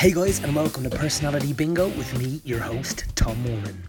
Hey 0.00 0.12
guys, 0.12 0.42
and 0.42 0.56
welcome 0.56 0.82
to 0.84 0.88
Personality 0.88 1.52
Bingo 1.52 1.88
with 1.88 2.18
me, 2.18 2.40
your 2.42 2.58
host, 2.58 3.04
Tom 3.16 3.36
Moran. 3.42 3.86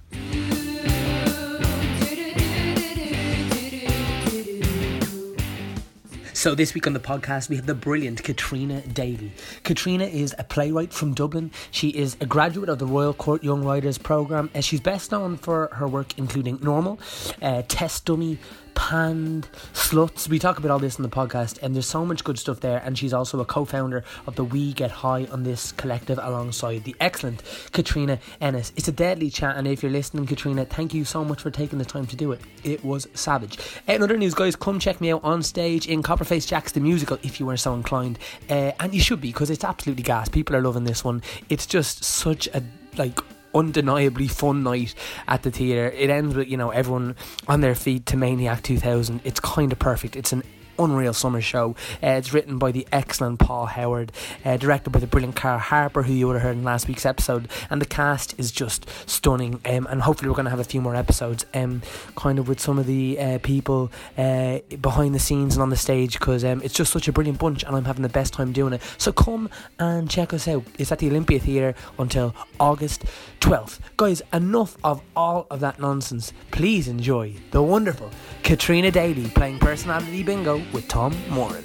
So, 6.33 6.53
this 6.53 6.73
week 6.73 6.85
on 6.85 6.91
the 6.91 6.99
podcast, 6.99 7.47
we 7.47 7.55
have 7.55 7.65
the 7.65 7.73
brilliant 7.75 8.23
Katrina 8.25 8.81
Daly. 8.81 9.31
Katrina 9.63 10.03
is 10.03 10.35
a 10.37 10.43
playwright 10.43 10.91
from 10.91 11.13
Dublin. 11.13 11.49
She 11.69 11.89
is 11.89 12.17
a 12.19 12.25
graduate 12.25 12.67
of 12.67 12.79
the 12.79 12.87
Royal 12.87 13.13
Court 13.13 13.41
Young 13.41 13.63
Writers 13.63 13.97
Programme. 13.97 14.49
and 14.53 14.65
she's 14.65 14.81
best 14.81 15.13
known 15.13 15.37
for 15.37 15.69
her 15.71 15.87
work 15.87 16.17
including 16.17 16.59
Normal, 16.61 16.99
uh, 17.41 17.61
Test 17.69 18.03
Dummy, 18.03 18.37
Panned, 18.81 19.47
Sluts. 19.73 20.27
We 20.27 20.39
talk 20.39 20.57
about 20.57 20.71
all 20.71 20.79
this 20.79 20.97
in 20.97 21.03
the 21.03 21.09
podcast, 21.09 21.61
and 21.61 21.75
there's 21.75 21.85
so 21.85 22.03
much 22.03 22.23
good 22.23 22.39
stuff 22.39 22.61
there. 22.61 22.81
And 22.83 22.97
she's 22.97 23.13
also 23.13 23.39
a 23.39 23.45
co 23.45 23.63
founder 23.63 24.03
of 24.25 24.35
the 24.35 24.43
We 24.43 24.73
Get 24.73 24.89
High 24.89 25.25
on 25.25 25.43
this 25.43 25.71
collective 25.71 26.17
alongside 26.17 26.83
the 26.83 26.95
excellent 26.99 27.43
Katrina 27.73 28.17
Ennis. 28.41 28.73
It's 28.75 28.87
a 28.87 28.91
deadly 28.91 29.29
chat, 29.29 29.55
and 29.55 29.67
if 29.67 29.83
you're 29.83 29.91
listening, 29.91 30.25
Katrina, 30.25 30.65
thank 30.65 30.95
you 30.95 31.05
so 31.05 31.23
much 31.23 31.43
for 31.43 31.51
taking 31.51 31.77
the 31.77 31.85
time 31.85 32.07
to 32.07 32.15
do 32.15 32.31
it. 32.31 32.41
It 32.63 32.83
was 32.83 33.07
savage. 33.13 33.59
In 33.87 34.01
other 34.01 34.17
news, 34.17 34.33
guys, 34.33 34.55
come 34.55 34.79
check 34.79 34.99
me 34.99 35.11
out 35.11 35.23
on 35.23 35.43
stage 35.43 35.87
in 35.87 36.01
Copperface 36.01 36.47
Jacks 36.47 36.71
the 36.71 36.79
musical 36.79 37.19
if 37.21 37.39
you 37.39 37.47
are 37.51 37.57
so 37.57 37.75
inclined. 37.75 38.17
Uh, 38.49 38.71
and 38.79 38.95
you 38.95 38.99
should 38.99 39.21
be, 39.21 39.31
because 39.31 39.51
it's 39.51 39.63
absolutely 39.63 40.03
gas. 40.03 40.27
People 40.27 40.55
are 40.55 40.61
loving 40.61 40.85
this 40.85 41.03
one. 41.03 41.21
It's 41.49 41.67
just 41.67 42.03
such 42.03 42.47
a, 42.47 42.63
like, 42.97 43.19
undeniably 43.53 44.27
fun 44.27 44.63
night 44.63 44.95
at 45.27 45.43
the 45.43 45.51
theatre. 45.51 45.89
It 45.89 46.09
ends 46.09 46.35
with, 46.35 46.47
you 46.47 46.57
know, 46.57 46.69
everyone 46.69 47.15
on 47.47 47.61
their 47.61 47.75
feet 47.75 48.05
to 48.07 48.17
Maniac 48.17 48.63
2000. 48.63 49.21
It's 49.23 49.39
kind 49.39 49.71
of 49.71 49.79
perfect. 49.79 50.15
It's 50.15 50.33
an 50.33 50.43
unreal 50.83 51.13
summer 51.13 51.41
show. 51.41 51.75
Uh, 52.03 52.09
it's 52.09 52.33
written 52.33 52.57
by 52.57 52.71
the 52.71 52.87
excellent 52.91 53.39
Paul 53.39 53.65
Howard, 53.67 54.11
uh, 54.43 54.57
directed 54.57 54.89
by 54.91 54.99
the 54.99 55.07
brilliant 55.07 55.35
Carl 55.35 55.59
Harper, 55.59 56.03
who 56.03 56.13
you 56.13 56.27
would 56.27 56.33
have 56.33 56.43
heard 56.43 56.57
in 56.57 56.63
last 56.63 56.87
week's 56.87 57.05
episode, 57.05 57.47
and 57.69 57.81
the 57.81 57.85
cast 57.85 58.37
is 58.39 58.51
just 58.51 58.87
stunning. 59.05 59.61
Um, 59.65 59.87
and 59.89 60.01
hopefully, 60.01 60.29
we're 60.29 60.35
going 60.35 60.45
to 60.45 60.51
have 60.51 60.59
a 60.59 60.63
few 60.63 60.81
more 60.81 60.95
episodes, 60.95 61.45
um, 61.53 61.81
kind 62.15 62.39
of 62.39 62.47
with 62.47 62.59
some 62.59 62.79
of 62.79 62.85
the 62.85 63.19
uh, 63.19 63.39
people 63.43 63.91
uh, 64.17 64.59
behind 64.81 65.15
the 65.15 65.19
scenes 65.19 65.55
and 65.55 65.63
on 65.63 65.69
the 65.69 65.77
stage, 65.77 66.19
because 66.19 66.43
um, 66.43 66.61
it's 66.63 66.73
just 66.73 66.91
such 66.91 67.07
a 67.07 67.11
brilliant 67.11 67.39
bunch, 67.39 67.63
and 67.63 67.75
I'm 67.75 67.85
having 67.85 68.03
the 68.03 68.09
best 68.09 68.33
time 68.33 68.51
doing 68.51 68.73
it. 68.73 68.81
So 68.97 69.11
come 69.11 69.49
and 69.79 70.09
check 70.09 70.33
us 70.33 70.47
out. 70.47 70.63
It's 70.77 70.91
at 70.91 70.99
the 70.99 71.07
Olympia 71.07 71.39
Theatre 71.39 71.75
until 71.99 72.35
August 72.59 73.05
12th. 73.39 73.79
Guys, 73.97 74.21
enough 74.33 74.77
of 74.83 75.01
all 75.15 75.47
of 75.49 75.59
that 75.59 75.79
nonsense. 75.79 76.33
Please 76.51 76.87
enjoy 76.87 77.35
the 77.51 77.61
wonderful 77.61 78.09
Katrina 78.43 78.91
Daly 78.91 79.29
playing 79.29 79.59
personality 79.59 80.23
bingo 80.23 80.61
with 80.73 80.87
Tom 80.87 81.13
Moran. 81.29 81.63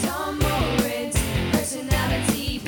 Tom 0.00 0.38
Moran's 0.38 1.16
personality 1.52 2.60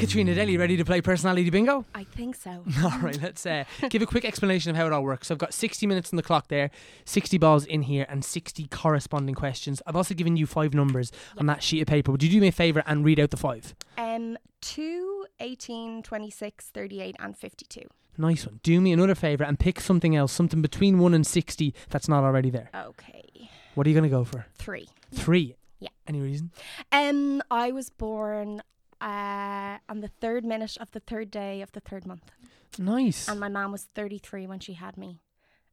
Katrina 0.00 0.34
Daly, 0.34 0.56
ready 0.56 0.78
to 0.78 0.84
play 0.86 1.02
personality 1.02 1.50
bingo? 1.50 1.84
I 1.94 2.04
think 2.04 2.34
so. 2.34 2.64
All 2.82 2.98
right, 3.00 3.20
let's 3.20 3.44
uh, 3.44 3.64
give 3.90 4.00
a 4.00 4.06
quick 4.06 4.24
explanation 4.24 4.70
of 4.70 4.76
how 4.76 4.86
it 4.86 4.94
all 4.94 5.02
works. 5.02 5.28
So 5.28 5.34
I've 5.34 5.38
got 5.38 5.52
60 5.52 5.86
minutes 5.86 6.10
on 6.10 6.16
the 6.16 6.22
clock 6.22 6.48
there, 6.48 6.70
60 7.04 7.36
balls 7.36 7.66
in 7.66 7.82
here, 7.82 8.06
and 8.08 8.24
60 8.24 8.66
corresponding 8.68 9.34
questions. 9.34 9.82
I've 9.86 9.96
also 9.96 10.14
given 10.14 10.38
you 10.38 10.46
five 10.46 10.72
numbers 10.72 11.12
on 11.36 11.44
that 11.46 11.62
sheet 11.62 11.82
of 11.82 11.86
paper. 11.86 12.12
Would 12.12 12.22
you 12.22 12.30
do 12.30 12.40
me 12.40 12.48
a 12.48 12.52
favour 12.52 12.82
and 12.86 13.04
read 13.04 13.20
out 13.20 13.28
the 13.28 13.36
five? 13.36 13.74
Um, 13.98 14.38
2, 14.62 15.26
18, 15.38 16.02
26, 16.02 16.70
38, 16.70 17.16
and 17.18 17.36
52. 17.36 17.82
Nice 18.16 18.46
one. 18.46 18.58
Do 18.62 18.80
me 18.80 18.92
another 18.92 19.14
favour 19.14 19.44
and 19.44 19.58
pick 19.58 19.80
something 19.80 20.16
else, 20.16 20.32
something 20.32 20.62
between 20.62 20.98
1 20.98 21.12
and 21.12 21.26
60 21.26 21.74
that's 21.90 22.08
not 22.08 22.24
already 22.24 22.48
there. 22.48 22.70
Okay. 22.74 23.50
What 23.74 23.86
are 23.86 23.90
you 23.90 23.94
going 23.94 24.10
to 24.10 24.16
go 24.16 24.24
for? 24.24 24.46
3. 24.56 24.88
Three. 25.12 25.56
Yeah. 25.78 25.90
Any 26.06 26.22
reason? 26.22 26.52
Um, 26.90 27.42
I 27.50 27.70
was 27.72 27.90
born 27.90 28.62
uh, 29.00 29.78
on 29.88 30.00
the 30.00 30.10
third 30.20 30.44
minute 30.44 30.76
of 30.80 30.90
the 30.92 31.00
third 31.00 31.30
day 31.30 31.62
of 31.62 31.72
the 31.72 31.80
third 31.80 32.06
month. 32.06 32.30
Nice. 32.78 33.28
And 33.28 33.40
my 33.40 33.48
mom 33.48 33.72
was 33.72 33.84
33 33.94 34.46
when 34.46 34.60
she 34.60 34.74
had 34.74 34.96
me. 34.96 35.20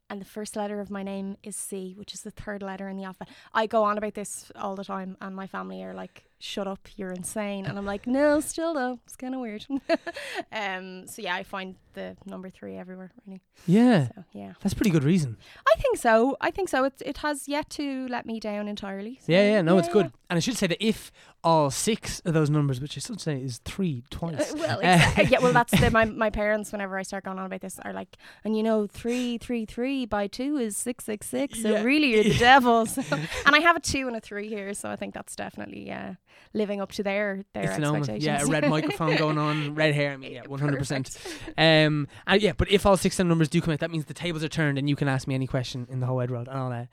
And 0.09 0.21
the 0.21 0.25
first 0.25 0.55
letter 0.55 0.79
of 0.79 0.89
my 0.89 1.03
name 1.03 1.35
is 1.43 1.55
C, 1.57 1.93
which 1.97 2.13
is 2.13 2.21
the 2.21 2.31
third 2.31 2.61
letter 2.61 2.87
in 2.87 2.95
the 2.95 3.03
alphabet. 3.03 3.33
I 3.53 3.67
go 3.67 3.83
on 3.83 3.97
about 3.97 4.13
this 4.13 4.51
all 4.55 4.75
the 4.75 4.85
time, 4.85 5.17
and 5.19 5.35
my 5.35 5.47
family 5.47 5.83
are 5.83 5.93
like, 5.93 6.23
shut 6.39 6.67
up, 6.67 6.87
you're 6.95 7.11
insane. 7.11 7.65
And 7.65 7.77
I'm 7.77 7.85
like, 7.85 8.05
no, 8.07 8.39
still 8.39 8.73
though. 8.73 8.99
It's 9.05 9.15
kind 9.15 9.33
of 9.33 9.41
weird. 9.41 9.65
um, 10.51 11.07
so 11.07 11.21
yeah, 11.21 11.35
I 11.35 11.43
find 11.43 11.75
the 11.93 12.15
number 12.25 12.49
three 12.49 12.75
everywhere, 12.77 13.11
really. 13.25 13.41
yeah. 13.65 14.07
So 14.15 14.23
yeah. 14.33 14.53
That's 14.61 14.73
pretty 14.75 14.91
good 14.91 15.03
reason. 15.03 15.37
I 15.67 15.75
think 15.81 15.97
so. 15.97 16.37
I 16.41 16.51
think 16.51 16.69
so. 16.69 16.83
It, 16.83 16.93
it 17.05 17.17
has 17.17 17.47
yet 17.47 17.69
to 17.71 18.07
let 18.09 18.25
me 18.25 18.39
down 18.39 18.67
entirely. 18.67 19.15
so 19.25 19.31
Yeah, 19.31 19.49
yeah, 19.53 19.61
no, 19.61 19.77
it's 19.79 19.87
yeah. 19.87 19.93
good. 19.93 20.11
And 20.29 20.37
I 20.37 20.39
should 20.39 20.57
say 20.57 20.67
that 20.67 20.83
if 20.85 21.11
all 21.43 21.71
six 21.71 22.19
of 22.25 22.33
those 22.33 22.49
numbers, 22.49 22.81
which 22.81 22.97
I 22.97 22.99
should 22.99 23.21
say 23.21 23.37
is 23.41 23.59
three 23.63 24.03
twice. 24.09 24.51
Uh, 24.53 24.57
well, 24.57 24.79
Uh, 24.83 25.11
uh, 25.17 25.21
yeah, 25.29 25.39
well, 25.39 25.53
that's 25.53 25.71
the, 25.79 25.89
my 25.89 26.05
my 26.25 26.29
parents. 26.29 26.71
Whenever 26.71 26.97
I 26.97 27.03
start 27.03 27.23
going 27.23 27.39
on 27.39 27.45
about 27.45 27.61
this, 27.61 27.79
are 27.79 27.93
like, 27.93 28.17
and 28.43 28.55
you 28.55 28.61
know, 28.63 28.85
three 28.87 29.37
three 29.37 29.65
three 29.65 30.05
by 30.05 30.27
two 30.27 30.57
is 30.57 30.75
six 30.77 31.05
six 31.05 31.27
six. 31.27 31.61
So 31.61 31.71
Yeah. 31.71 31.83
really, 31.83 32.11
you're 32.13 32.23
the 32.25 32.37
devil. 32.37 32.85
So, 32.85 33.01
and 33.11 33.55
I 33.55 33.59
have 33.59 33.75
a 33.77 33.79
two 33.79 34.07
and 34.07 34.15
a 34.15 34.19
three 34.21 34.49
here, 34.49 34.73
so 34.73 34.89
I 34.89 34.95
think 34.97 35.13
that's 35.13 35.35
definitely 35.35 35.89
uh, 35.91 36.13
living 36.53 36.81
up 36.81 36.91
to 36.93 37.03
their 37.03 37.43
their 37.53 37.63
It's 37.63 37.73
expectations. 37.79 38.23
Yeah, 38.23 38.41
a 38.41 38.45
red 38.45 38.69
microphone 38.69 39.15
going 39.17 39.37
on, 39.37 39.75
red 39.75 39.93
hair. 39.93 40.11
I 40.13 40.17
mean, 40.17 40.31
yeah, 40.33 40.43
one 40.47 40.59
hundred 40.59 40.77
percent. 40.79 41.15
Um, 41.57 42.07
and 42.25 42.41
yeah, 42.41 42.53
but 42.55 42.69
if 42.71 42.85
all 42.85 42.97
six 42.97 43.19
of 43.19 43.27
numbers 43.27 43.49
do 43.49 43.61
come 43.61 43.73
out, 43.73 43.79
that 43.79 43.91
means 43.91 44.05
the 44.05 44.13
tables 44.13 44.43
are 44.43 44.49
turned, 44.49 44.77
and 44.77 44.89
you 44.89 44.95
can 44.95 45.07
ask 45.07 45.27
me 45.27 45.35
any 45.35 45.47
question 45.47 45.87
in 45.89 45.99
the 45.99 46.05
whole 46.05 46.17
wide 46.17 46.31
world, 46.31 46.47
and 46.47 46.57
I'll 46.57 46.71
uh, 46.71 46.85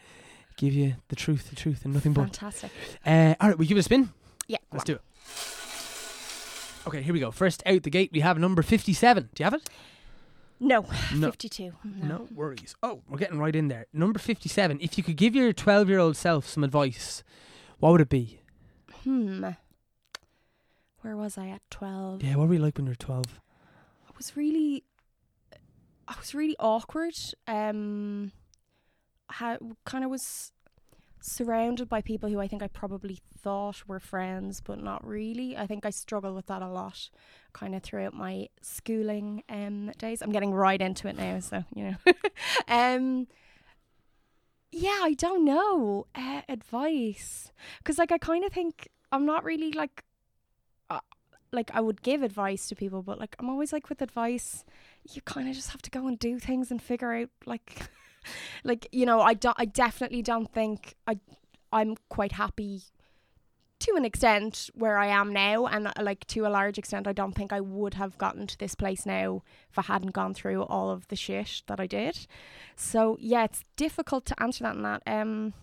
give 0.57 0.73
you 0.75 0.95
the 1.09 1.17
truth, 1.17 1.51
the 1.51 1.57
truth, 1.57 1.85
and 1.85 1.95
nothing 1.95 2.13
but. 2.13 2.23
Fantastic. 2.23 2.71
Uh, 3.07 3.35
all 3.41 3.49
right, 3.49 3.59
we 3.59 3.67
give 3.67 3.77
it 3.77 3.81
a 3.81 3.85
spin. 3.85 4.11
Yeah, 4.47 4.59
Let's 4.73 4.85
do 4.85 4.95
it. 4.95 5.01
Okay, 6.87 7.01
here 7.03 7.15
we 7.15 7.21
go. 7.21 7.31
First 7.31 7.63
out 7.65 7.83
the 7.83 7.91
gate, 7.91 8.11
we 8.13 8.21
have 8.21 8.39
number 8.39 8.63
fifty-seven. 8.63 9.31
Do 9.35 9.43
you 9.43 9.45
have 9.45 9.55
it? 9.55 9.71
No, 10.61 10.87
No. 11.15 11.31
fifty-two. 11.31 11.73
No 11.85 12.29
worries. 12.35 12.77
Oh, 12.83 13.01
we're 13.09 13.19
getting 13.19 13.39
right 13.39 13.57
in 13.57 13.69
there. 13.69 13.87
Number 13.93 14.19
fifty-seven. 14.19 14.79
If 14.81 14.97
you 14.99 15.05
could 15.05 15.17
give 15.17 15.35
your 15.35 15.53
twelve-year-old 15.53 16.17
self 16.17 16.47
some 16.47 16.63
advice, 16.63 17.25
what 17.81 17.93
would 17.93 18.01
it 18.03 18.09
be? 18.11 18.41
Hmm. 19.05 19.45
Where 21.03 21.17
was 21.17 21.37
I 21.37 21.49
at 21.49 21.63
twelve? 21.71 22.23
Yeah, 22.23 22.37
what 22.37 22.49
were 22.49 22.55
you 22.55 22.61
like 22.61 22.79
when 22.79 22.87
you 22.87 22.93
were 22.93 22.97
twelve? 22.97 23.41
I 24.09 24.13
was 24.17 24.37
really, 24.37 24.85
I 26.09 26.15
was 26.19 26.35
really 26.35 26.57
awkward. 26.59 27.15
Um, 27.47 28.33
how 29.29 29.59
kind 29.85 30.05
of 30.05 30.11
was 30.11 30.53
surrounded 31.21 31.89
by 31.89 32.01
people 32.01 32.29
who 32.29 32.41
I 32.41 32.49
think 32.49 32.63
I 32.63 32.69
probably 32.69 33.21
thought 33.39 33.87
were 33.87 34.01
friends, 34.01 34.61
but 34.61 34.83
not 34.83 35.07
really. 35.07 35.57
I 35.57 35.67
think 35.67 35.85
I 35.85 35.91
struggled 35.91 36.35
with 36.35 36.47
that 36.47 36.63
a 36.63 36.69
lot, 36.69 37.11
kind 37.53 37.75
of 37.75 37.83
throughout 37.83 38.15
my 38.15 38.49
schooling 38.63 39.43
um 39.51 39.91
days. 39.99 40.23
I'm 40.23 40.33
getting 40.33 40.53
right 40.55 40.81
into 40.81 41.09
it 41.09 41.17
now, 41.17 41.41
so 41.41 41.65
you 41.75 41.91
know. 41.91 42.13
um. 42.69 43.27
Yeah, 44.77 44.99
I 45.03 45.15
don't 45.15 45.45
know. 45.45 46.07
Uh, 46.17 46.43
advice, 46.49 47.53
because 47.79 47.97
like 47.97 48.11
I 48.11 48.19
kind 48.19 48.45
of 48.45 48.53
think 48.53 48.89
I'm 49.13 49.25
not 49.25 49.45
really 49.45 49.71
like 49.71 50.03
uh, 50.91 50.99
like 51.53 51.71
I 51.73 51.81
would 51.81 52.03
give 52.03 52.25
advice 52.25 52.67
to 52.69 52.75
people, 52.75 53.01
but 53.03 53.21
like 53.21 53.37
I'm 53.39 53.49
always 53.49 53.73
like 53.73 53.89
with 53.89 54.03
advice, 54.03 54.65
you 55.13 55.23
kind 55.23 55.49
of 55.49 55.55
just 55.55 55.71
have 55.71 55.83
to 55.83 55.91
go 55.91 56.09
and 56.09 56.19
do 56.19 56.41
things 56.41 56.73
and 56.73 56.83
figure 56.83 57.13
out 57.13 57.29
like, 57.47 57.89
like 58.65 58.89
you 58.91 59.07
know 59.07 59.21
I 59.21 59.35
don't 59.35 59.57
I 59.61 59.65
definitely 59.67 60.23
don't 60.23 60.51
think 60.53 60.97
I 61.07 61.19
I'm 61.73 61.95
quite 62.09 62.33
happy 62.33 62.83
to 63.81 63.95
an 63.97 64.05
extent 64.05 64.71
where 64.75 64.97
I 64.97 65.07
am 65.07 65.33
now, 65.33 65.67
and 65.67 65.89
uh, 65.89 65.93
like 66.01 66.27
to 66.29 66.47
a 66.47 66.49
large 66.49 66.79
extent 66.79 67.07
I 67.07 67.13
don't 67.13 67.35
think 67.35 67.53
I 67.53 67.61
would 67.61 67.95
have 67.95 68.17
gotten 68.19 68.47
to 68.47 68.59
this 68.59 68.75
place 68.75 69.05
now 69.05 69.43
if 69.71 69.79
I 69.79 69.83
hadn't 69.83 70.13
gone 70.13 70.35
through 70.35 70.63
all 70.63 70.91
of 70.91 71.09
the 71.09 71.17
shit 71.17 71.63
that 71.67 71.81
I 71.81 71.87
did. 71.87 72.27
So 72.77 73.17
yeah, 73.21 73.45
it's 73.45 73.65
difficult 73.77 74.25
to 74.27 74.43
answer 74.43 74.65
that 74.65 74.77
in 74.77 74.83
that. 74.83 75.03
Um, 75.07 75.55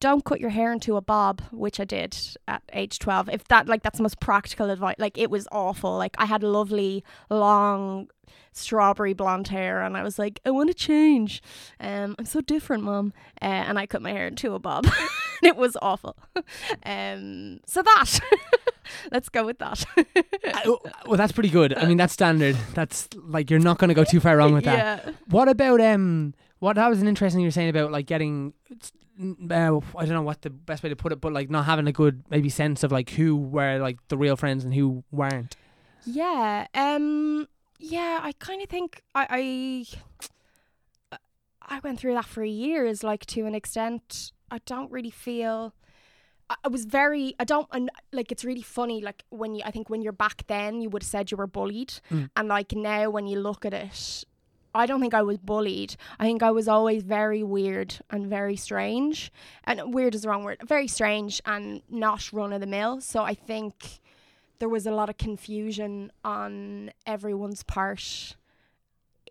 don't 0.00 0.24
cut 0.24 0.40
your 0.40 0.50
hair 0.50 0.72
into 0.72 0.96
a 0.96 1.00
bob, 1.00 1.42
which 1.52 1.78
I 1.78 1.84
did 1.84 2.16
at 2.48 2.62
age 2.72 2.98
12. 2.98 3.28
If 3.28 3.44
that, 3.48 3.66
like, 3.68 3.82
that's 3.82 3.98
the 3.98 4.02
most 4.02 4.20
practical 4.20 4.70
advice. 4.70 4.96
Like, 4.98 5.18
it 5.18 5.30
was 5.30 5.46
awful. 5.52 5.96
Like, 5.96 6.14
I 6.18 6.24
had 6.24 6.42
lovely, 6.42 7.04
long, 7.28 8.08
strawberry 8.52 9.12
blonde 9.12 9.48
hair, 9.48 9.82
and 9.82 9.96
I 9.96 10.02
was 10.02 10.18
like, 10.18 10.40
I 10.44 10.50
want 10.50 10.68
to 10.68 10.74
change. 10.74 11.42
Um, 11.78 12.16
I'm 12.18 12.24
so 12.24 12.40
different, 12.40 12.82
mom. 12.82 13.12
Uh, 13.40 13.44
and 13.44 13.78
I 13.78 13.86
cut 13.86 14.02
my 14.02 14.10
hair 14.10 14.26
into 14.26 14.54
a 14.54 14.58
bob. 14.58 14.86
and 15.42 15.48
it 15.48 15.56
was 15.56 15.76
awful. 15.82 16.16
um, 16.84 17.60
so 17.66 17.82
that, 17.82 18.20
let's 19.12 19.28
go 19.28 19.44
with 19.44 19.58
that. 19.58 19.84
Well, 21.06 21.16
that's 21.16 21.32
pretty 21.32 21.48
good. 21.48 21.76
I 21.76 21.86
mean, 21.86 21.96
that's 21.96 22.12
standard. 22.12 22.56
That's 22.74 23.08
like 23.14 23.50
you're 23.50 23.60
not 23.60 23.78
going 23.78 23.88
to 23.88 23.94
go 23.94 24.04
too 24.04 24.20
far 24.20 24.36
wrong 24.36 24.52
with 24.52 24.64
that. 24.64 25.04
Yeah. 25.04 25.12
What 25.28 25.48
about 25.48 25.80
um? 25.80 26.34
What 26.58 26.76
that 26.76 26.88
was 26.88 27.00
an 27.00 27.08
interesting 27.08 27.40
you 27.40 27.46
were 27.46 27.52
saying 27.52 27.70
about 27.70 27.90
like 27.90 28.06
getting. 28.06 28.52
Uh, 29.20 29.80
I 29.98 30.06
don't 30.06 30.14
know 30.14 30.22
what 30.22 30.40
the 30.42 30.50
best 30.50 30.82
way 30.82 30.88
to 30.88 30.96
put 30.96 31.12
it, 31.12 31.20
but 31.20 31.32
like 31.32 31.50
not 31.50 31.66
having 31.66 31.86
a 31.86 31.92
good 31.92 32.22
maybe 32.30 32.48
sense 32.48 32.82
of 32.82 32.90
like 32.90 33.10
who 33.10 33.36
were 33.36 33.78
like 33.78 33.98
the 34.08 34.16
real 34.16 34.36
friends 34.36 34.64
and 34.64 34.72
who 34.72 35.04
weren't. 35.12 35.56
Yeah. 36.06 36.66
Um. 36.74 37.46
Yeah. 37.78 38.20
I 38.22 38.32
kind 38.38 38.62
of 38.62 38.68
think 38.68 39.02
I, 39.14 39.86
I 41.12 41.16
I 41.76 41.80
went 41.84 41.98
through 42.00 42.14
that 42.14 42.24
for 42.24 42.42
years. 42.44 43.02
Like 43.04 43.26
to 43.26 43.46
an 43.46 43.54
extent, 43.54 44.32
I 44.50 44.58
don't 44.66 44.90
really 44.90 45.10
feel. 45.10 45.74
I 46.64 46.68
was 46.68 46.84
very. 46.84 47.34
I 47.38 47.44
don't. 47.44 47.68
And 47.72 47.90
like 48.12 48.32
it's 48.32 48.44
really 48.44 48.62
funny. 48.62 49.00
Like 49.02 49.24
when 49.28 49.54
you, 49.54 49.62
I 49.64 49.70
think 49.70 49.88
when 49.90 50.02
you're 50.02 50.12
back 50.12 50.44
then, 50.48 50.80
you 50.80 50.90
would 50.90 51.02
have 51.02 51.08
said 51.08 51.30
you 51.30 51.36
were 51.36 51.46
bullied, 51.46 52.00
Mm. 52.10 52.30
and 52.36 52.48
like 52.48 52.72
now 52.72 53.10
when 53.10 53.26
you 53.26 53.38
look 53.38 53.64
at 53.64 53.72
it, 53.74 54.24
I 54.74 54.86
don't 54.86 55.00
think 55.00 55.14
I 55.14 55.22
was 55.22 55.38
bullied. 55.38 55.96
I 56.18 56.24
think 56.24 56.42
I 56.42 56.50
was 56.50 56.68
always 56.68 57.02
very 57.02 57.42
weird 57.42 57.96
and 58.10 58.26
very 58.26 58.56
strange. 58.56 59.32
And 59.64 59.92
weird 59.92 60.14
is 60.14 60.22
the 60.22 60.28
wrong 60.28 60.44
word. 60.44 60.58
Very 60.64 60.88
strange 60.88 61.40
and 61.44 61.82
not 61.88 62.32
run 62.32 62.52
of 62.52 62.60
the 62.60 62.66
mill. 62.66 63.00
So 63.00 63.22
I 63.22 63.34
think 63.34 64.00
there 64.58 64.68
was 64.68 64.86
a 64.86 64.92
lot 64.92 65.08
of 65.08 65.16
confusion 65.16 66.12
on 66.24 66.90
everyone's 67.06 67.62
part 67.62 68.36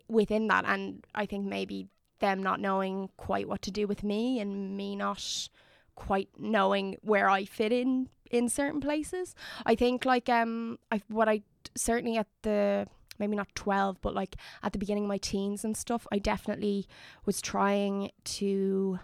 within 0.08 0.48
that. 0.48 0.64
And 0.66 1.06
I 1.14 1.26
think 1.26 1.46
maybe 1.46 1.88
them 2.20 2.42
not 2.42 2.60
knowing 2.60 3.08
quite 3.16 3.48
what 3.48 3.62
to 3.62 3.70
do 3.70 3.86
with 3.86 4.04
me 4.04 4.40
and 4.40 4.76
me 4.76 4.94
not 4.94 5.48
quite 5.94 6.28
knowing 6.38 6.96
where 7.02 7.28
I 7.28 7.44
fit 7.44 7.72
in 7.72 8.08
in 8.30 8.48
certain 8.48 8.80
places. 8.80 9.34
I 9.66 9.74
think 9.74 10.04
like 10.04 10.28
um 10.28 10.78
I 10.92 11.02
what 11.08 11.28
I 11.28 11.42
certainly 11.76 12.16
at 12.16 12.26
the 12.42 12.86
maybe 13.20 13.36
not 13.36 13.54
12 13.54 14.00
but 14.00 14.14
like 14.14 14.36
at 14.62 14.72
the 14.72 14.78
beginning 14.78 15.04
of 15.04 15.08
my 15.08 15.18
teens 15.18 15.64
and 15.64 15.76
stuff 15.76 16.06
I 16.10 16.18
definitely 16.18 16.86
was 17.24 17.40
trying 17.40 18.10
to 18.24 18.98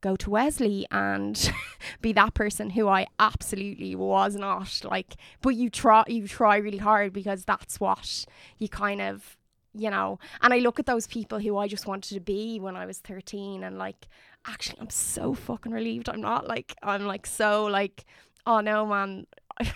go 0.00 0.16
to 0.16 0.30
Wesley 0.30 0.86
and 0.90 1.52
be 2.00 2.12
that 2.12 2.34
person 2.34 2.70
who 2.70 2.88
I 2.88 3.06
absolutely 3.18 3.94
was 3.94 4.34
not 4.34 4.82
like 4.84 5.14
but 5.42 5.50
you 5.50 5.68
try 5.68 6.04
you 6.06 6.26
try 6.26 6.56
really 6.56 6.78
hard 6.78 7.12
because 7.12 7.44
that's 7.44 7.78
what 7.78 8.24
you 8.58 8.68
kind 8.68 9.00
of 9.00 9.36
you 9.74 9.90
know 9.90 10.18
and 10.40 10.52
I 10.54 10.58
look 10.58 10.78
at 10.78 10.86
those 10.86 11.06
people 11.06 11.38
who 11.38 11.56
I 11.58 11.68
just 11.68 11.86
wanted 11.86 12.14
to 12.14 12.20
be 12.20 12.58
when 12.58 12.76
I 12.76 12.86
was 12.86 12.98
13 12.98 13.62
and 13.62 13.78
like 13.78 14.08
actually 14.46 14.80
I'm 14.80 14.90
so 14.90 15.34
fucking 15.34 15.72
relieved 15.72 16.08
I'm 16.08 16.20
not 16.20 16.48
like 16.48 16.74
I'm 16.82 17.06
like 17.06 17.26
so 17.26 17.66
like 17.66 18.04
oh 18.46 18.60
no 18.60 18.86
man 18.86 19.26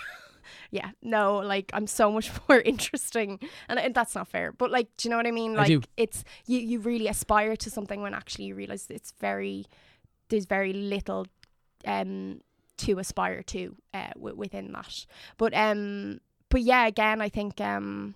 yeah 0.71 0.91
no 1.03 1.39
like 1.39 1.71
I'm 1.73 1.87
so 1.87 2.11
much 2.11 2.31
more 2.49 2.61
interesting 2.61 3.39
and, 3.69 3.79
and 3.79 3.95
that's 3.95 4.15
not 4.15 4.29
fair 4.29 4.53
but 4.53 4.71
like 4.71 4.89
do 4.97 5.09
you 5.09 5.11
know 5.11 5.17
what 5.17 5.27
I 5.27 5.31
mean? 5.31 5.55
I 5.55 5.59
like 5.59 5.69
do. 5.69 5.83
it's 5.97 6.25
you 6.47 6.59
you 6.59 6.81
really 6.81 7.09
aspire 7.09 7.57
to 7.57 7.71
something 7.71 8.03
when 8.03 8.15
actually 8.15 8.47
you 8.47 8.55
realize 8.55 8.87
it's 8.91 9.13
very 9.21 9.67
there's 10.29 10.47
very 10.47 10.73
little 10.73 11.27
um 11.87 12.41
to 12.77 12.99
aspire 12.99 13.43
to 13.43 13.77
uh 13.93 14.13
w- 14.15 14.37
within 14.37 14.73
that. 14.73 15.07
But 15.37 15.55
um 15.55 16.21
but 16.49 16.63
yeah 16.63 16.87
again 16.87 17.21
I 17.21 17.29
think 17.29 17.61
um 17.61 18.15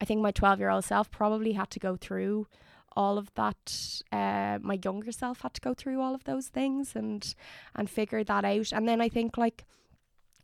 I 0.00 0.04
think 0.04 0.20
my 0.20 0.32
12 0.32 0.58
year 0.58 0.70
old 0.70 0.84
self 0.84 1.10
probably 1.10 1.52
had 1.52 1.70
to 1.70 1.78
go 1.78 1.96
through 1.96 2.46
all 2.94 3.16
of 3.16 3.32
that 3.34 4.02
uh 4.12 4.58
my 4.60 4.78
younger 4.84 5.12
self 5.12 5.40
had 5.40 5.54
to 5.54 5.60
go 5.60 5.72
through 5.74 6.00
all 6.00 6.14
of 6.14 6.24
those 6.24 6.48
things 6.48 6.94
and 6.94 7.34
and 7.74 7.88
figure 7.88 8.24
that 8.24 8.44
out. 8.44 8.72
And 8.72 8.88
then 8.88 9.00
I 9.00 9.08
think 9.08 9.38
like 9.38 9.64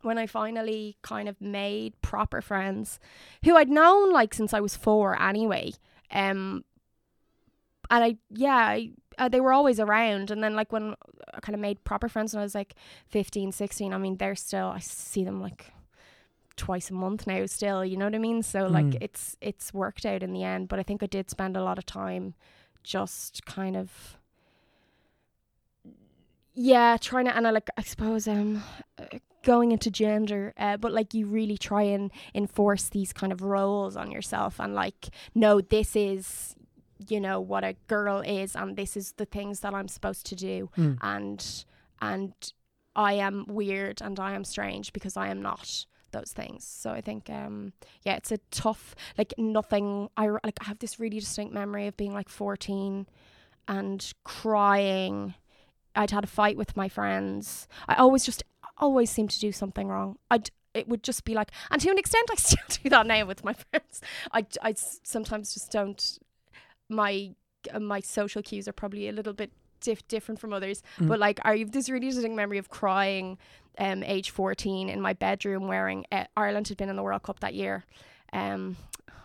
when 0.02 0.18
I 0.18 0.26
finally 0.26 0.96
kind 1.02 1.28
of 1.28 1.40
made 1.40 2.00
proper 2.02 2.40
friends 2.40 2.98
who 3.44 3.56
I'd 3.56 3.68
known 3.68 4.12
like 4.12 4.32
since 4.34 4.54
I 4.54 4.60
was 4.60 4.76
4 4.76 5.20
anyway 5.20 5.72
um 6.12 6.64
and 7.90 8.04
I 8.04 8.16
yeah 8.30 8.56
I, 8.56 8.90
uh, 9.18 9.28
they 9.28 9.40
were 9.40 9.52
always 9.52 9.80
around. 9.80 10.30
And 10.30 10.42
then 10.44 10.54
like 10.54 10.70
when 10.72 10.94
I 11.34 11.40
kind 11.40 11.54
of 11.54 11.60
made 11.60 11.82
proper 11.84 12.08
friends 12.08 12.32
when 12.34 12.40
I 12.40 12.44
was 12.44 12.54
like 12.54 12.74
15 13.08 13.50
16 13.52 13.92
I 13.92 13.98
mean 13.98 14.16
they're 14.16 14.36
still 14.36 14.68
I 14.68 14.78
see 14.78 15.24
them 15.24 15.40
like 15.40 15.72
twice 16.56 16.90
a 16.90 16.94
month 16.94 17.26
now 17.26 17.46
still 17.46 17.84
you 17.84 17.96
know 17.96 18.04
what 18.04 18.14
I 18.14 18.18
mean? 18.18 18.42
So 18.42 18.66
like 18.66 18.84
Mm. 18.86 18.98
it's 19.00 19.36
it's 19.40 19.72
worked 19.74 20.04
out 20.06 20.22
in 20.22 20.32
the 20.32 20.44
end. 20.44 20.68
But 20.68 20.78
I 20.78 20.82
think 20.82 21.02
I 21.02 21.06
did 21.06 21.30
spend 21.30 21.56
a 21.56 21.62
lot 21.64 21.78
of 21.78 21.86
time 21.86 22.34
just 22.84 23.44
kind 23.46 23.76
of 23.76 24.17
yeah 26.60 26.96
trying 27.00 27.26
to 27.26 27.36
and 27.36 27.46
I 27.46 27.50
like 27.50 27.70
I 27.76 27.82
suppose 27.82 28.26
um 28.26 28.62
going 29.44 29.70
into 29.72 29.90
gender 29.90 30.52
uh, 30.58 30.76
but 30.76 30.92
like 30.92 31.14
you 31.14 31.26
really 31.26 31.56
try 31.56 31.82
and 31.82 32.10
enforce 32.34 32.88
these 32.88 33.12
kind 33.12 33.32
of 33.32 33.40
roles 33.42 33.96
on 33.96 34.10
yourself 34.10 34.58
and 34.60 34.74
like 34.74 35.08
no 35.34 35.60
this 35.60 35.94
is 35.94 36.56
you 37.08 37.20
know 37.20 37.40
what 37.40 37.62
a 37.64 37.74
girl 37.86 38.20
is 38.20 38.56
and 38.56 38.76
this 38.76 38.96
is 38.96 39.12
the 39.12 39.24
things 39.24 39.60
that 39.60 39.72
I'm 39.72 39.88
supposed 39.88 40.26
to 40.26 40.34
do 40.34 40.68
Mm. 40.76 40.98
and 41.00 41.64
and 42.02 42.32
I 42.96 43.12
am 43.14 43.44
weird 43.48 44.02
and 44.02 44.18
I 44.18 44.34
am 44.34 44.42
strange 44.44 44.92
because 44.92 45.16
I 45.16 45.28
am 45.28 45.40
not 45.40 45.86
those 46.10 46.32
things. 46.32 46.64
So 46.64 46.90
I 46.90 47.00
think 47.00 47.30
um 47.30 47.72
yeah, 48.02 48.16
it's 48.16 48.32
a 48.32 48.38
tough 48.50 48.96
like 49.16 49.32
nothing 49.38 50.08
I 50.16 50.26
like 50.28 50.58
I 50.60 50.64
have 50.64 50.80
this 50.80 50.98
really 50.98 51.20
distinct 51.20 51.54
memory 51.54 51.86
of 51.86 51.96
being 51.96 52.12
like 52.12 52.28
14 52.28 53.06
and 53.68 54.12
crying. 54.24 55.34
I'd 55.98 56.12
had 56.12 56.24
a 56.24 56.28
fight 56.40 56.56
with 56.56 56.76
my 56.76 56.88
friends. 56.88 57.66
I 57.88 57.94
always 57.96 58.24
just 58.24 58.42
always 58.78 59.10
seem 59.10 59.26
to 59.28 59.40
do 59.40 59.50
something 59.52 59.88
wrong. 59.88 60.16
I'd 60.30 60.50
it 60.74 60.86
would 60.88 61.02
just 61.02 61.24
be 61.24 61.34
like 61.34 61.50
and 61.70 61.80
to 61.82 61.90
an 61.90 61.98
extent 61.98 62.28
I 62.32 62.36
still 62.36 62.68
do 62.82 62.88
that 62.90 63.06
now 63.06 63.26
with 63.26 63.44
my 63.44 63.52
friends. 63.52 64.00
I 64.32 64.46
I 64.62 64.74
sometimes 65.14 65.54
just 65.54 65.70
don't 65.72 66.18
my 66.88 67.34
uh, 67.74 67.80
my 67.80 68.00
social 68.00 68.42
cues 68.42 68.68
are 68.68 68.72
probably 68.72 69.08
a 69.08 69.12
little 69.12 69.32
bit 69.32 69.50
diff- 69.80 70.06
different 70.08 70.40
from 70.40 70.52
others 70.52 70.82
Mm. 70.98 71.08
but 71.08 71.18
like 71.18 71.40
I 71.44 71.58
have 71.58 71.72
this 71.72 71.90
really 71.90 72.08
distinct 72.10 72.36
memory 72.36 72.58
of 72.58 72.68
crying 72.68 73.38
um 73.78 74.02
age 74.02 74.30
14 74.30 74.88
in 74.88 75.00
my 75.00 75.12
bedroom 75.12 75.68
wearing 75.68 76.04
uh, 76.12 76.24
Ireland 76.36 76.68
had 76.68 76.76
been 76.76 76.88
in 76.88 76.96
the 76.96 77.02
World 77.02 77.22
Cup 77.24 77.40
that 77.40 77.54
year 77.54 77.84
um 78.32 78.76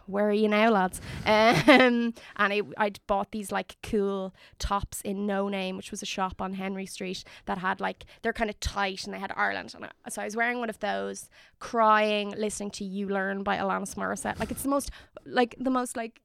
where 0.05 0.27
are 0.27 0.33
you 0.33 0.47
now 0.47 0.69
lads 0.69 0.99
um 1.25 2.13
and 2.35 2.53
I, 2.53 2.61
I'd 2.77 2.99
bought 3.07 3.31
these 3.31 3.51
like 3.51 3.77
cool 3.83 4.33
tops 4.59 5.01
in 5.01 5.25
No 5.25 5.47
Name 5.49 5.77
which 5.77 5.91
was 5.91 6.01
a 6.01 6.05
shop 6.05 6.41
on 6.41 6.53
Henry 6.53 6.85
Street 6.85 7.23
that 7.45 7.59
had 7.59 7.79
like 7.81 8.05
they're 8.21 8.33
kind 8.33 8.49
of 8.49 8.59
tight 8.59 9.05
and 9.05 9.13
they 9.13 9.19
had 9.19 9.31
Ireland 9.35 9.73
on 9.75 9.83
it. 9.83 9.91
so 10.09 10.21
I 10.21 10.25
was 10.25 10.35
wearing 10.35 10.59
one 10.59 10.69
of 10.69 10.79
those 10.79 11.29
crying 11.59 12.33
listening 12.37 12.71
to 12.71 12.83
You 12.83 13.07
Learn 13.07 13.43
by 13.43 13.57
Alanis 13.57 13.95
Morissette 13.95 14.39
like 14.39 14.51
it's 14.51 14.63
the 14.63 14.69
most 14.69 14.91
like 15.25 15.55
the 15.59 15.69
most 15.69 15.95
like 15.95 16.19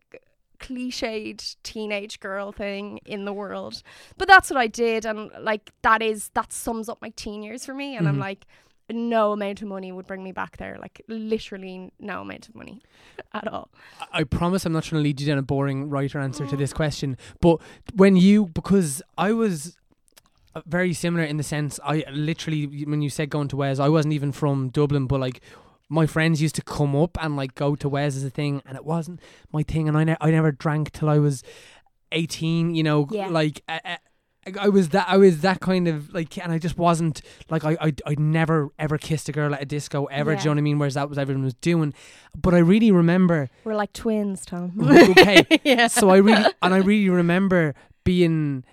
cliched 0.59 1.57
teenage 1.63 2.19
girl 2.21 2.51
thing 2.51 2.99
in 3.07 3.25
the 3.25 3.33
world 3.33 3.83
but 4.17 4.27
that's 4.27 4.51
what 4.51 4.57
I 4.59 4.67
did 4.67 5.07
and 5.07 5.31
like 5.41 5.71
that 5.83 6.03
is 6.03 6.31
that 6.35 6.53
sums 6.53 6.89
up 6.89 7.01
my 7.01 7.11
teen 7.11 7.43
years 7.43 7.65
for 7.65 7.75
me 7.75 7.97
and 7.97 8.09
I'm 8.09 8.17
Mhm. 8.17 8.21
like 8.21 8.45
no 8.91 9.33
amount 9.33 9.61
of 9.63 9.69
money 9.69 9.93
would 9.93 10.07
bring 10.07 10.23
me 10.25 10.33
back 10.33 10.57
there 10.57 10.77
like 10.81 11.03
literally 11.09 11.93
no 12.01 12.23
amount 12.23 12.49
of 12.49 12.55
money 12.55 12.81
at 13.35 13.47
all 13.49 13.69
I 14.13 14.25
promise 14.25 14.65
I'm 14.65 14.73
not 14.73 14.85
trying 14.85 15.01
to 15.01 15.05
lead 15.05 15.21
you 15.21 15.27
down 15.27 15.39
a 15.39 15.43
boring 15.43 15.91
right 15.91 16.15
or 16.15 16.21
answer 16.21 16.47
to 16.47 16.57
this 16.57 16.73
question, 16.83 17.17
but 17.41 17.61
when 17.95 18.17
you 18.17 18.47
because 18.47 19.03
I 19.17 19.33
was 19.33 19.77
uh, 20.55 20.63
very 20.67 20.93
similar 20.95 21.25
in 21.25 21.37
the 21.37 21.43
sense 21.43 21.79
I 21.85 22.05
literally 22.11 22.85
when 22.85 23.03
you 23.03 23.11
said 23.11 23.29
going 23.31 23.49
to 23.49 23.57
Wes, 23.57 23.79
I 23.79 23.89
wasn't 23.89 24.15
even 24.15 24.33
from 24.33 24.71
Dublin, 24.71 25.07
but 25.07 25.21
like 25.21 25.41
my 25.91 26.07
friends 26.07 26.41
used 26.43 26.55
to 26.57 26.63
come 26.63 26.95
up 26.97 27.17
and 27.23 27.37
like 27.37 27.55
go 27.55 27.75
to 27.77 27.89
Wes 27.89 28.17
as 28.17 28.25
a 28.25 28.31
thing, 28.31 28.63
and 28.67 28.77
it 28.77 28.85
wasn't 28.85 29.21
my 29.53 29.63
thing, 29.63 29.89
and 29.89 29.97
I 29.97 30.05
ne- 30.05 30.17
I 30.21 30.31
never 30.31 30.53
drank 30.53 30.93
till 30.93 31.09
I 31.09 31.19
was 31.19 31.43
eighteen. 32.13 32.75
You 32.75 32.83
know, 32.83 33.09
Yeah. 33.11 33.29
like. 33.29 33.63
I, 33.69 33.99
I, 34.59 34.69
was 34.69 34.91
that 34.91 35.07
I 35.09 35.17
was 35.17 35.41
that 35.41 35.61
kind 35.61 35.89
of 35.89 36.13
like, 36.15 36.39
and 36.39 36.53
I 36.53 36.59
just 36.59 36.79
wasn't 36.79 37.23
like 37.51 37.65
I 37.65 37.77
I 37.81 37.93
I 38.07 38.15
never 38.19 38.71
ever 38.79 38.97
kissed 38.97 39.29
a 39.29 39.33
girl 39.33 39.55
at 39.55 39.61
a 39.61 39.67
disco 39.67 40.07
ever. 40.07 40.35
Do 40.35 40.39
you 40.39 40.45
know 40.47 40.53
what 40.53 40.59
I 40.59 40.63
mean? 40.63 40.79
Whereas 40.79 40.95
that 40.95 41.09
was 41.09 41.19
everyone 41.19 41.45
was 41.45 41.55
doing, 41.55 41.93
but 42.37 42.55
I 42.55 42.59
really 42.59 42.91
remember 42.91 43.51
we're 43.65 43.75
like 43.75 43.93
twins 43.93 44.47
Tom 44.47 44.73
okay. 44.81 45.45
yeah 45.65 45.87
So 45.89 46.11
I 46.11 46.19
really 46.19 46.45
and 46.63 46.75
I 46.75 46.79
really 46.79 47.11
remember 47.11 47.75
being 48.05 48.65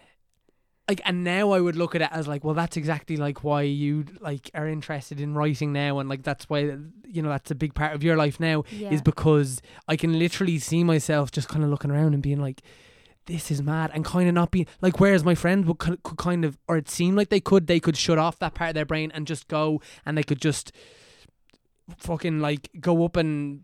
like 0.87 1.01
and 1.03 1.23
now 1.23 1.51
I 1.51 1.59
would 1.59 1.75
look 1.75 1.95
at 1.95 2.01
it 2.01 2.09
as 2.11 2.27
like 2.27 2.43
well 2.43 2.53
that's 2.53 2.77
exactly 2.77 3.17
like 3.17 3.43
why 3.43 3.63
you 3.63 4.05
like 4.21 4.51
are 4.53 4.67
interested 4.67 5.19
in 5.19 5.33
writing 5.33 5.73
now 5.73 5.99
and 5.99 6.07
like 6.07 6.23
that's 6.23 6.47
why 6.47 6.77
you 7.07 7.21
know 7.21 7.29
that's 7.29 7.51
a 7.51 7.55
big 7.55 7.73
part 7.73 7.93
of 7.93 8.03
your 8.03 8.15
life 8.15 8.39
now 8.39 8.63
yeah. 8.71 8.91
is 8.91 9.01
because 9.01 9.61
I 9.87 9.95
can 9.95 10.17
literally 10.19 10.59
see 10.59 10.83
myself 10.83 11.31
just 11.31 11.49
kind 11.49 11.63
of 11.63 11.69
looking 11.69 11.91
around 11.91 12.13
and 12.13 12.21
being 12.21 12.39
like 12.39 12.61
this 13.27 13.49
is 13.49 13.61
mad 13.61 13.89
and 13.93 14.05
kind 14.05 14.27
of 14.27 14.33
not 14.35 14.51
being 14.51 14.67
like 14.81 14.99
whereas 14.99 15.23
my 15.23 15.33
friends 15.35 15.65
would 15.65 15.79
could, 15.79 16.01
could 16.03 16.17
kind 16.17 16.45
of 16.45 16.57
or 16.67 16.77
it 16.77 16.89
seemed 16.89 17.17
like 17.17 17.29
they 17.29 17.39
could 17.39 17.67
they 17.67 17.79
could 17.79 17.97
shut 17.97 18.17
off 18.19 18.37
that 18.39 18.53
part 18.53 18.69
of 18.69 18.75
their 18.75 18.85
brain 18.85 19.11
and 19.15 19.25
just 19.25 19.47
go 19.47 19.81
and 20.05 20.17
they 20.17 20.23
could 20.23 20.39
just 20.41 20.71
fucking 21.97 22.39
like 22.39 22.69
go 22.79 23.03
up 23.05 23.15
and 23.15 23.61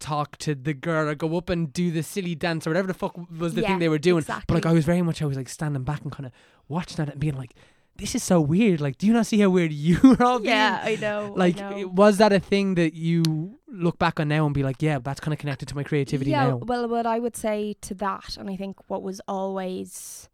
talk 0.00 0.36
to 0.38 0.54
the 0.54 0.74
girl 0.74 1.08
or 1.08 1.14
go 1.14 1.36
up 1.36 1.48
and 1.48 1.72
do 1.72 1.90
the 1.90 2.02
silly 2.02 2.34
dance 2.34 2.66
or 2.66 2.70
whatever 2.70 2.86
the 2.86 2.94
fuck 2.94 3.16
was 3.38 3.54
the 3.54 3.62
Yeah, 3.62 3.68
thing 3.68 3.78
they 3.78 3.88
were 3.88 3.98
doing 3.98 4.20
exactly. 4.20 4.44
but 4.48 4.54
like 4.54 4.66
I 4.66 4.72
was 4.72 4.84
very 4.84 5.02
much 5.02 5.22
I 5.22 5.26
was 5.26 5.36
like 5.36 5.48
standing 5.48 5.82
back 5.82 6.02
and 6.02 6.12
kind 6.12 6.26
of 6.26 6.32
watching 6.68 6.96
that 6.96 7.10
and 7.10 7.20
being 7.20 7.36
like 7.36 7.54
this 7.98 8.14
is 8.14 8.22
so 8.22 8.40
weird 8.40 8.80
like 8.80 8.96
do 8.96 9.06
you 9.06 9.12
not 9.12 9.26
see 9.26 9.38
how 9.40 9.50
weird 9.50 9.72
you 9.86 9.98
are 10.18 10.22
all 10.22 10.38
being? 10.38 10.50
yeah 10.50 10.80
I 10.82 10.96
know 10.96 11.26
I 11.34 11.38
like 11.38 11.56
know. 11.56 11.88
was 11.88 12.16
that 12.18 12.32
a 12.32 12.40
thing 12.40 12.74
that 12.76 12.94
you 12.94 13.58
look 13.66 13.98
back 13.98 14.18
on 14.18 14.28
now 14.28 14.46
and 14.46 14.54
be 14.54 14.62
like 14.62 14.80
yeah 14.80 14.98
that's 14.98 15.20
kind 15.20 15.32
of 15.32 15.38
connected 15.38 15.68
to 15.68 15.76
my 15.76 15.82
creativity 15.84 16.30
yeah, 16.30 16.48
now 16.48 16.56
well, 16.56 16.88
what 16.88 17.06
I 17.06 17.18
would 17.18 17.36
say 17.36 17.74
to 17.82 17.94
that, 17.94 18.36
and 18.38 18.48
I 18.48 18.56
think 18.56 18.88
what 18.88 19.02
was 19.02 19.20
always, 19.28 20.28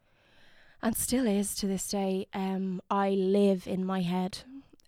and 0.83 0.97
still 0.97 1.27
is 1.27 1.55
to 1.57 1.67
this 1.67 1.89
day, 1.89 2.27
um, 2.33 2.81
I 2.91 3.11
live 3.11 3.67
in 3.67 3.85
my 3.85 4.01
head, 4.03 4.39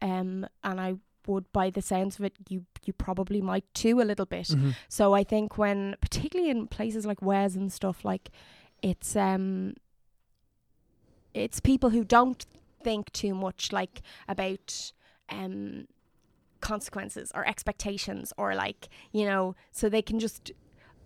um, 0.01 0.47
and 0.63 0.81
I 0.81 0.95
would 1.27 1.51
by 1.53 1.71
the 1.71 1.83
sounds 1.83 2.19
of 2.19 2.25
it 2.25 2.35
you 2.49 2.65
you 2.85 2.93
probably 2.93 3.41
might 3.43 3.65
too 3.75 4.01
a 4.01 4.05
little 4.05 4.27
bit. 4.27 4.47
Mhm. 4.49 4.75
So 4.89 5.13
I 5.13 5.25
think 5.25 5.59
when 5.59 5.97
particularly 6.01 6.51
in 6.51 6.69
places 6.69 7.05
like 7.05 7.21
Wes 7.21 7.57
and 7.57 7.73
stuff 7.73 8.05
like 8.05 8.31
it's 8.81 9.17
um 9.17 9.75
it's 11.35 11.61
people 11.61 11.91
who 11.91 12.05
don't 12.05 12.47
think 12.83 13.13
too 13.13 13.35
much 13.35 13.73
like 13.73 14.03
about 14.29 14.93
um 15.29 15.87
consequences 16.61 17.31
or 17.35 17.47
expectations 17.47 18.33
or 18.37 18.55
like 18.55 18.89
you 19.13 19.25
know 19.25 19.55
so 19.73 19.89
they 19.89 20.03
can 20.03 20.19
just 20.19 20.53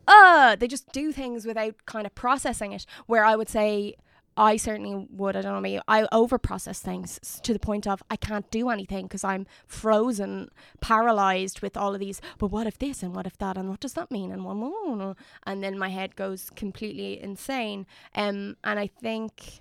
uh 0.07 0.57
they 0.57 0.67
just 0.67 0.91
do 0.93 1.13
things 1.13 1.45
without 1.45 1.75
kind 1.87 2.07
of 2.07 2.15
processing 2.15 2.73
it. 2.73 2.87
Where 3.07 3.25
i 3.25 3.37
would 3.37 3.49
say 3.49 3.95
i 4.37 4.57
certainly 4.57 5.07
would 5.11 5.37
i 5.37 5.43
don't 5.43 5.55
know 5.55 5.61
me 5.61 5.81
i 5.89 6.07
over 6.13 6.39
process 6.39 6.79
things 6.79 7.19
to 7.43 7.53
the 7.53 7.59
point 7.59 7.87
of 7.87 8.03
i 8.11 8.17
can't 8.17 8.49
do 8.51 8.71
anything 8.71 9.07
because 9.07 9.25
i'm 9.25 9.45
frozen 9.67 10.49
paralyzed 10.81 11.61
with 11.61 11.77
all 11.77 11.95
of 11.95 12.01
these 12.01 12.21
but 12.39 12.47
what 12.47 12.67
if 12.67 12.79
this 12.79 13.03
and 13.03 13.15
what 13.15 13.27
if 13.27 13.37
that 13.39 13.57
and 13.59 13.69
what 13.69 13.81
does 13.81 13.95
that 13.95 14.11
mean? 14.11 14.31
And 14.31 14.45
one 14.45 15.17
and 15.45 15.63
then 15.63 15.79
my 15.79 15.89
head 15.89 16.17
goes 16.17 16.51
completely 16.51 17.21
insane. 17.21 17.87
Um 18.15 18.57
and 18.65 18.79
i 18.79 18.87
think 18.87 19.61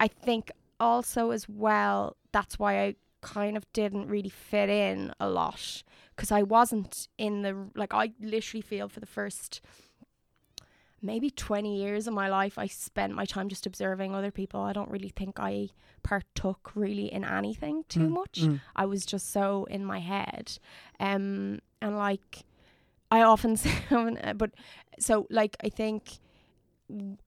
i 0.00 0.08
think 0.08 0.50
also 0.84 1.30
as 1.30 1.44
well 1.48 2.16
that's 2.32 2.58
why 2.58 2.72
i 2.84 2.94
kind 3.22 3.56
of 3.56 3.64
didn't 3.72 4.06
really 4.14 4.28
fit 4.28 4.68
in 4.68 5.10
a 5.18 5.26
lot 5.40 5.82
because 6.14 6.30
I 6.30 6.42
wasn't 6.42 7.08
in 7.16 7.40
the 7.40 7.52
like 7.74 7.94
I 7.94 8.12
literally 8.20 8.60
feel 8.60 8.86
for 8.94 9.00
the 9.00 9.06
first 9.18 9.62
maybe 11.00 11.30
20 11.30 11.76
years 11.82 12.06
of 12.06 12.14
my 12.14 12.28
life 12.28 12.58
I 12.58 12.66
spent 12.66 13.14
my 13.14 13.24
time 13.24 13.48
just 13.48 13.66
observing 13.66 14.14
other 14.14 14.30
people. 14.30 14.60
I 14.60 14.72
don't 14.74 14.90
really 14.90 15.08
think 15.20 15.40
I 15.40 15.68
partook 16.02 16.72
really 16.74 17.06
in 17.12 17.24
anything 17.24 17.84
too 17.88 18.00
Mm, 18.08 18.10
much. 18.10 18.40
mm. 18.42 18.60
I 18.76 18.84
was 18.86 19.04
just 19.06 19.30
so 19.32 19.64
in 19.76 19.84
my 19.84 20.00
head. 20.00 20.58
Um 21.00 21.60
and 21.80 21.96
like 21.96 22.44
I 23.10 23.22
often 23.22 23.56
say 23.62 23.72
but 24.36 24.50
so 24.98 25.26
like 25.30 25.56
I 25.64 25.68
think 25.70 26.18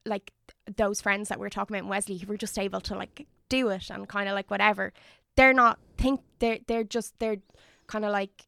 like 0.05 0.31
those 0.75 1.01
friends 1.01 1.29
that 1.29 1.39
we 1.39 1.45
are 1.47 1.49
talking 1.49 1.75
about 1.75 1.85
in 1.85 1.89
Wesley 1.89 2.17
who 2.17 2.27
were 2.27 2.37
just 2.37 2.57
able 2.59 2.81
to 2.81 2.95
like 2.95 3.25
do 3.49 3.69
it 3.69 3.89
and 3.89 4.07
kind 4.07 4.27
of 4.29 4.35
like 4.35 4.49
whatever. 4.51 4.93
They're 5.35 5.53
not 5.53 5.79
think 5.97 6.21
they're 6.39 6.59
they're 6.67 6.83
just 6.83 7.17
they're 7.19 7.37
kind 7.87 8.05
of 8.05 8.11
like 8.11 8.47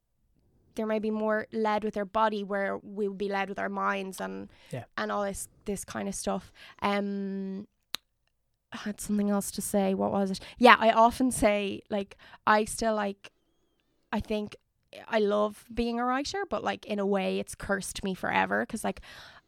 they're 0.75 0.85
maybe 0.85 1.11
more 1.11 1.47
led 1.51 1.83
with 1.83 1.93
their 1.93 2.05
body 2.05 2.43
where 2.43 2.77
we 2.77 3.07
would 3.07 3.17
be 3.17 3.27
led 3.29 3.49
with 3.49 3.59
our 3.59 3.69
minds 3.69 4.19
and 4.21 4.49
Yeah. 4.71 4.85
and 4.97 5.11
all 5.11 5.23
this 5.23 5.47
this 5.65 5.83
kind 5.85 6.07
of 6.07 6.15
stuff. 6.15 6.51
Um 6.81 7.67
I 8.71 8.77
had 8.77 9.01
something 9.01 9.29
else 9.31 9.49
to 9.51 9.61
say. 9.61 9.93
What 9.93 10.11
was 10.11 10.31
it? 10.31 10.39
Yeah 10.57 10.75
I 10.79 10.91
often 10.91 11.31
say 11.31 11.81
like 11.89 12.17
I 12.45 12.65
still 12.65 12.95
like 12.95 13.31
I 14.11 14.19
think 14.19 14.55
I 15.07 15.19
love 15.19 15.65
being 15.73 15.99
a 15.99 16.05
writer 16.05 16.43
but 16.49 16.63
like 16.63 16.85
in 16.85 16.97
a 16.99 17.05
way 17.05 17.39
it's 17.39 17.55
cursed 17.55 18.03
me 18.03 18.13
forever 18.15 18.65
because 18.65 18.83
like 18.83 19.01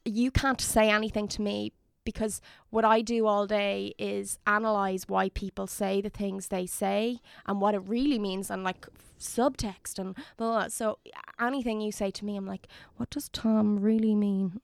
you 0.06 0.32
can't 0.32 0.62
say 0.62 0.90
anything 0.90 1.28
to 1.30 1.42
me 1.42 1.72
because 2.04 2.42
what 2.70 2.86
I 2.86 3.02
do 3.02 3.28
all 3.28 3.48
day 3.48 3.94
is 3.98 4.40
analyze 4.48 5.08
why 5.08 5.30
people 5.30 5.68
say 5.68 6.02
the 6.02 6.10
things 6.10 6.48
they 6.48 6.66
say 6.66 7.20
and 7.46 7.62
what 7.62 7.76
it 7.76 7.82
really 7.86 8.20
means 8.20 8.50
and 8.50 8.64
like 8.64 8.88
subtext 9.20 10.00
and 10.00 10.16
blah, 10.38 10.52
blah. 10.52 10.68
so 10.68 10.98
anything 11.40 11.80
you 11.80 11.92
say 11.92 12.10
to 12.12 12.26
me 12.26 12.36
I'm 12.36 12.48
like 12.48 12.68
what 12.98 13.10
does 13.10 13.30
Tom 13.30 13.80
really 13.80 14.16
mean? 14.16 14.62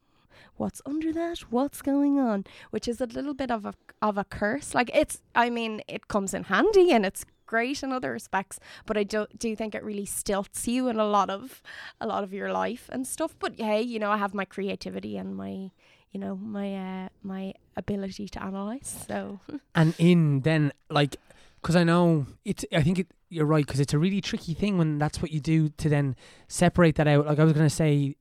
What's 0.56 0.82
under 0.86 1.13
that? 1.13 1.39
What's 1.51 1.82
going 1.82 2.20
on? 2.20 2.46
Which 2.72 2.88
is 2.88 3.00
a 3.00 3.06
little 3.06 3.34
bit 3.34 3.51
of 3.51 3.65
a 3.65 3.74
of 4.01 4.17
a 4.17 4.24
curse. 4.24 4.74
Like 4.74 4.89
it's 4.94 5.22
I 5.36 5.50
mean 5.50 5.82
it 5.88 6.08
comes 6.08 6.34
in 6.34 6.46
handy 6.46 6.91
and 6.91 7.06
it's 7.06 7.25
great 7.46 7.82
in 7.82 7.94
other 7.94 8.12
respects 8.12 8.60
but 8.86 8.98
I 8.98 9.03
do, 9.03 9.25
do 9.38 9.56
think 9.56 9.74
it 9.74 9.82
really 9.82 10.06
stilts 10.06 10.67
you 10.67 10.89
in 10.89 11.00
a 11.00 11.06
lot 11.06 11.29
of 11.29 11.62
a 12.01 12.06
lot 12.06 12.24
of 12.24 12.34
your 12.34 12.51
life 12.51 12.89
and 12.91 13.08
stuff. 13.08 13.36
But 13.39 13.60
hey 13.60 13.82
you 13.82 14.00
know 14.00 14.12
I 14.12 14.17
have 14.17 14.34
my 14.34 14.46
creativity 14.46 15.17
and 15.17 15.36
my 15.36 15.72
you 16.11 16.19
know 16.19 16.35
my 16.35 16.75
uh, 16.75 17.09
my 17.23 17.53
ability 17.75 18.27
to 18.29 18.43
analyze 18.43 19.05
so. 19.07 19.39
And 19.75 19.93
in 19.97 20.41
then 20.41 20.71
like 20.89 21.17
because 21.61 21.75
I 21.75 21.83
know 21.83 22.25
it's 22.45 22.65
I 22.73 22.81
think 22.81 22.99
it, 22.99 23.07
you're 23.29 23.45
right 23.45 23.65
because 23.65 23.79
it's 23.79 23.93
a 23.93 23.99
really 23.99 24.21
tricky 24.21 24.53
thing 24.53 24.77
when 24.77 24.97
that's 24.97 25.21
what 25.21 25.31
you 25.31 25.39
do 25.39 25.69
to 25.69 25.89
then 25.89 26.15
separate 26.47 26.95
that 26.95 27.07
out. 27.07 27.25
Like 27.25 27.39
I 27.39 27.43
was 27.43 27.53
gonna 27.53 27.69
say 27.69 28.15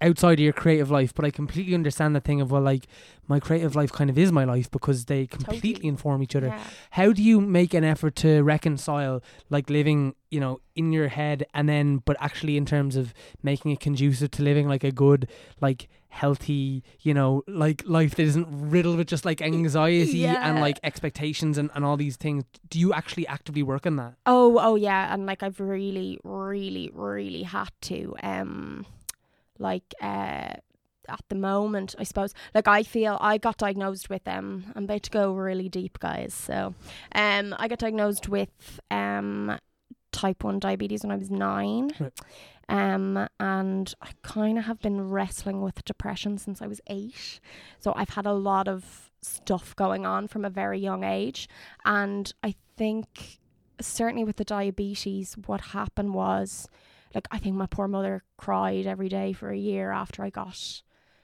outside 0.00 0.34
of 0.34 0.40
your 0.40 0.52
creative 0.52 0.90
life 0.90 1.14
but 1.14 1.24
I 1.24 1.30
completely 1.30 1.74
understand 1.74 2.16
the 2.16 2.20
thing 2.20 2.40
of 2.40 2.50
well 2.50 2.62
like 2.62 2.86
my 3.28 3.38
creative 3.40 3.76
life 3.76 3.92
kind 3.92 4.10
of 4.10 4.18
is 4.18 4.32
my 4.32 4.44
life 4.44 4.70
because 4.70 5.04
they 5.04 5.26
completely 5.26 5.72
Totally. 5.74 5.88
inform 5.88 6.22
each 6.22 6.34
other 6.36 6.48
yeah 6.48 6.60
how 6.90 7.12
do 7.12 7.22
you 7.22 7.40
make 7.40 7.74
an 7.74 7.84
effort 7.84 8.16
to 8.16 8.42
reconcile 8.42 9.22
like 9.50 9.70
living 9.70 10.14
you 10.30 10.40
know 10.40 10.60
in 10.74 10.92
your 10.92 11.08
head 11.08 11.46
and 11.54 11.68
then 11.68 11.98
but 11.98 12.16
actually 12.20 12.56
in 12.56 12.66
terms 12.66 12.96
of 12.96 13.14
making 13.42 13.70
it 13.70 13.80
conducive 13.80 14.30
to 14.32 14.42
living 14.42 14.68
like 14.68 14.82
a 14.84 14.90
good 14.92 15.28
like 15.60 15.88
healthy 16.08 16.82
you 17.00 17.12
know 17.12 17.42
like 17.46 17.82
life 17.86 18.14
that 18.14 18.22
isn't 18.22 18.46
riddled 18.50 18.96
with 18.96 19.06
just 19.06 19.24
like 19.24 19.42
anxiety 19.42 20.24
and 20.26 20.60
like 20.60 20.80
expectations 20.82 21.58
and, 21.58 21.70
and 21.74 21.84
all 21.84 21.96
these 21.96 22.16
things 22.16 22.42
do 22.70 22.78
you 22.80 22.92
actually 22.92 23.26
actively 23.26 23.62
work 23.62 23.86
on 23.86 23.96
that 23.96 24.14
Oh, 24.26 24.58
oh 24.60 24.74
yeah, 24.76 25.12
and 25.12 25.26
like 25.26 25.42
I've 25.42 25.60
really, 25.60 26.18
really, 26.24 26.90
really 26.94 27.42
had 27.42 27.70
to. 27.82 28.14
Um, 28.22 28.86
like 29.58 29.94
uh, 30.00 30.54
at 31.08 31.24
the 31.28 31.34
moment, 31.34 31.94
I 31.98 32.04
suppose. 32.04 32.34
Like 32.54 32.68
I 32.68 32.82
feel 32.82 33.18
I 33.20 33.38
got 33.38 33.58
diagnosed 33.58 34.10
with 34.10 34.26
um. 34.26 34.72
I'm 34.74 34.84
about 34.84 35.02
to 35.04 35.10
go 35.10 35.32
really 35.32 35.68
deep, 35.68 35.98
guys. 35.98 36.34
So, 36.34 36.74
um, 37.14 37.54
I 37.58 37.68
got 37.68 37.78
diagnosed 37.78 38.28
with 38.28 38.80
um 38.90 39.58
type 40.12 40.44
one 40.44 40.58
diabetes 40.58 41.02
when 41.02 41.12
I 41.12 41.16
was 41.16 41.30
nine. 41.30 41.90
Right. 42.00 42.12
Um, 42.68 43.28
and 43.38 43.94
I 44.02 44.10
kind 44.22 44.58
of 44.58 44.64
have 44.64 44.80
been 44.80 45.10
wrestling 45.10 45.62
with 45.62 45.84
depression 45.84 46.36
since 46.36 46.60
I 46.60 46.66
was 46.66 46.80
eight. 46.88 47.38
So 47.78 47.92
I've 47.94 48.10
had 48.10 48.26
a 48.26 48.32
lot 48.32 48.66
of 48.66 49.10
stuff 49.22 49.76
going 49.76 50.04
on 50.04 50.26
from 50.26 50.44
a 50.44 50.50
very 50.50 50.80
young 50.80 51.04
age, 51.04 51.48
and 51.84 52.32
I 52.42 52.54
think 52.76 53.38
certainly 53.80 54.24
with 54.24 54.36
the 54.36 54.44
diabetes, 54.44 55.36
what 55.46 55.60
happened 55.60 56.14
was, 56.14 56.68
like, 57.16 57.26
I 57.30 57.38
think 57.38 57.56
my 57.56 57.64
poor 57.64 57.88
mother 57.88 58.22
cried 58.36 58.86
every 58.86 59.08
day 59.08 59.32
for 59.32 59.48
a 59.50 59.56
year 59.56 59.90
after 59.90 60.22
I 60.22 60.28
got 60.28 60.82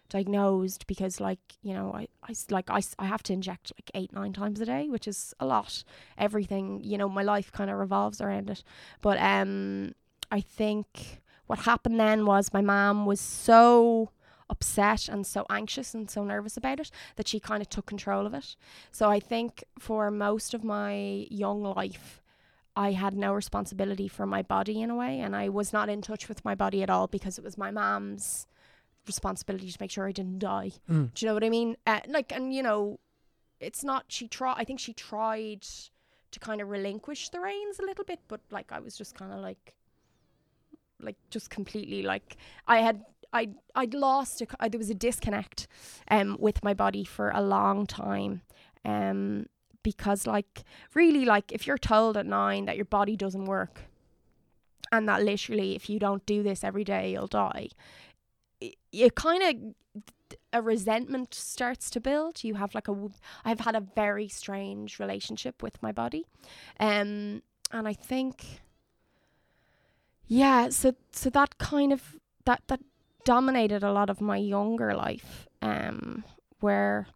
diagnosed 0.09 0.87
because, 0.87 1.21
like, 1.21 1.39
you 1.63 1.75
know, 1.75 1.93
I, 1.95 2.09
I 2.23 2.35
like 2.49 2.71
I, 2.71 2.81
I 2.99 3.05
have 3.05 3.23
to 3.25 3.35
inject 3.35 3.73
like 3.77 3.91
eight 3.95 4.11
nine 4.11 4.33
times 4.33 4.59
a 4.63 4.65
day, 4.65 4.89
which 4.89 5.07
is 5.07 5.35
a 5.39 5.45
lot. 5.45 5.85
Everything, 6.17 6.81
you 6.83 6.97
know, 6.97 7.11
my 7.11 7.23
life 7.23 7.53
kind 7.53 7.71
of 7.71 7.77
revolves 7.77 8.23
around 8.23 8.49
it. 8.49 8.65
But 9.03 9.19
um, 9.21 9.95
I 10.31 10.41
think 10.41 11.21
what 11.47 11.61
happened 11.61 12.01
then 12.01 12.25
was 12.25 12.55
my 12.55 12.63
mom 12.63 13.05
was 13.05 13.21
so 13.21 14.13
upset 14.49 15.09
and 15.09 15.27
so 15.27 15.45
anxious 15.51 15.93
and 15.93 16.11
so 16.11 16.25
nervous 16.25 16.57
about 16.57 16.81
it 16.81 16.91
that 17.17 17.29
she 17.29 17.39
kind 17.39 17.61
of 17.61 17.69
took 17.69 17.85
control 17.85 18.25
of 18.25 18.33
it. 18.33 18.57
So 18.93 19.11
I 19.11 19.21
think 19.21 19.63
for 19.79 20.11
most 20.11 20.55
of 20.55 20.65
my 20.65 21.27
young 21.29 21.63
life, 21.63 22.22
I 22.75 22.93
had 22.93 23.15
no 23.15 23.35
responsibility 23.35 24.09
for 24.09 24.27
my 24.27 24.43
body 24.43 24.81
in 24.81 24.91
a 24.91 24.95
way, 24.95 25.21
and 25.21 25.37
I 25.37 25.49
was 25.49 25.73
not 25.73 25.89
in 25.89 26.01
touch 26.01 26.29
with 26.29 26.45
my 26.45 26.55
body 26.55 26.83
at 26.83 26.91
all 26.91 27.07
because 27.07 27.39
it 27.39 27.45
was 27.45 27.59
my 27.59 27.71
mom's 27.71 28.47
responsibility 29.07 29.71
to 29.71 29.77
make 29.81 29.91
sure 29.91 30.07
I 30.07 30.13
didn't 30.13 30.39
die. 30.39 30.73
Mm. 30.91 31.13
Do 31.13 31.25
you 31.25 31.29
know 31.29 31.35
what 31.35 31.45
I 31.45 31.51
mean? 31.51 31.77
Uh, 31.87 32.01
like, 32.09 32.33
and 32.33 32.55
you 32.55 32.63
know, 32.63 32.99
it's 33.61 33.85
not. 33.85 34.05
She 34.09 34.27
tried. 34.27 34.55
I 34.59 34.65
think 34.65 34.81
she 34.81 34.95
tried 34.95 35.67
to 36.31 36.41
kind 36.41 36.61
of 36.63 36.71
relinquish 36.71 37.29
the 37.29 37.41
reins 37.41 37.79
a 37.79 37.83
little 37.85 38.05
bit, 38.05 38.21
but 38.27 38.41
like 38.51 38.73
I 38.73 38.81
was 38.81 38.97
just 38.97 39.15
kind 39.15 39.33
of 39.33 39.41
like, 39.41 39.75
like 41.01 41.17
just 41.31 41.51
completely 41.51 42.03
like 42.03 42.37
I 42.67 42.79
had. 42.79 43.05
I 43.35 43.51
I'd 43.75 43.95
lost. 43.95 44.43
A, 44.43 44.47
uh, 44.61 44.69
there 44.69 44.79
was 44.79 44.91
a 44.91 44.95
disconnect, 44.95 45.67
um, 46.11 46.37
with 46.39 46.63
my 46.63 46.75
body 46.75 47.05
for 47.05 47.31
a 47.31 47.41
long 47.41 47.87
time, 47.87 48.43
um, 48.85 49.47
because 49.83 50.27
like 50.27 50.65
really 50.95 51.25
like 51.25 51.53
if 51.53 51.67
you're 51.67 51.79
told 51.79 52.17
at 52.17 52.27
nine 52.27 52.65
that 52.67 52.77
your 52.77 52.85
body 52.85 53.17
doesn't 53.17 53.45
work 53.45 53.83
and 54.91 55.09
that 55.09 55.23
literally 55.23 55.75
if 55.75 55.89
you 55.89 55.99
don't 55.99 56.25
do 56.27 56.43
this 56.43 56.63
every 56.63 56.85
day 56.85 57.13
you'll 57.13 57.27
die 57.27 57.69
you 58.93 59.11
kind 59.11 59.43
of 59.43 59.75
a 60.53 60.63
resentment 60.63 61.35
starts 61.35 61.91
to 61.91 62.01
build. 62.01 62.45
You 62.45 62.55
have 62.55 62.75
like 62.75 62.89
a 62.89 63.09
i've 63.45 63.61
had 63.61 63.75
a 63.75 63.81
very 63.81 64.29
strange 64.29 64.99
relationship 64.99 65.63
with 65.63 65.83
my 65.83 65.93
body 65.93 66.27
um 66.81 67.43
and 67.71 67.89
i 67.89 67.93
think 67.93 68.61
yeah 70.27 70.69
so 70.69 70.95
so 71.13 71.31
that 71.31 71.59
kind 71.59 71.93
of 71.93 72.17
that 72.45 72.63
that 72.69 72.81
dominated 73.25 73.83
a 73.83 73.93
lot 73.93 74.11
of 74.11 74.21
my 74.21 74.37
younger 74.37 74.95
life 74.95 75.47
um 75.63 76.25
where 76.61 77.07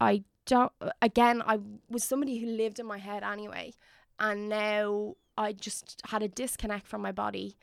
i 0.00 0.22
don't 0.50 0.72
again 1.00 1.42
i 1.46 1.58
was 1.88 2.02
somebody 2.02 2.38
who 2.38 2.46
lived 2.46 2.80
in 2.80 2.86
my 2.86 2.98
head 2.98 3.22
anyway 3.22 3.72
and 4.18 4.48
now 4.48 5.14
i 5.38 5.52
just 5.52 6.02
had 6.06 6.22
a 6.24 6.28
disconnect 6.28 6.86
from 6.88 7.00
my 7.00 7.12
body 7.12 7.56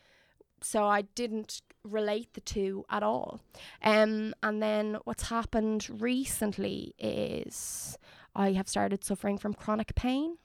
so 0.62 0.86
i 0.86 1.02
didn't 1.22 1.62
relate 1.84 2.34
the 2.34 2.42
two 2.42 2.86
at 2.90 3.04
all 3.04 3.42
um 3.84 4.34
and 4.42 4.64
then 4.64 4.98
what's 5.04 5.30
happened 5.30 5.86
recently 6.02 6.96
is 6.98 7.98
i 8.34 8.54
have 8.54 8.70
started 8.70 9.04
suffering 9.04 9.38
from 9.38 9.54
chronic 9.54 9.94
pain 9.96 10.38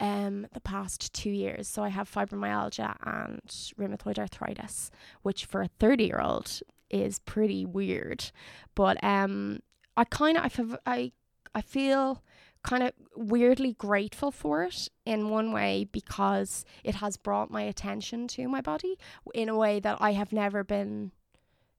um 0.00 0.46
the 0.52 0.60
past 0.60 1.12
two 1.12 1.30
years. 1.30 1.66
So 1.66 1.82
I 1.82 1.88
have 1.88 2.08
fibromyalgia 2.08 2.94
and 3.02 3.42
rheumatoid 3.76 4.16
arthritis, 4.16 4.92
which 5.22 5.44
for 5.44 5.62
a 5.62 5.70
30 5.80 6.04
year 6.04 6.20
old 6.22 6.60
is 6.88 7.18
pretty 7.18 7.66
weird. 7.66 8.30
But 8.76 9.02
um 9.02 9.58
I 9.98 10.04
kind 10.04 10.36
of 10.38 10.76
I, 10.86 11.12
I 11.54 11.60
feel 11.60 12.22
kind 12.62 12.82
of 12.82 12.92
weirdly 13.16 13.72
grateful 13.74 14.30
for 14.30 14.62
it 14.64 14.88
in 15.04 15.28
one 15.30 15.52
way 15.52 15.86
because 15.90 16.64
it 16.84 16.96
has 16.96 17.16
brought 17.16 17.50
my 17.50 17.62
attention 17.62 18.28
to 18.28 18.48
my 18.48 18.60
body 18.60 18.96
in 19.34 19.48
a 19.48 19.56
way 19.56 19.80
that 19.80 19.98
I 20.00 20.12
have 20.12 20.32
never 20.32 20.62
been 20.64 21.12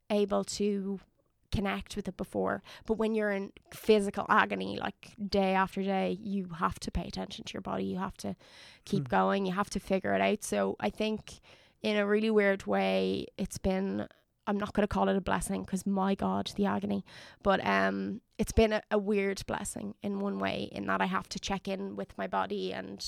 able 0.10 0.44
to 0.60 1.00
connect 1.52 1.96
with 1.96 2.08
it 2.08 2.18
before. 2.18 2.62
But 2.86 2.98
when 2.98 3.16
you're 3.16 3.32
in 3.32 3.52
physical 3.74 4.26
agony, 4.30 4.78
like 4.80 5.16
day 5.40 5.54
after 5.54 5.82
day, 5.82 6.18
you 6.22 6.50
have 6.60 6.80
to 6.82 6.92
pay 6.92 7.08
attention 7.08 7.46
to 7.46 7.54
your 7.54 7.62
body. 7.62 7.86
You 7.86 7.98
have 7.98 8.18
to 8.18 8.36
keep 8.86 9.06
Mm. 9.06 9.10
going. 9.10 9.46
You 9.46 9.54
have 9.54 9.70
to 9.72 9.80
figure 9.80 10.14
it 10.14 10.22
out. 10.22 10.44
So 10.44 10.76
I 10.80 10.90
think 10.90 11.40
in 11.82 11.96
a 11.98 12.06
really 12.06 12.30
weird 12.32 12.66
way, 12.66 13.28
it's 13.38 13.58
been. 13.58 14.08
I'm 14.50 14.58
not 14.58 14.74
going 14.74 14.84
to 14.88 14.94
call 14.94 15.08
it 15.10 15.15
a 15.15 15.22
blessing 15.22 15.63
because 15.63 15.86
my 15.86 16.15
God, 16.15 16.51
the 16.56 16.65
agony. 16.65 17.06
But 17.44 17.65
um, 17.65 18.22
it's 18.38 18.51
been 18.51 18.74
a, 18.74 18.82
a 18.91 18.98
weird 18.98 19.46
blessing 19.46 19.94
in 20.01 20.20
one 20.20 20.39
way, 20.39 20.70
in 20.72 20.88
that 20.88 21.01
I 21.01 21.06
have 21.06 21.29
to 21.29 21.39
check 21.39 21.68
in 21.68 21.96
with 21.96 22.18
my 22.18 22.27
body 22.27 22.74
and 22.74 23.06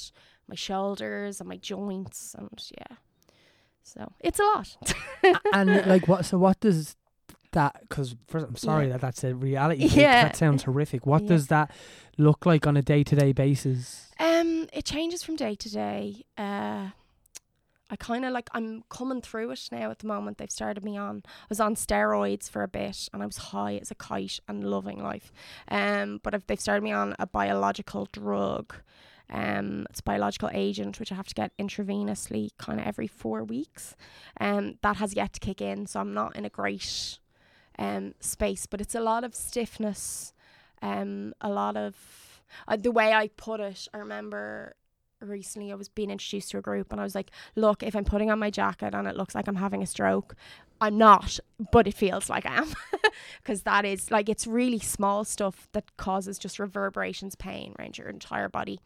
my 0.48 0.55
shoulders 0.55 1.39
and 1.39 1.50
my 1.50 1.57
joints, 1.57 2.36
and 2.38 2.50
yeah. 2.77 2.98
So 3.83 4.12
it's 4.19 4.39
a 4.39 4.43
lot. 4.43 4.77
and 5.53 5.86
like 5.93 6.07
what? 6.07 6.25
So 6.25 6.38
what 6.38 6.60
does 6.60 6.95
that? 7.53 7.77
Because 7.81 8.15
first, 8.27 8.45
I'm 8.48 8.55
sorry 8.55 8.86
Yeah. 8.86 8.91
that 8.93 9.01
that's 9.01 9.24
a 9.24 9.33
reality. 9.33 9.86
Yeah. 9.86 10.24
that 10.25 10.36
sounds 10.36 10.63
horrific. 10.63 11.05
What 11.07 11.24
Yeah. 11.24 11.29
does 11.29 11.48
that 11.48 11.71
look 12.17 12.45
like 12.45 12.67
on 12.67 12.77
a 12.77 12.81
day 12.83 13.03
to 13.03 13.15
day 13.15 13.31
basis? 13.31 14.12
Um, 14.19 14.67
it 14.74 14.86
changes 14.86 15.24
from 15.24 15.36
day 15.36 15.55
to 15.55 15.69
day. 15.69 16.25
Uh, 16.38 16.89
I 17.91 17.98
kind 17.98 18.24
of 18.24 18.31
like 18.31 18.50
I'm 18.53 18.83
coming 18.89 19.21
through 19.21 19.51
it 19.51 19.67
now 19.71 19.91
at 19.91 20.00
the 20.00 20.07
moment. 20.07 20.38
They've 20.38 20.50
started 20.50 20.83
me 20.83 20.98
on. 20.98 21.24
I 21.25 21.45
was 21.50 21.60
on 21.60 21.75
steroids 21.75 22.50
for 22.50 22.63
a 22.63 22.67
bit, 22.67 23.10
and 23.13 23.21
I 23.21 23.25
was 23.25 23.38
high 23.38 23.75
as 23.75 23.91
a 23.91 23.95
kite 23.95 24.39
and 24.48 24.63
loving 24.63 25.03
life. 25.03 25.31
Um, 25.67 26.21
but 26.24 26.33
if 26.33 26.48
they've 26.48 26.60
started 26.60 26.83
me 26.83 26.93
on 26.93 27.15
a 27.19 27.27
biological 27.27 28.07
drug. 28.12 28.74
Um, 29.33 29.88
it's 29.89 30.01
a 30.01 30.03
biological 30.03 30.50
agent 30.51 31.00
which 31.00 31.10
I 31.10 31.15
have 31.15 31.27
to 31.27 31.33
get 31.33 31.55
intravenously 31.57 32.50
kind 32.57 32.81
of 32.81 32.86
every 32.86 33.07
four 33.07 33.45
weeks. 33.45 33.95
Um, 34.41 34.77
that 34.81 34.98
has 34.98 35.15
yet 35.15 35.31
to 35.33 35.39
kick 35.39 35.62
in, 35.62 35.88
so 35.88 36.01
I'm 36.01 36.13
not 36.13 36.36
in 36.36 36.43
a 36.43 36.50
great 36.50 37.19
um 37.79 38.13
space. 38.19 38.65
But 38.65 38.81
it's 38.81 38.95
a 38.95 39.00
lot 39.00 39.24
of 39.24 39.33
stiffness, 39.33 40.33
um, 40.81 41.33
a 41.39 41.50
lot 41.50 41.77
of 41.77 41.95
uh, 42.67 42.75
the 42.75 42.91
way 42.91 43.13
I 43.13 43.29
put 43.29 43.60
it, 43.60 43.88
I 43.93 43.98
remember 43.98 44.75
recently 45.22 45.72
I 45.72 45.75
was 45.75 45.90
being 45.90 46.10
introduced 46.10 46.51
to 46.51 46.58
a 46.58 46.62
group 46.62 46.92
and 46.92 47.00
I 47.00 47.04
was 47.04 47.16
like, 47.16 47.32
look, 47.56 47.84
if 47.84 47.96
I'm 47.96 48.04
putting 48.06 48.30
on 48.32 48.40
my 48.40 48.50
jacket 48.50 48.94
and 48.94 49.08
it 49.08 49.16
looks 49.16 49.36
like 49.36 49.48
I'm 49.48 49.56
having 49.56 49.82
a 49.82 49.86
stroke, 49.86 50.36
I'm 50.80 50.98
not, 50.98 51.40
but 51.72 51.88
it 51.88 51.94
feels 51.94 52.30
like 52.30 52.46
I 52.46 52.56
am. 52.58 52.68
Because 53.42 53.63
that 53.63 53.86
is 53.86 54.10
like, 54.12 54.30
it's 54.30 54.48
really 54.48 54.80
small 54.80 55.24
stuff 55.24 55.68
that 55.74 55.96
causes 55.98 56.38
just 56.40 56.60
reverberations, 56.60 57.36
pain 57.36 57.75
around 57.78 57.98
your 57.98 58.08
entire 58.08 58.50
body. 58.50 58.80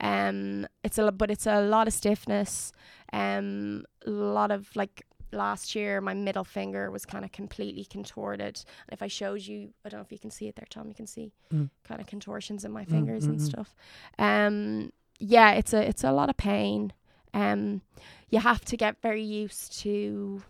Um, 0.00 0.66
it's 0.84 0.98
a, 0.98 1.10
but 1.12 1.30
it's 1.30 1.46
a 1.46 1.60
lot 1.62 1.86
of 1.88 1.92
stiffness, 1.94 2.72
um, 3.12 3.84
a 4.06 4.10
lot 4.10 4.50
of 4.50 4.74
like, 4.76 5.04
Last 5.32 5.76
year, 5.76 6.00
my 6.00 6.12
middle 6.12 6.42
finger 6.42 6.90
was 6.90 7.06
kind 7.06 7.24
of 7.24 7.30
completely 7.30 7.84
contorted. 7.84 8.64
And 8.88 8.92
if 8.92 9.00
I 9.00 9.06
showed 9.06 9.42
you, 9.42 9.70
I 9.84 9.88
don't 9.88 10.00
know 10.00 10.04
if 10.04 10.10
you 10.10 10.18
can 10.18 10.32
see 10.32 10.48
it 10.48 10.56
there, 10.56 10.66
Tom. 10.68 10.88
You 10.88 10.94
can 10.94 11.06
see 11.06 11.30
Mm. 11.54 11.70
kind 11.84 12.00
of 12.00 12.08
contortions 12.08 12.64
in 12.64 12.72
my 12.72 12.84
Mm, 12.84 12.90
fingers 12.90 13.26
and 13.26 13.38
mm, 13.38 13.40
mm. 13.40 13.44
stuff. 13.46 13.76
Um, 14.18 14.90
yeah, 15.20 15.52
it's 15.52 15.72
a 15.72 15.86
it's 15.86 16.02
a 16.02 16.12
lot 16.12 16.30
of 16.30 16.36
pain. 16.36 16.92
Um, 17.32 17.82
you 18.30 18.40
have 18.40 18.64
to 18.64 18.76
get 18.76 19.00
very 19.02 19.22
used 19.22 19.78
to 19.80 20.42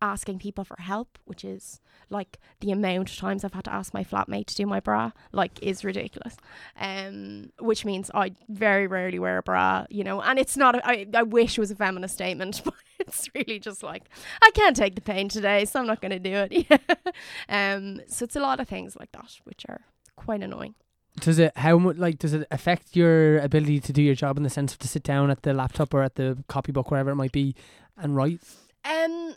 asking 0.00 0.38
people 0.38 0.64
for 0.64 0.76
help, 0.80 1.18
which 1.24 1.44
is 1.44 1.80
like 2.08 2.38
the 2.60 2.70
amount 2.70 3.10
of 3.10 3.16
times 3.16 3.44
I've 3.44 3.52
had 3.52 3.64
to 3.64 3.72
ask 3.72 3.92
my 3.92 4.04
flatmate 4.04 4.46
to 4.46 4.54
do 4.54 4.66
my 4.66 4.80
bra, 4.80 5.12
like 5.32 5.62
is 5.62 5.84
ridiculous. 5.84 6.36
Um, 6.80 7.50
which 7.60 7.84
means 7.84 8.10
I 8.14 8.32
very 8.48 8.86
rarely 8.86 9.18
wear 9.18 9.38
a 9.38 9.42
bra, 9.42 9.84
you 9.90 10.04
know, 10.04 10.22
and 10.22 10.38
it's 10.38 10.56
not. 10.56 10.76
A, 10.76 10.88
I 10.88 11.06
I 11.14 11.22
wish 11.22 11.58
it 11.58 11.60
was 11.60 11.70
a 11.70 11.76
feminist 11.76 12.14
statement, 12.14 12.62
but 12.64 12.74
it's 12.98 13.28
really 13.34 13.58
just 13.58 13.82
like 13.82 14.08
I 14.42 14.50
can't 14.52 14.74
take 14.76 14.94
the 14.94 15.02
pain 15.02 15.28
today, 15.28 15.66
so 15.66 15.80
I'm 15.80 15.86
not 15.86 16.00
going 16.00 16.12
to 16.12 16.18
do 16.18 16.46
it. 16.50 16.80
um, 17.48 18.00
so 18.08 18.24
it's 18.24 18.36
a 18.36 18.40
lot 18.40 18.58
of 18.58 18.68
things 18.68 18.96
like 18.98 19.12
that, 19.12 19.38
which 19.44 19.66
are 19.68 19.82
quite 20.16 20.42
annoying. 20.42 20.74
Does 21.20 21.38
it 21.38 21.56
how 21.56 21.78
much 21.78 21.96
like 21.96 22.18
does 22.18 22.34
it 22.34 22.46
affect 22.50 22.96
your 22.96 23.38
ability 23.38 23.80
to 23.80 23.92
do 23.92 24.02
your 24.02 24.14
job 24.14 24.36
in 24.36 24.42
the 24.42 24.50
sense 24.50 24.72
of 24.72 24.78
to 24.80 24.88
sit 24.88 25.02
down 25.02 25.30
at 25.30 25.42
the 25.42 25.52
laptop 25.52 25.92
or 25.94 26.02
at 26.02 26.14
the 26.14 26.38
copybook 26.48 26.90
wherever 26.90 27.10
it 27.10 27.16
might 27.16 27.32
be 27.32 27.54
and 27.96 28.16
write? 28.16 28.40
Um, 28.84 29.34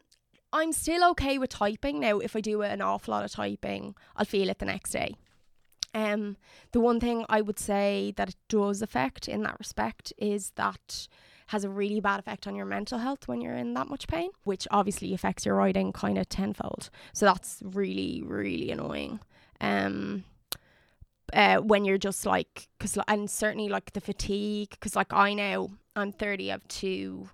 I'm 0.53 0.73
still 0.73 1.03
okay 1.11 1.37
with 1.37 1.49
typing 1.49 1.99
now. 1.99 2.19
If 2.19 2.35
I 2.35 2.41
do 2.41 2.61
an 2.61 2.81
awful 2.81 3.13
lot 3.13 3.23
of 3.23 3.31
typing, 3.31 3.95
I'll 4.15 4.25
feel 4.25 4.49
it 4.49 4.59
the 4.59 4.65
next 4.65 4.91
day. 4.91 5.15
Um, 5.93 6.37
the 6.71 6.79
one 6.79 6.99
thing 6.99 7.25
I 7.29 7.41
would 7.41 7.59
say 7.59 8.13
that 8.15 8.29
it 8.29 8.35
does 8.47 8.81
affect 8.81 9.27
in 9.27 9.43
that 9.43 9.59
respect 9.59 10.13
is 10.17 10.51
that 10.55 11.07
has 11.47 11.65
a 11.65 11.69
really 11.69 11.99
bad 11.99 12.19
effect 12.19 12.47
on 12.47 12.55
your 12.55 12.65
mental 12.65 12.99
health 12.99 13.27
when 13.27 13.41
you're 13.41 13.57
in 13.57 13.73
that 13.73 13.89
much 13.89 14.07
pain, 14.07 14.29
which 14.43 14.67
obviously 14.71 15.13
affects 15.13 15.45
your 15.45 15.55
writing 15.55 15.91
kind 15.91 16.17
of 16.17 16.29
tenfold. 16.29 16.89
So 17.13 17.25
that's 17.25 17.61
really 17.61 18.21
really 18.23 18.71
annoying. 18.71 19.19
Um, 19.59 20.23
uh, 21.33 21.57
when 21.57 21.85
you're 21.85 21.97
just 21.97 22.25
like, 22.25 22.67
cause 22.79 22.97
and 23.07 23.29
certainly 23.29 23.69
like 23.69 23.93
the 23.93 24.01
fatigue, 24.01 24.69
because 24.71 24.95
like 24.95 25.13
I 25.13 25.33
now 25.33 25.69
I'm 25.95 26.11
30, 26.11 26.49
I 26.49 26.53
have 26.53 26.67
two 26.67 27.29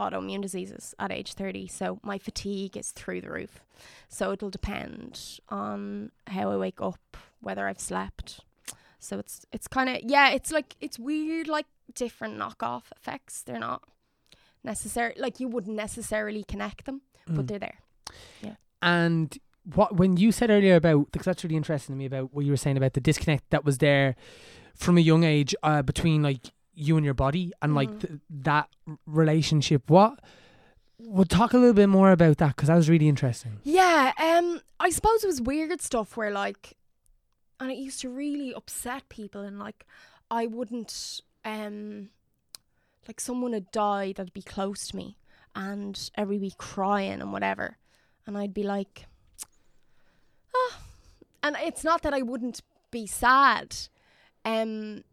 autoimmune 0.00 0.40
diseases 0.40 0.94
at 0.98 1.12
age 1.12 1.34
30 1.34 1.66
so 1.68 1.98
my 2.02 2.16
fatigue 2.16 2.74
is 2.74 2.90
through 2.90 3.20
the 3.20 3.30
roof 3.30 3.60
so 4.08 4.32
it'll 4.32 4.48
depend 4.48 5.38
on 5.50 6.10
how 6.28 6.50
i 6.50 6.56
wake 6.56 6.80
up 6.80 7.18
whether 7.42 7.68
i've 7.68 7.78
slept 7.78 8.40
so 8.98 9.18
it's 9.18 9.44
it's 9.52 9.68
kind 9.68 9.90
of 9.90 9.98
yeah 10.02 10.30
it's 10.30 10.50
like 10.50 10.74
it's 10.80 10.98
weird 10.98 11.48
like 11.48 11.66
different 11.94 12.38
knockoff 12.38 12.84
effects 12.96 13.42
they're 13.42 13.58
not 13.58 13.82
necessary 14.64 15.12
like 15.18 15.38
you 15.38 15.48
wouldn't 15.48 15.76
necessarily 15.76 16.44
connect 16.44 16.86
them 16.86 17.02
but 17.26 17.44
Mm. 17.44 17.48
they're 17.48 17.58
there 17.58 17.78
Yeah. 18.40 18.54
And 18.80 19.36
what 19.74 19.96
when 19.96 20.16
you 20.16 20.32
said 20.32 20.50
earlier 20.50 20.76
about 20.76 21.12
because 21.12 21.26
that's 21.26 21.44
really 21.44 21.56
interesting 21.56 21.94
to 21.94 21.98
me 21.98 22.06
about 22.06 22.32
what 22.34 22.44
you 22.44 22.50
were 22.50 22.56
saying 22.56 22.76
about 22.76 22.94
the 22.94 23.00
disconnect 23.00 23.50
that 23.50 23.64
was 23.64 23.78
there 23.78 24.16
from 24.74 24.96
a 24.96 25.00
young 25.00 25.22
age 25.24 25.54
uh, 25.62 25.82
between 25.82 26.22
like 26.22 26.52
you 26.74 26.96
and 26.96 27.04
your 27.04 27.14
body 27.14 27.52
and 27.60 27.74
like 27.74 27.90
Mhm. 27.90 28.00
th- 28.00 28.20
that 28.30 28.68
relationship. 29.06 29.90
What? 29.90 30.20
We'll 30.98 31.24
talk 31.24 31.52
a 31.52 31.58
little 31.58 31.74
bit 31.74 31.88
more 31.88 32.10
about 32.12 32.38
that 32.38 32.56
because 32.56 32.68
that 32.68 32.76
was 32.76 32.88
really 32.88 33.08
interesting. 33.08 33.58
Yeah, 33.64 34.12
um, 34.18 34.60
I 34.78 34.90
suppose 34.90 35.24
it 35.24 35.26
was 35.26 35.40
weird 35.40 35.80
stuff 35.80 36.16
where 36.16 36.30
like, 36.30 36.76
and 37.58 37.70
it 37.70 37.78
used 37.78 38.00
to 38.02 38.08
really 38.08 38.54
upset 38.54 39.08
people, 39.08 39.42
and 39.42 39.58
like, 39.58 39.86
I 40.30 40.46
wouldn't, 40.46 41.20
um, 41.44 42.10
like 43.08 43.20
someone 43.20 43.52
had 43.52 43.70
died 43.72 44.16
that'd 44.16 44.32
be 44.32 44.42
close 44.42 44.88
to 44.88 44.96
me, 44.96 45.18
and 45.54 46.10
everybody 46.16 46.50
be 46.50 46.54
crying 46.56 47.20
and 47.20 47.32
whatever, 47.32 47.76
and 48.26 48.36
I'd 48.38 48.54
be 48.54 48.62
like, 48.62 49.06
and 51.42 51.56
it's 51.60 51.84
not 51.84 52.02
that 52.02 52.14
I 52.14 52.22
wouldn't 52.22 52.60
be 52.90 53.06
sad, 53.06 53.76
um. 54.44 55.04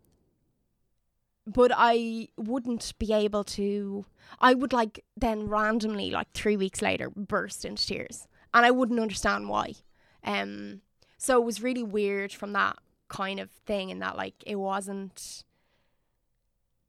But 1.50 1.72
I 1.74 2.28
wouldn't 2.36 2.94
be 3.00 3.14
able 3.14 3.46
to 3.46 4.06
I 4.40 4.54
would 4.54 4.74
like 4.74 5.04
then 5.16 5.48
randomly, 5.48 6.12
like 6.12 6.32
three 6.34 6.58
weeks 6.58 6.82
later, 6.82 7.10
burst 7.10 7.66
into 7.66 7.86
tears, 7.86 8.28
and 8.54 8.66
I 8.66 8.72
wouldn't 8.72 9.00
understand 9.00 9.50
why. 9.50 9.76
Um, 10.24 10.82
so 11.18 11.40
it 11.40 11.46
was 11.46 11.62
really 11.64 11.84
weird 11.84 12.34
from 12.34 12.54
that 12.54 12.78
kind 13.08 13.40
of 13.40 13.50
thing, 13.50 13.90
in 13.90 14.00
that 14.00 14.18
like 14.18 14.36
it 14.46 14.56
wasn't. 14.56 15.44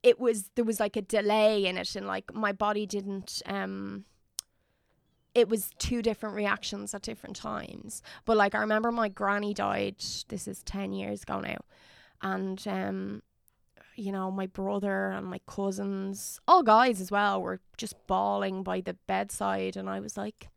It 0.03 0.21
was 0.21 0.51
there 0.55 0.65
was 0.65 0.81
like 0.81 0.97
a 0.97 1.03
delay 1.03 1.67
in 1.67 1.77
it, 1.77 1.97
and 1.97 2.07
like 2.07 2.35
my 2.35 2.53
body 2.53 2.87
didn't. 2.87 3.43
Um, 3.47 4.05
it 5.39 5.49
was 5.49 5.71
two 5.79 6.03
different 6.03 6.35
reactions 6.35 6.95
at 6.95 7.03
different 7.03 7.37
times. 7.37 8.03
But 8.25 8.37
like 8.37 8.55
I 8.55 8.61
remember 8.61 8.93
my 8.93 9.09
granny 9.09 9.55
died. 9.55 9.97
This 10.29 10.49
is 10.49 10.63
ten 10.63 10.93
years 10.93 11.23
ago 11.23 11.41
now, 11.41 11.59
and 12.23 12.63
um, 12.67 13.23
you 13.99 14.13
know, 14.13 14.31
my 14.31 14.47
brother 14.47 15.11
and 15.11 15.27
my 15.27 15.41
cousins, 15.47 16.41
all 16.47 16.63
guys 16.63 17.01
as 17.01 17.11
well, 17.11 17.43
were 17.43 17.61
just 17.77 17.95
bawling 18.07 18.63
by 18.63 18.81
the 18.81 18.95
bedside. 19.07 19.77
And 19.77 19.91
I 19.91 19.99
was 19.99 20.17
like, 20.17 20.49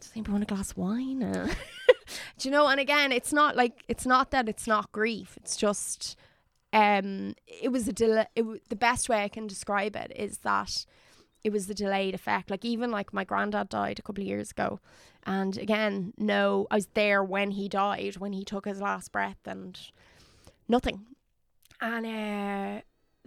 does 0.00 0.10
anybody 0.14 0.32
want 0.32 0.42
a 0.42 0.46
glass 0.46 0.72
of 0.72 0.78
wine? 0.78 1.20
Do 2.38 2.48
you 2.48 2.50
know? 2.50 2.66
And 2.66 2.80
again, 2.80 3.12
it's 3.12 3.32
not 3.32 3.54
like, 3.54 3.84
it's 3.86 4.04
not 4.04 4.32
that 4.32 4.48
it's 4.48 4.66
not 4.66 4.90
grief. 4.90 5.38
It's 5.40 5.56
just, 5.56 6.16
um, 6.72 7.34
it 7.46 7.70
was 7.70 7.86
a 7.86 7.92
delay. 7.92 8.26
It, 8.34 8.42
w- 8.42 8.60
the 8.68 8.76
best 8.76 9.08
way 9.08 9.22
I 9.22 9.28
can 9.28 9.46
describe 9.46 9.94
it 9.94 10.12
is 10.16 10.38
that 10.38 10.84
it 11.46 11.52
was 11.52 11.68
the 11.68 11.74
delayed 11.74 12.12
effect. 12.12 12.50
Like, 12.50 12.64
even 12.64 12.90
like 12.90 13.14
my 13.14 13.22
granddad 13.22 13.68
died 13.68 14.00
a 14.00 14.02
couple 14.02 14.22
of 14.22 14.26
years 14.26 14.50
ago. 14.50 14.80
And 15.24 15.56
again, 15.56 16.12
no, 16.18 16.66
I 16.72 16.74
was 16.74 16.88
there 16.94 17.22
when 17.22 17.52
he 17.52 17.68
died, 17.68 18.16
when 18.16 18.32
he 18.32 18.44
took 18.44 18.64
his 18.64 18.80
last 18.80 19.12
breath, 19.12 19.38
and 19.46 19.78
nothing 20.66 21.06
And 21.80 22.04
uh, 22.04 22.80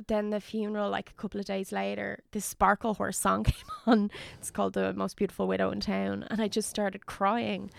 then 0.08 0.32
the 0.32 0.41
funeral, 0.41 0.89
like 0.89 1.12
a 1.12 1.13
couple 1.13 1.39
of 1.39 1.45
days 1.45 1.71
later, 1.71 2.19
this 2.34 2.53
Sparklehorse 2.53 3.15
song 3.15 3.43
came 3.45 3.63
on. 3.88 4.12
It's 4.38 4.51
called 4.51 4.73
The 4.73 4.93
Most 4.93 5.15
Beautiful 5.15 5.47
Widow 5.47 5.71
in 5.71 5.79
Town. 5.79 6.25
And 6.29 6.41
I 6.41 6.49
just 6.49 6.69
started 6.69 7.05
crying. 7.05 7.71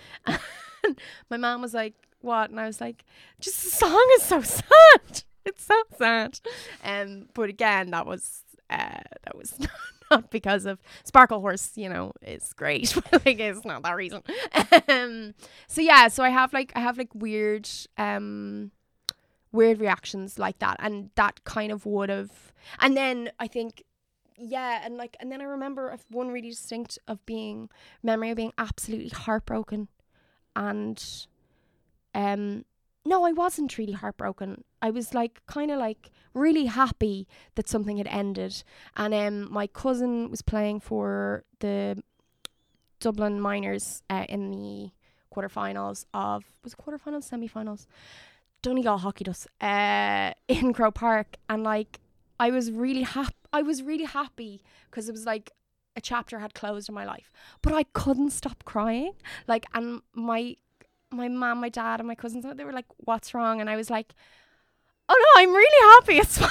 And 0.82 0.98
my 1.28 1.36
mom 1.36 1.60
was 1.60 1.74
like, 1.74 1.92
What? 2.22 2.48
And 2.48 2.58
I 2.58 2.66
was 2.66 2.80
like, 2.80 3.04
Just 3.40 3.62
the 3.62 3.70
song 3.72 4.06
is 4.16 4.22
so 4.22 4.40
sad. 4.40 5.22
It's 5.44 5.64
so 5.66 5.82
sad. 5.98 6.40
Um, 6.82 7.26
but 7.34 7.50
again, 7.50 7.90
that 7.90 8.06
was 8.06 8.42
uh, 8.70 9.02
that 9.24 9.36
was 9.36 9.58
not 9.60 9.70
because 10.30 10.66
of 10.66 10.80
Sparklehorse, 11.04 11.76
you 11.76 11.88
know, 11.88 12.12
is 12.22 12.52
great. 12.52 12.94
like 13.12 13.38
it's 13.40 13.64
not 13.64 13.82
that 13.82 13.96
reason. 13.96 14.22
Um, 14.88 15.34
so 15.66 15.80
yeah, 15.80 16.08
so 16.08 16.22
I 16.22 16.30
have 16.30 16.52
like 16.52 16.72
I 16.74 16.80
have 16.80 16.98
like 16.98 17.14
weird 17.14 17.68
um 17.96 18.70
weird 19.52 19.80
reactions 19.80 20.38
like 20.38 20.58
that 20.60 20.76
and 20.78 21.10
that 21.16 21.42
kind 21.44 21.72
of 21.72 21.84
would 21.84 22.08
have 22.08 22.52
and 22.78 22.96
then 22.96 23.30
I 23.40 23.48
think 23.48 23.82
yeah 24.38 24.80
and 24.84 24.96
like 24.96 25.16
and 25.18 25.30
then 25.30 25.40
I 25.40 25.44
remember 25.44 25.96
one 26.08 26.28
really 26.28 26.50
distinct 26.50 26.98
of 27.08 27.24
being 27.26 27.68
memory 28.02 28.30
of 28.30 28.36
being 28.36 28.52
absolutely 28.58 29.08
heartbroken 29.08 29.88
and 30.54 31.04
um 32.14 32.64
no 33.04 33.24
I 33.24 33.32
wasn't 33.32 33.76
really 33.78 33.92
heartbroken 33.92 34.64
I 34.82 34.90
was 34.90 35.14
like 35.14 35.40
kind 35.46 35.70
of 35.70 35.78
like 35.78 36.10
really 36.34 36.66
happy 36.66 37.26
that 37.54 37.68
something 37.68 37.96
had 37.98 38.06
ended 38.08 38.62
and 38.96 39.14
um 39.14 39.52
my 39.52 39.66
cousin 39.66 40.30
was 40.30 40.42
playing 40.42 40.80
for 40.80 41.44
the 41.60 42.02
Dublin 43.00 43.40
Minors 43.40 44.02
uh, 44.10 44.26
in 44.28 44.50
the 44.50 44.90
quarterfinals 45.34 46.04
of 46.12 46.44
was 46.62 46.74
it 46.74 46.78
quarterfinals 46.78 47.24
semi-finals 47.24 47.86
Donegal 48.62 48.98
Hockey 48.98 49.24
Does 49.24 49.46
uh, 49.60 50.32
in 50.48 50.72
Croke 50.72 50.94
Park, 50.94 51.36
and 51.48 51.62
like 51.62 52.00
I 52.38 52.50
was 52.50 52.70
really 52.70 53.02
happy. 53.02 53.34
I 53.52 53.62
was 53.62 53.82
really 53.82 54.04
happy 54.04 54.62
because 54.90 55.08
it 55.08 55.12
was 55.12 55.26
like 55.26 55.50
a 55.96 56.00
chapter 56.00 56.38
had 56.38 56.54
closed 56.54 56.88
in 56.88 56.94
my 56.94 57.04
life, 57.04 57.32
but 57.62 57.72
I 57.72 57.84
couldn't 57.84 58.30
stop 58.30 58.64
crying. 58.64 59.12
Like, 59.48 59.66
and 59.74 60.02
my 60.14 60.56
my 61.10 61.28
mom, 61.28 61.60
my 61.60 61.68
dad, 61.68 62.00
and 62.00 62.06
my 62.06 62.14
cousins 62.14 62.44
they 62.54 62.64
were 62.64 62.72
like, 62.72 62.86
"What's 62.98 63.34
wrong?" 63.34 63.60
And 63.60 63.68
I 63.68 63.76
was 63.76 63.90
like, 63.90 64.14
"Oh 65.08 65.16
no, 65.18 65.42
I'm 65.42 65.52
really 65.54 65.94
happy. 65.94 66.18
It's 66.18 66.38
fine." 66.44 66.50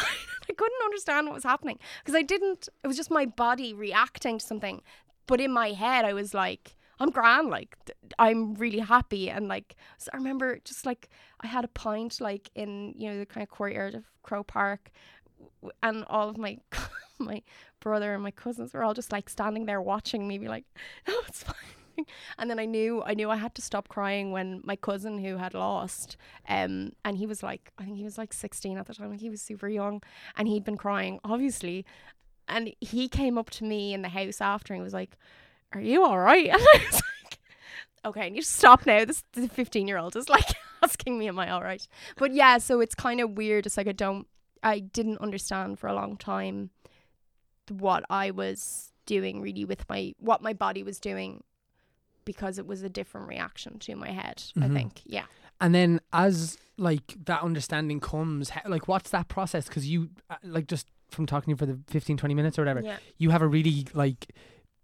I 0.50 0.54
couldn't 0.54 0.82
understand 0.84 1.28
what 1.28 1.36
was 1.36 1.44
happening 1.44 1.80
because 2.00 2.16
I 2.16 2.22
didn't. 2.24 2.70
It 2.84 2.88
was 2.88 2.98
just 2.98 3.12
my 3.12 3.26
body 3.26 3.74
reacting 3.74 4.40
to 4.40 4.46
something, 4.46 4.82
but 5.28 5.40
in 5.42 5.52
my 5.52 5.72
head, 5.72 6.06
I 6.06 6.14
was 6.14 6.34
like. 6.34 6.76
I'm 7.02 7.12
grand, 7.12 7.50
like 7.50 7.78
I'm 8.20 8.56
really 8.56 8.80
happy, 8.80 9.30
and 9.30 9.48
like 9.48 9.78
so 9.98 10.10
I 10.14 10.18
remember 10.18 10.60
just 10.66 10.86
like 10.86 11.08
I 11.40 11.48
had 11.48 11.64
a 11.64 11.70
pint 11.70 12.20
like 12.20 12.52
in 12.56 12.94
you 12.98 13.10
know 13.10 13.20
the 13.20 13.26
kind 13.26 13.42
of 13.42 13.50
courtyard 13.50 13.96
of 13.96 14.04
Croke 14.22 14.48
Park, 14.48 14.92
and 15.82 16.04
all 16.10 16.28
of 16.28 16.38
my 16.38 16.58
my 17.20 17.42
brother 17.80 18.14
and 18.14 18.24
my 18.24 18.32
cousins 18.32 18.74
were 18.74 18.84
all 18.84 18.94
just 18.94 19.14
like 19.14 19.30
standing 19.30 19.66
there 19.66 19.82
watching 19.82 20.28
me, 20.28 20.38
be 20.40 20.50
like, 20.50 20.66
"No, 21.08 21.14
it's 21.26 21.42
fine." 21.44 21.79
And 22.38 22.50
then 22.50 22.60
I 22.60 22.66
knew 22.66 23.04
I 23.06 23.14
knew 23.14 23.30
I 23.30 23.36
had 23.38 23.56
to 23.56 23.62
stop 23.62 23.88
crying 23.88 24.32
when 24.32 24.62
my 24.64 24.76
cousin 24.76 25.20
who 25.20 25.38
had 25.38 25.54
lost, 25.54 26.18
um, 26.48 26.94
and 27.04 27.18
he 27.18 27.26
was 27.26 27.44
like 27.44 27.72
I 27.78 27.84
think 27.84 27.98
he 27.98 28.04
was 28.04 28.18
like 28.18 28.34
16 28.34 28.78
at 28.78 28.86
the 28.88 28.94
time, 28.94 29.12
like 29.12 29.20
he 29.20 29.30
was 29.30 29.42
super 29.42 29.68
young, 29.68 30.02
and 30.38 30.48
he'd 30.48 30.64
been 30.64 30.78
crying 30.78 31.20
obviously, 31.24 31.86
and 32.48 32.74
he 32.82 33.08
came 33.08 33.38
up 33.38 33.50
to 33.52 33.64
me 33.64 33.94
in 33.94 34.02
the 34.02 34.10
house 34.10 34.42
after 34.42 34.74
and 34.74 34.84
was 34.84 34.94
like, 34.94 35.18
"Are 35.74 35.82
you 35.82 36.04
all 36.04 36.20
right?" 36.20 36.50
And 36.54 36.62
I 36.62 36.82
was 36.92 37.02
like, 37.24 37.40
"Okay, 38.06 38.22
I 38.22 38.30
need 38.30 38.42
to 38.42 38.48
stop 38.48 38.86
now." 38.86 39.06
This 39.06 39.24
the 39.34 39.48
15 39.48 39.88
year 39.88 39.98
old 39.98 40.16
is 40.16 40.30
like 40.30 40.56
asking 40.84 41.18
me, 41.18 41.28
"Am 41.28 41.40
I 41.40 41.50
all 41.52 41.62
right?" 41.64 41.88
But 42.18 42.34
yeah, 42.34 42.58
so 42.58 42.82
it's 42.82 42.96
kind 42.96 43.22
of 43.22 43.32
weird. 43.32 43.66
It's 43.66 43.78
like 43.78 43.88
I 43.88 43.94
don't, 43.94 44.28
I 44.64 44.80
didn't 44.80 45.20
understand 45.20 45.80
for 45.80 45.88
a 45.88 45.94
long 45.94 46.18
time 46.18 46.72
what 47.70 48.04
I 48.10 48.32
was 48.32 48.92
doing 49.06 49.42
really 49.42 49.66
with 49.66 49.88
my 49.90 50.14
what 50.20 50.42
my 50.42 50.54
body 50.54 50.84
was 50.84 51.00
doing 51.00 51.44
because 52.32 52.60
it 52.60 52.68
was 52.68 52.84
a 52.84 52.90
different 52.90 53.28
reaction 53.28 53.80
to 53.80 53.96
my 53.96 54.12
head. 54.12 54.38
I 54.56 54.68
Mhm. 54.68 54.74
think, 54.74 55.02
yeah. 55.04 55.26
And 55.60 55.74
then 55.74 56.00
as 56.14 56.58
like 56.78 57.16
that 57.26 57.42
understanding 57.42 58.00
comes, 58.00 58.50
how, 58.52 58.62
like 58.70 58.88
what's 58.88 59.10
that 59.10 59.28
process? 59.30 59.68
Because 59.68 59.88
you 59.90 60.10
uh, 60.30 60.36
like 60.44 60.68
just 60.68 60.86
from 61.10 61.26
talking 61.26 61.48
to 61.48 61.52
you 61.52 61.56
for 61.58 61.66
the 61.66 61.80
15, 61.88 62.18
20 62.18 62.36
minutes 62.36 62.60
or 62.60 62.62
whatever, 62.62 62.82
Yeah. 62.82 62.98
you 63.18 63.32
have 63.32 63.42
a 63.42 63.48
really 63.48 63.88
like 63.96 64.28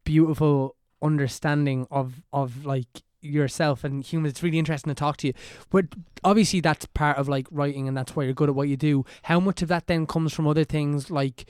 beautiful 0.06 0.76
understanding 1.02 1.86
of 1.92 2.24
of 2.34 2.66
like 2.66 3.04
yourself 3.22 3.84
and 3.84 4.04
humans. 4.04 4.32
It's 4.34 4.44
really 4.44 4.60
interesting 4.60 4.90
to 4.90 4.96
talk 4.96 5.18
to 5.18 5.28
you. 5.28 5.34
But 5.70 5.86
obviously 6.24 6.62
that's 6.62 6.86
part 6.88 7.18
of 7.18 7.28
like 7.28 7.48
writing 7.52 7.88
and 7.88 7.96
that's 7.98 8.16
why 8.16 8.24
you're 8.24 8.34
good 8.34 8.50
at 8.50 8.56
what 8.56 8.68
you 8.70 8.78
do. 8.78 9.06
How 9.24 9.40
much 9.40 9.62
of 9.62 9.68
that 9.70 9.86
then 9.88 10.06
comes 10.08 10.34
from 10.34 10.48
other 10.48 10.64
things 10.64 11.10
like 11.12 11.46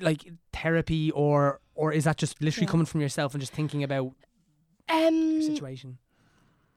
like 0.00 0.22
therapy 0.52 1.10
or 1.12 1.60
or 1.74 1.92
is 1.92 2.04
that 2.04 2.16
just 2.16 2.40
literally 2.42 2.66
Yeah. 2.66 2.70
coming 2.70 2.86
from 2.86 3.00
yourself 3.00 3.32
and 3.34 3.40
just 3.40 3.52
thinking 3.52 3.82
about 3.82 4.12
Um 4.90 5.42
situation? 5.42 5.98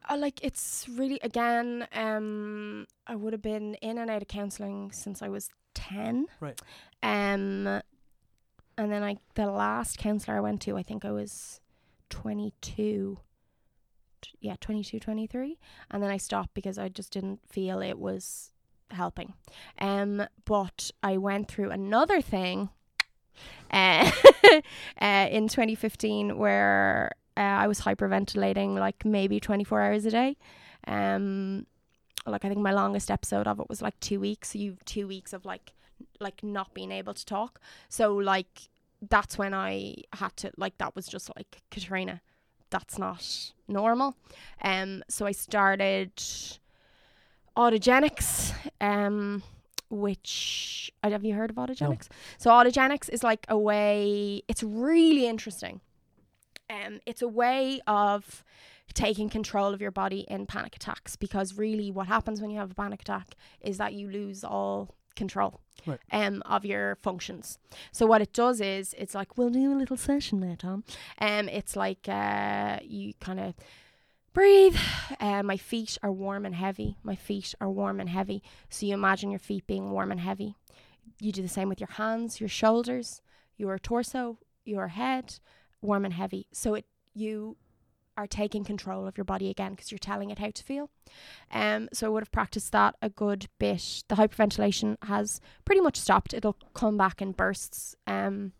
I 0.06 0.16
like 0.18 0.40
it's 0.44 0.86
really 0.90 1.20
again 1.24 1.88
um 1.94 2.86
I 3.08 3.16
would 3.16 3.34
have 3.34 3.42
been 3.42 3.76
in 3.76 3.98
and 3.98 4.10
out 4.12 4.22
of 4.22 4.28
counseling 4.28 4.92
since 4.92 5.22
I 5.22 5.30
was 5.30 5.50
10 5.76 6.28
Right. 6.42 6.60
um 7.02 7.68
and 8.78 8.92
then 8.92 9.02
I 9.04 9.18
the 9.36 9.48
last 9.48 9.98
counselor 9.98 10.38
I 10.38 10.42
went 10.42 10.62
to 10.64 10.78
I 10.78 10.84
think 10.84 11.06
I 11.06 11.12
was 11.12 11.62
22 12.10 13.18
T- 14.22 14.32
yeah 14.42 14.56
22 14.60 15.00
23 15.00 15.58
and 15.92 16.04
then 16.04 16.10
I 16.12 16.18
stopped 16.18 16.54
because 16.54 16.78
I 16.78 16.90
just 16.90 17.12
didn't 17.12 17.40
feel 17.50 17.82
it 17.82 17.98
was 17.98 18.52
helping 18.92 19.34
um 19.80 20.24
but 20.46 20.92
I 21.02 21.18
went 21.18 21.48
through 21.48 21.72
another 21.72 22.22
thing 22.22 22.70
uh, 23.72 24.12
uh 25.02 25.28
in 25.32 25.48
2015 25.48 26.38
where 26.38 27.12
uh, 27.36 27.42
I 27.42 27.68
was 27.68 27.82
hyperventilating 27.82 28.76
like 28.76 29.06
maybe 29.06 29.40
24 29.40 29.82
hours 29.82 30.06
a 30.06 30.12
day. 30.12 30.38
Um, 30.88 31.66
like 32.26 32.46
I 32.46 32.50
think 32.50 32.62
my 32.62 32.72
longest 32.74 33.12
episode 33.12 33.48
of 33.48 33.60
it 33.60 33.70
was 33.70 33.82
like 33.82 34.00
two 34.00 34.20
weeks. 34.20 34.52
So 34.52 34.60
you've 34.60 34.84
two 34.86 35.08
weeks 35.08 35.34
of 35.34 35.46
like 35.46 35.74
like 36.20 36.44
not 36.44 36.74
being 36.74 36.92
able 36.92 37.14
to 37.14 37.26
talk. 37.26 37.60
So 37.90 38.16
like 38.16 38.70
that's 39.10 39.38
when 39.38 39.54
I 39.54 39.96
had 40.14 40.36
to 40.38 40.52
like 40.58 40.78
that 40.78 40.96
was 40.96 41.08
just 41.08 41.30
like 41.36 41.62
Katrina. 41.72 42.22
That's 42.70 42.98
not 42.98 43.52
normal. 43.68 44.16
Um, 44.62 45.04
so 45.08 45.26
I 45.26 45.32
started 45.32 46.16
autogenics. 47.56 48.54
Um, 48.82 49.44
which 49.90 50.92
have 51.04 51.24
you 51.24 51.36
heard 51.36 51.52
of 51.52 51.58
autogenics? 51.58 52.08
So 52.40 52.50
autogenics 52.50 53.10
is 53.10 53.24
like 53.24 53.46
a 53.48 53.58
way. 53.58 54.42
It's 54.48 54.64
really 54.64 55.28
interesting. 55.28 55.82
Um, 56.74 57.00
it's 57.06 57.22
a 57.22 57.28
way 57.28 57.80
of 57.88 58.44
taking 58.94 59.30
control 59.30 59.74
of 59.74 59.82
your 59.82 59.92
body 59.92 60.22
in 60.30 60.46
panic 60.46 60.76
attacks 60.76 61.16
because 61.16 61.58
really 61.58 61.90
what 61.92 62.08
happens 62.08 62.42
when 62.42 62.52
you 62.52 62.60
have 62.60 62.72
a 62.72 62.76
panic 62.76 63.02
attack 63.02 63.30
is 63.62 63.78
that 63.78 63.94
you 63.94 64.10
lose 64.10 64.44
all 64.44 64.96
control 65.16 65.62
Right. 65.86 66.00
um, 66.12 66.42
of 66.46 66.66
your 66.66 66.96
functions. 67.08 67.60
So 67.92 68.06
what 68.06 68.22
it 68.22 68.34
does 68.34 68.60
is 68.62 68.96
it's 68.98 69.14
like 69.16 69.38
we'll 69.38 69.50
do 69.52 69.74
a 69.74 69.78
little 69.82 69.98
session 69.98 70.40
there, 70.40 70.56
Tom. 70.56 70.84
Um, 71.20 71.48
it's 71.50 71.76
like 71.76 72.08
uh, 72.10 72.80
you 72.84 73.14
kind 73.20 73.40
of 73.40 73.54
breathe. 74.34 74.78
Uh, 75.20 75.44
my 75.44 75.58
feet 75.58 75.98
are 76.04 76.12
warm 76.12 76.46
and 76.46 76.56
heavy. 76.56 76.98
My 77.04 77.16
feet 77.16 77.54
are 77.62 77.70
warm 77.70 78.00
and 78.00 78.10
heavy. 78.10 78.42
So 78.70 78.86
you 78.86 78.94
imagine 78.96 79.30
your 79.30 79.40
feet 79.40 79.68
being 79.68 79.92
warm 79.92 80.12
and 80.12 80.20
heavy. 80.20 80.56
You 81.20 81.32
do 81.32 81.42
the 81.42 81.48
same 81.48 81.70
with 81.70 81.80
your 81.80 81.92
hands, 81.92 82.40
your 82.40 82.50
shoulders, 82.50 83.22
your 83.58 83.78
torso, 83.80 84.40
your 84.66 84.88
head, 84.90 85.40
warm 85.84 86.06
and 86.06 86.14
heavy. 86.14 86.48
So 86.52 86.74
it 86.76 86.86
you 87.14 87.58
are 88.16 88.28
taking 88.28 88.64
control 88.64 89.08
of 89.08 89.18
your 89.18 89.26
body 89.26 89.50
again 89.50 89.72
because 89.72 89.92
you're 89.92 89.98
telling 89.98 90.30
it 90.30 90.40
how 90.40 90.50
to 90.52 90.64
feel. 90.64 90.90
Um, 91.52 91.90
so 91.94 92.08
I 92.08 92.10
would 92.10 92.24
have 92.24 92.32
practiced 92.32 92.72
that 92.72 92.96
a 93.02 93.10
good 93.10 93.48
bit. 93.60 94.04
The 94.08 94.16
hyperventilation 94.16 94.98
has 95.04 95.42
pretty 95.66 95.82
much 95.82 96.00
stopped. 96.00 96.34
It'll 96.34 96.58
come 96.74 96.98
back 96.98 97.22
in 97.22 97.32
bursts. 97.32 97.96
Um, 98.08 98.54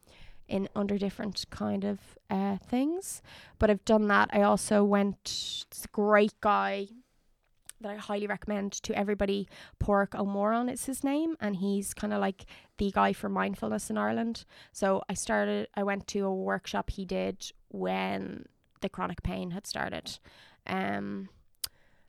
in 0.46 0.68
under 0.76 0.98
different 0.98 1.46
kind 1.52 1.86
of 1.86 2.00
uh, 2.30 2.58
things, 2.58 3.22
but 3.60 3.70
I've 3.70 3.86
done 3.86 4.10
that. 4.10 4.30
I 4.34 4.42
also 4.42 4.84
went. 4.84 5.24
This 5.24 5.88
great 5.92 6.34
guy 6.42 6.90
that 7.80 7.92
I 7.92 7.96
highly 7.96 8.28
recommend 8.28 8.74
to 8.84 8.98
everybody. 8.98 9.48
Padraig 9.80 10.16
O'Morain 10.16 10.70
is 10.70 10.86
his 10.86 11.04
name, 11.04 11.38
and 11.40 11.58
he's 11.58 11.94
kind 11.94 12.14
of 12.14 12.20
like 12.20 12.46
the 12.78 12.92
guy 12.92 13.14
for 13.14 13.30
mindfulness 13.30 13.90
in 13.90 13.98
Ireland. 13.98 14.46
So 14.72 15.04
I 15.10 15.14
started. 15.14 15.68
I 15.76 15.84
went 15.84 16.08
to 16.08 16.26
a 16.26 16.34
workshop 16.34 16.90
he 16.90 17.06
did 17.06 17.52
when 17.70 18.46
the 18.82 18.90
chronic 18.90 19.24
pain 19.24 19.52
had 19.52 19.66
started, 19.66 20.20
um, 20.68 21.30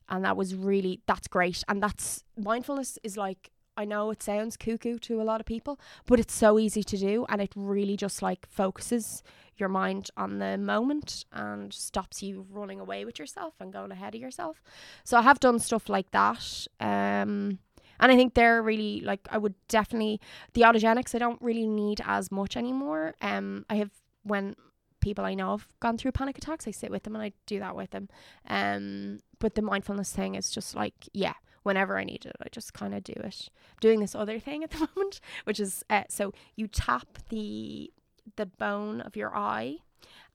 and 0.09 0.25
that 0.25 0.37
was 0.37 0.55
really 0.55 1.01
that's 1.07 1.29
great. 1.29 1.63
And 1.69 1.83
that's 1.83 2.25
mindfulness 2.37 2.99
is 3.03 3.17
like 3.17 3.51
I 3.77 3.85
know 3.85 4.11
it 4.11 4.23
sounds 4.23 4.57
cuckoo 4.57 4.99
to 5.01 5.21
a 5.21 5.25
lot 5.25 5.41
of 5.41 5.47
people, 5.47 5.81
but 6.07 6.21
it's 6.21 6.35
so 6.35 6.59
easy 6.59 6.83
to 6.85 6.97
do, 6.97 7.27
and 7.29 7.41
it 7.41 7.53
really 7.57 7.97
just 7.97 8.23
like 8.23 8.47
focuses 8.47 9.23
your 9.57 9.69
mind 9.69 10.11
on 10.17 10.39
the 10.39 10.59
moment 10.59 11.25
and 11.33 11.73
stops 11.73 12.23
you 12.23 12.47
running 12.51 12.81
away 12.81 13.05
with 13.05 13.19
yourself 13.19 13.55
and 13.61 13.73
going 13.73 13.93
ahead 13.93 14.15
of 14.15 14.21
yourself. 14.21 14.63
So 15.05 15.17
I 15.17 15.23
have 15.23 15.39
done 15.41 15.59
stuff 15.59 15.89
like 15.89 16.11
that. 16.11 16.67
Um, 16.81 17.59
And 18.01 18.11
I 18.13 18.17
think 18.17 18.35
they're 18.35 18.63
really 18.63 19.01
like 19.01 19.27
I 19.31 19.39
would 19.39 19.55
definitely 19.69 20.21
the 20.53 20.63
autogenics 20.63 21.15
I 21.15 21.19
don't 21.19 21.41
really 21.41 21.67
need 21.67 22.01
as 22.05 22.31
much 22.31 22.57
anymore. 22.57 23.15
Um 23.21 23.65
I 23.69 23.77
have 23.77 23.91
when 24.23 24.57
people 25.01 25.25
I 25.25 25.35
know 25.35 25.51
have 25.53 25.69
gone 25.81 25.99
through 25.99 26.13
panic 26.13 26.39
attacks, 26.39 26.67
I 26.67 26.71
sit 26.71 26.91
with 26.91 27.03
them 27.03 27.15
and 27.15 27.23
I 27.23 27.33
do 27.47 27.59
that 27.61 27.77
with 27.77 27.91
them. 27.91 28.09
Um 28.49 29.21
but 29.39 29.55
the 29.55 29.63
mindfulness 29.63 30.13
thing 30.13 30.35
is 30.35 30.51
just 30.51 30.75
like, 30.75 30.95
yeah, 31.13 31.35
whenever 31.65 31.99
I 31.99 32.05
need 32.05 32.25
it, 32.25 32.37
I 32.41 32.49
just 32.51 32.73
kind 32.73 32.95
of 32.95 33.03
do 33.03 33.15
it. 33.17 33.49
I'm 33.51 33.79
doing 33.81 34.01
this 34.01 34.15
other 34.15 34.39
thing 34.39 34.63
at 34.63 34.71
the 34.71 34.79
moment, 34.97 35.21
which 35.45 35.59
is 35.59 35.85
uh, 35.91 36.05
so 36.09 36.33
you 36.55 36.69
tap 36.69 37.19
the 37.31 37.93
the 38.37 38.47
bone 38.47 39.01
of 39.03 39.17
your 39.17 39.37
eye 39.37 39.79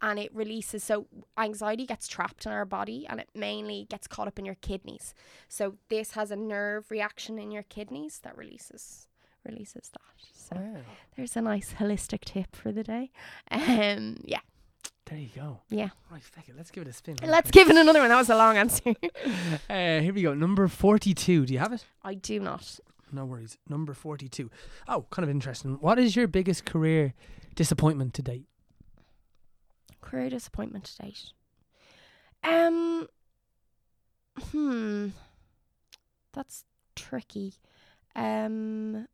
and 0.02 0.20
it 0.20 0.34
releases 0.34 0.84
so 0.84 1.08
anxiety 1.38 1.86
gets 1.86 2.08
trapped 2.08 2.46
in 2.46 2.52
our 2.52 2.66
body 2.66 3.06
and 3.10 3.20
it 3.20 3.30
mainly 3.36 3.86
gets 3.90 4.08
caught 4.08 4.28
up 4.28 4.38
in 4.40 4.46
your 4.46 4.56
kidneys 4.56 5.14
so 5.48 5.76
this 5.90 6.12
has 6.12 6.32
a 6.32 6.36
nerve 6.36 6.90
reaction 6.92 7.38
in 7.40 7.52
your 7.52 7.64
kidneys 7.64 8.20
that 8.24 8.38
releases 8.38 9.08
releases 9.46 9.90
that 9.94 10.02
so 10.34 10.56
Wow. 10.56 10.82
there's 11.16 11.36
a 11.38 11.42
nice 11.42 11.74
holistic 11.80 12.22
tip 12.26 12.56
for 12.56 12.72
the 12.72 12.84
day 12.84 13.12
um 13.52 14.18
yeah 14.26 14.40
There 15.06 15.18
you 15.20 15.30
go. 15.36 15.60
yeah 15.70 15.90
Right, 16.12 16.24
feck 16.24 16.50
it. 16.50 16.56
Let's 16.58 16.72
give 16.72 16.82
it 16.84 16.90
a 16.90 16.94
spin. 16.94 17.16
let's 17.24 17.52
give 17.52 17.70
it 17.70 17.76
another 17.78 18.00
one 18.00 18.10
that 18.10 18.18
was 18.18 18.30
a 18.30 18.36
long 18.36 18.58
answer 18.58 18.84
Uh, 19.70 20.00
here 20.02 20.14
we 20.14 20.22
go. 20.24 20.34
Number 20.34 20.68
42. 20.68 21.46
Do 21.46 21.54
you 21.54 21.60
have 21.60 21.74
it? 21.74 21.86
i 22.04 22.14
do 22.16 22.40
not 22.40 22.80
No 23.12 23.26
worries. 23.26 23.58
Number 23.68 23.94
42. 23.94 24.50
Oh, 24.88 25.06
kind 25.10 25.24
of 25.24 25.30
interesting. 25.30 25.78
What 25.82 25.98
is 26.00 26.16
your 26.16 26.28
biggest 26.28 26.66
career 26.66 27.14
disappointment 27.56 28.14
to 28.16 28.22
date? 28.22 28.46
Career 30.02 30.30
disappointment 30.30 30.86
to 30.86 31.04
date? 31.04 31.32
Um 32.44 33.08
hmm. 34.52 35.10
That's 36.34 36.64
tricky. 36.96 37.56
Um 38.16 39.08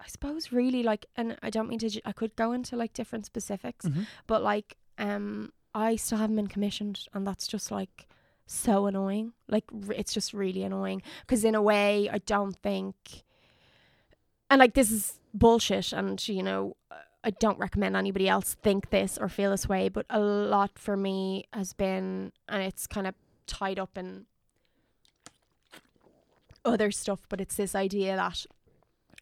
I 0.00 0.06
suppose 0.06 0.52
really 0.52 0.82
like 0.82 1.06
and 1.16 1.36
I 1.42 1.50
don't 1.50 1.68
mean 1.68 1.80
to 1.80 1.88
ju- 1.88 2.00
I 2.04 2.12
could 2.12 2.36
go 2.36 2.52
into 2.52 2.76
like 2.76 2.92
different 2.92 3.26
specifics 3.26 3.86
Mhm. 3.86 4.06
but 4.26 4.42
like 4.42 4.76
um 4.96 5.52
I 5.74 5.96
still 5.96 6.18
haven't 6.18 6.36
been 6.36 6.46
commissioned 6.46 7.06
and 7.14 7.26
that's 7.26 7.46
just 7.46 7.70
like 7.70 8.06
so 8.46 8.86
annoying. 8.86 9.34
Like 9.48 9.64
r- 9.72 9.92
it's 9.94 10.12
just 10.14 10.32
really 10.32 10.62
annoying 10.62 11.02
because 11.22 11.44
in 11.44 11.54
a 11.54 11.62
way 11.62 12.08
I 12.10 12.18
don't 12.18 12.56
think 12.56 13.24
and 14.50 14.58
like 14.58 14.74
this 14.74 14.90
is 14.90 15.18
bullshit 15.34 15.92
and 15.92 16.26
you 16.28 16.42
know 16.42 16.76
uh, 16.90 16.94
I 17.24 17.30
don't 17.30 17.58
recommend 17.58 17.96
anybody 17.96 18.28
else 18.28 18.56
think 18.62 18.90
this 18.90 19.18
or 19.18 19.28
feel 19.28 19.50
this 19.50 19.68
way 19.68 19.88
but 19.88 20.06
a 20.10 20.20
lot 20.20 20.78
for 20.78 20.96
me 20.96 21.44
has 21.52 21.72
been 21.72 22.32
and 22.48 22.62
it's 22.62 22.86
kind 22.86 23.06
of 23.06 23.14
tied 23.46 23.78
up 23.78 23.98
in 23.98 24.26
other 26.64 26.90
stuff 26.90 27.20
but 27.28 27.40
it's 27.40 27.56
this 27.56 27.74
idea 27.74 28.16
that 28.16 28.44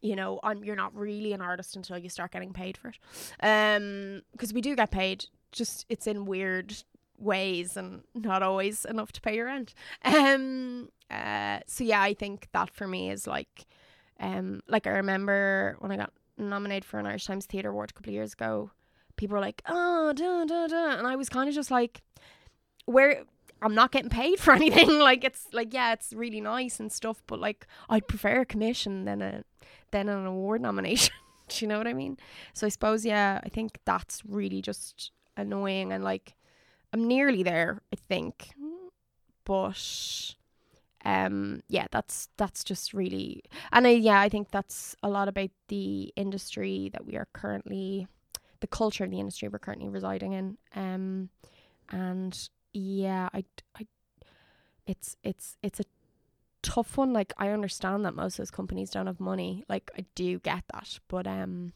you 0.03 0.17
know 0.17 0.41
I'm 0.43 0.65
you're 0.65 0.77
not 0.77 0.95
really 0.95 1.33
an 1.33 1.41
artist 1.41 1.77
until 1.77 1.99
you 1.99 2.09
start 2.09 2.33
getting 2.33 2.53
paid 2.53 2.77
for 2.77 2.89
it. 2.89 2.99
Um 3.41 4.23
because 4.33 4.53
we 4.53 4.61
do 4.61 4.77
get 4.77 4.91
paid 4.91 5.27
just 5.53 5.87
it's 5.89 6.07
in 6.07 6.27
weird 6.27 6.75
ways 7.19 7.77
and 7.77 8.03
not 8.15 8.43
always 8.43 8.85
enough 8.85 9.13
to 9.13 9.21
pay 9.21 9.37
your 9.37 9.47
rent. 9.47 9.75
Um 10.05 10.89
uh 11.11 11.61
so 11.67 11.85
yeah 11.85 12.03
I 12.03 12.15
think 12.15 12.49
that 12.53 12.71
for 12.71 12.87
me 12.87 13.11
is 13.11 13.27
like 13.27 13.67
um 14.21 14.61
like 14.69 14.87
I 14.87 14.91
remember 14.91 15.77
when 15.79 15.93
I 15.93 15.97
got 15.97 16.13
nominated 16.39 16.85
for 16.85 16.99
an 16.99 17.07
Irish 17.07 17.27
Times 17.27 17.47
Theatre 17.47 17.71
Award 17.71 17.91
a 17.91 17.93
couple 17.95 18.11
of 18.11 18.15
years 18.15 18.33
ago 18.33 18.71
people 19.17 19.35
were 19.35 19.41
like 19.41 19.63
oh 19.67 20.13
da 20.13 20.45
da 20.45 20.67
da. 20.67 20.99
And 20.99 21.07
I 21.07 21.17
was 21.17 21.29
kind 21.29 21.49
of 21.49 21.55
just 21.55 21.71
like 21.71 22.03
where 22.85 23.25
I'm 23.63 23.75
not 23.75 23.91
getting 23.91 24.11
paid 24.11 24.39
for 24.39 24.53
anything. 24.55 24.99
Like 25.07 25.25
it's 25.25 25.47
like 25.53 25.73
yeah 25.73 25.93
it's 25.93 26.13
really 26.13 26.41
nice 26.41 26.81
and 26.81 26.93
stuff 26.93 27.23
but 27.27 27.41
like 27.41 27.67
I'd 27.89 28.09
prefer 28.09 28.41
a 28.43 28.47
commission 28.47 29.05
than 29.05 29.23
a 29.23 29.45
than 29.91 30.09
an 30.09 30.27
award 30.27 30.61
nomination. 30.63 31.15
Do 31.49 31.65
you 31.65 31.69
know 31.69 31.79
what 31.79 31.87
I 31.87 31.93
mean? 31.93 32.17
So 32.55 32.67
I 32.67 32.71
suppose 32.71 33.05
yeah 33.05 33.41
I 33.43 33.49
think 33.49 33.79
that's 33.85 34.23
really 34.27 34.63
just 34.63 35.11
annoying 35.37 35.93
and 35.93 36.05
like 36.05 36.35
I'm 36.93 37.07
nearly 37.07 37.43
there 37.43 37.83
I 37.93 37.97
think. 38.09 38.51
But 39.45 40.35
um 41.07 41.63
yeah 41.69 41.87
that's 41.93 42.29
that's 42.37 42.65
just 42.65 42.93
really 42.93 43.41
and 43.73 43.87
I, 43.87 43.91
yeah 43.91 44.21
I 44.21 44.29
think 44.29 44.51
that's 44.51 44.97
a 45.05 45.09
lot 45.09 45.29
about 45.29 45.51
the 45.69 46.13
industry 46.17 46.91
that 46.93 47.07
we 47.07 47.17
are 47.17 47.29
currently 47.33 48.09
the 48.61 48.67
culture 48.67 49.05
of 49.05 49.11
the 49.11 49.21
industry 49.21 49.49
we're 49.49 49.61
currently 49.61 49.89
residing 49.89 50.33
in. 50.33 50.59
Um 50.75 51.29
and 51.91 52.49
yeah 52.73 53.29
I, 53.33 53.45
I 53.79 53.87
it's 54.87 55.17
it's 55.23 55.57
it's 55.63 55.79
a 55.79 55.85
tough 56.63 56.97
one. 56.99 57.13
Like 57.13 57.33
I 57.39 57.51
understand 57.51 58.05
that 58.05 58.17
most 58.17 58.35
of 58.35 58.39
those 58.39 58.51
companies 58.51 58.91
don't 58.91 59.07
have 59.07 59.21
money. 59.21 59.65
Like 59.69 59.93
I 59.97 60.05
do 60.17 60.41
get 60.41 60.65
that 60.73 60.99
but 61.07 61.29
um 61.29 61.73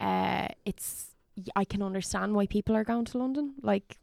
uh 0.00 0.48
it's 0.64 1.14
I 1.54 1.64
can 1.64 1.80
understand 1.80 2.34
why 2.34 2.46
people 2.46 2.74
are 2.74 2.84
going 2.84 3.04
to 3.04 3.18
London. 3.18 3.54
Like 3.62 3.98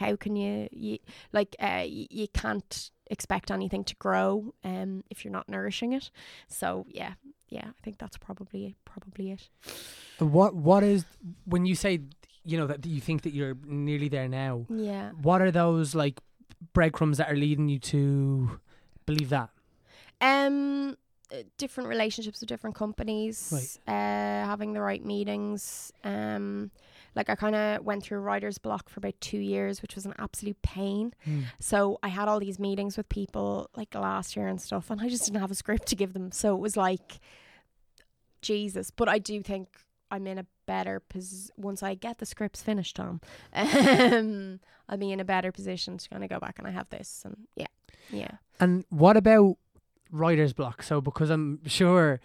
how 0.00 0.16
can 0.16 0.34
you, 0.34 0.68
you 0.72 0.98
like 1.32 1.54
uh 1.60 1.84
you, 1.86 2.06
you 2.10 2.28
can't 2.28 2.90
expect 3.08 3.50
anything 3.50 3.84
to 3.84 3.94
grow 3.96 4.54
um 4.64 5.04
if 5.10 5.24
you're 5.24 5.32
not 5.32 5.48
nourishing 5.48 5.92
it 5.92 6.10
so 6.48 6.84
yeah 6.88 7.12
yeah 7.48 7.66
I 7.66 7.80
think 7.84 7.98
that's 7.98 8.16
probably 8.16 8.76
probably 8.84 9.32
it 9.32 9.48
What 10.18 10.54
What 10.54 10.82
is, 10.82 11.04
when 11.44 11.66
you 11.66 11.74
say, 11.74 12.00
you 12.44 12.56
know, 12.58 12.66
that 12.66 12.86
you 12.86 13.00
think 13.00 13.22
that 13.22 13.34
you're 13.34 13.56
nearly 13.64 14.08
there 14.08 14.28
now, 14.28 14.66
yeah 14.68 15.10
what 15.22 15.42
are 15.42 15.50
those 15.50 15.94
like 15.94 16.20
breadcrumbs 16.72 17.18
that 17.18 17.30
are 17.30 17.36
leading 17.36 17.68
you 17.68 17.78
to 17.92 18.60
believe 19.06 19.30
that? 19.30 19.50
Um, 20.20 20.96
uh, 21.32 21.42
different 21.58 21.88
relationships 21.88 22.40
with 22.40 22.48
different 22.48 22.76
companies. 22.76 23.50
Right. 23.52 23.94
Uh, 23.94 24.46
having 24.46 24.72
the 24.72 24.80
right 24.80 25.04
meetings. 25.04 25.92
Um, 26.04 26.70
like 27.14 27.28
I 27.28 27.34
kind 27.34 27.54
of 27.54 27.84
went 27.84 28.02
through 28.02 28.20
writer's 28.20 28.58
block 28.58 28.88
for 28.88 29.00
about 29.00 29.20
two 29.20 29.38
years, 29.38 29.82
which 29.82 29.94
was 29.94 30.06
an 30.06 30.14
absolute 30.18 30.60
pain. 30.62 31.14
Hmm. 31.24 31.42
So 31.58 31.98
I 32.02 32.08
had 32.08 32.28
all 32.28 32.40
these 32.40 32.58
meetings 32.58 32.96
with 32.96 33.08
people 33.08 33.68
like 33.76 33.94
last 33.94 34.36
year 34.36 34.46
and 34.46 34.60
stuff, 34.60 34.90
and 34.90 35.00
I 35.00 35.08
just 35.08 35.24
didn't 35.24 35.40
have 35.40 35.50
a 35.50 35.54
script 35.54 35.86
to 35.88 35.96
give 35.96 36.12
them. 36.12 36.32
So 36.32 36.54
it 36.54 36.60
was 36.60 36.76
like, 36.76 37.20
Jesus. 38.42 38.90
But 38.90 39.08
I 39.08 39.18
do 39.18 39.42
think 39.42 39.68
I'm 40.10 40.26
in 40.26 40.38
a 40.38 40.46
better 40.66 41.00
position 41.00 41.54
once 41.56 41.82
I 41.82 41.94
get 41.94 42.18
the 42.18 42.26
scripts 42.26 42.62
finished, 42.62 42.96
Tom. 42.96 43.20
Um, 43.52 44.60
I'll 44.88 44.98
be 44.98 45.12
in 45.12 45.20
a 45.20 45.24
better 45.24 45.52
position 45.52 45.98
to 45.98 46.08
kind 46.08 46.24
of 46.24 46.30
go 46.30 46.40
back 46.40 46.58
and 46.58 46.66
I 46.66 46.72
have 46.72 46.88
this, 46.90 47.22
and 47.24 47.36
yeah, 47.54 47.68
yeah. 48.10 48.32
And 48.58 48.84
what 48.90 49.16
about 49.16 49.56
writer's 50.10 50.52
block? 50.52 50.82
So 50.82 51.00
because 51.00 51.30
I'm 51.30 51.60
sure, 51.66 52.18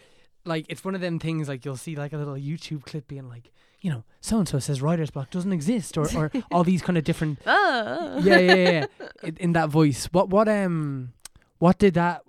like 0.45 0.65
it's 0.67 0.84
one 0.84 0.95
of 0.95 1.02
them 1.02 1.19
things 1.19 1.48
like 1.48 1.63
you'll 1.63 1.78
see 1.78 1.95
like 1.95 2.12
a 2.12 2.17
little 2.17 2.34
YouTube 2.34 2.84
clip 2.84 3.08
being 3.08 3.30
like, 3.30 3.52
you 3.86 3.91
know, 3.91 4.04
so 4.19 4.39
and 4.39 4.48
so 4.48 4.58
says 4.58 4.82
writer's 4.82 5.12
block 5.12 5.30
doesn't 5.30 5.54
exist, 5.54 5.95
or 5.95 6.08
or 6.17 6.32
all 6.52 6.63
these 6.63 6.82
kind 6.82 6.98
of 6.98 7.04
different. 7.04 7.38
Oh. 7.45 8.19
Yeah, 8.24 8.39
yeah, 8.39 8.54
yeah. 8.71 8.86
in, 9.21 9.38
in 9.38 9.52
that 9.54 9.69
voice, 9.69 10.06
what 10.12 10.30
what 10.30 10.48
um, 10.48 11.13
what 11.60 11.78
did 11.78 11.93
that? 11.93 12.24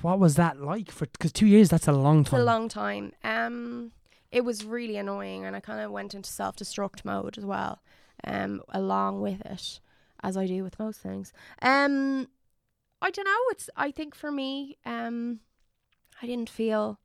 What 0.00 0.18
was 0.18 0.36
that 0.36 0.60
like 0.62 0.90
for? 0.90 1.04
Because 1.06 1.32
two 1.32 1.46
years 1.46 1.68
that's 1.68 1.88
a 1.88 1.92
long 1.92 2.20
It's 2.20 2.30
time. 2.30 2.40
a 2.40 2.44
long 2.44 2.68
time. 2.70 3.12
Um, 3.22 3.92
it 4.32 4.44
was 4.44 4.64
really 4.64 4.96
annoying, 4.96 5.44
and 5.44 5.54
I 5.54 5.60
kind 5.60 5.80
of 5.80 5.90
went 5.90 6.14
into 6.14 6.30
self 6.30 6.56
destruct 6.56 7.04
mode 7.04 7.36
as 7.36 7.44
well. 7.44 7.80
Um, 8.24 8.62
along 8.70 9.20
with 9.20 9.40
it, 9.44 9.80
as 10.22 10.36
I 10.38 10.46
do 10.46 10.62
with 10.64 10.78
most 10.78 11.00
things. 11.00 11.32
Um, 11.60 12.28
I 13.02 13.10
don't 13.10 13.26
know. 13.26 13.42
It's 13.50 13.68
I 13.76 13.90
think 13.90 14.14
for 14.14 14.30
me, 14.32 14.78
um, 14.86 15.40
I 16.22 16.26
didn't 16.26 16.48
feel 16.48 16.98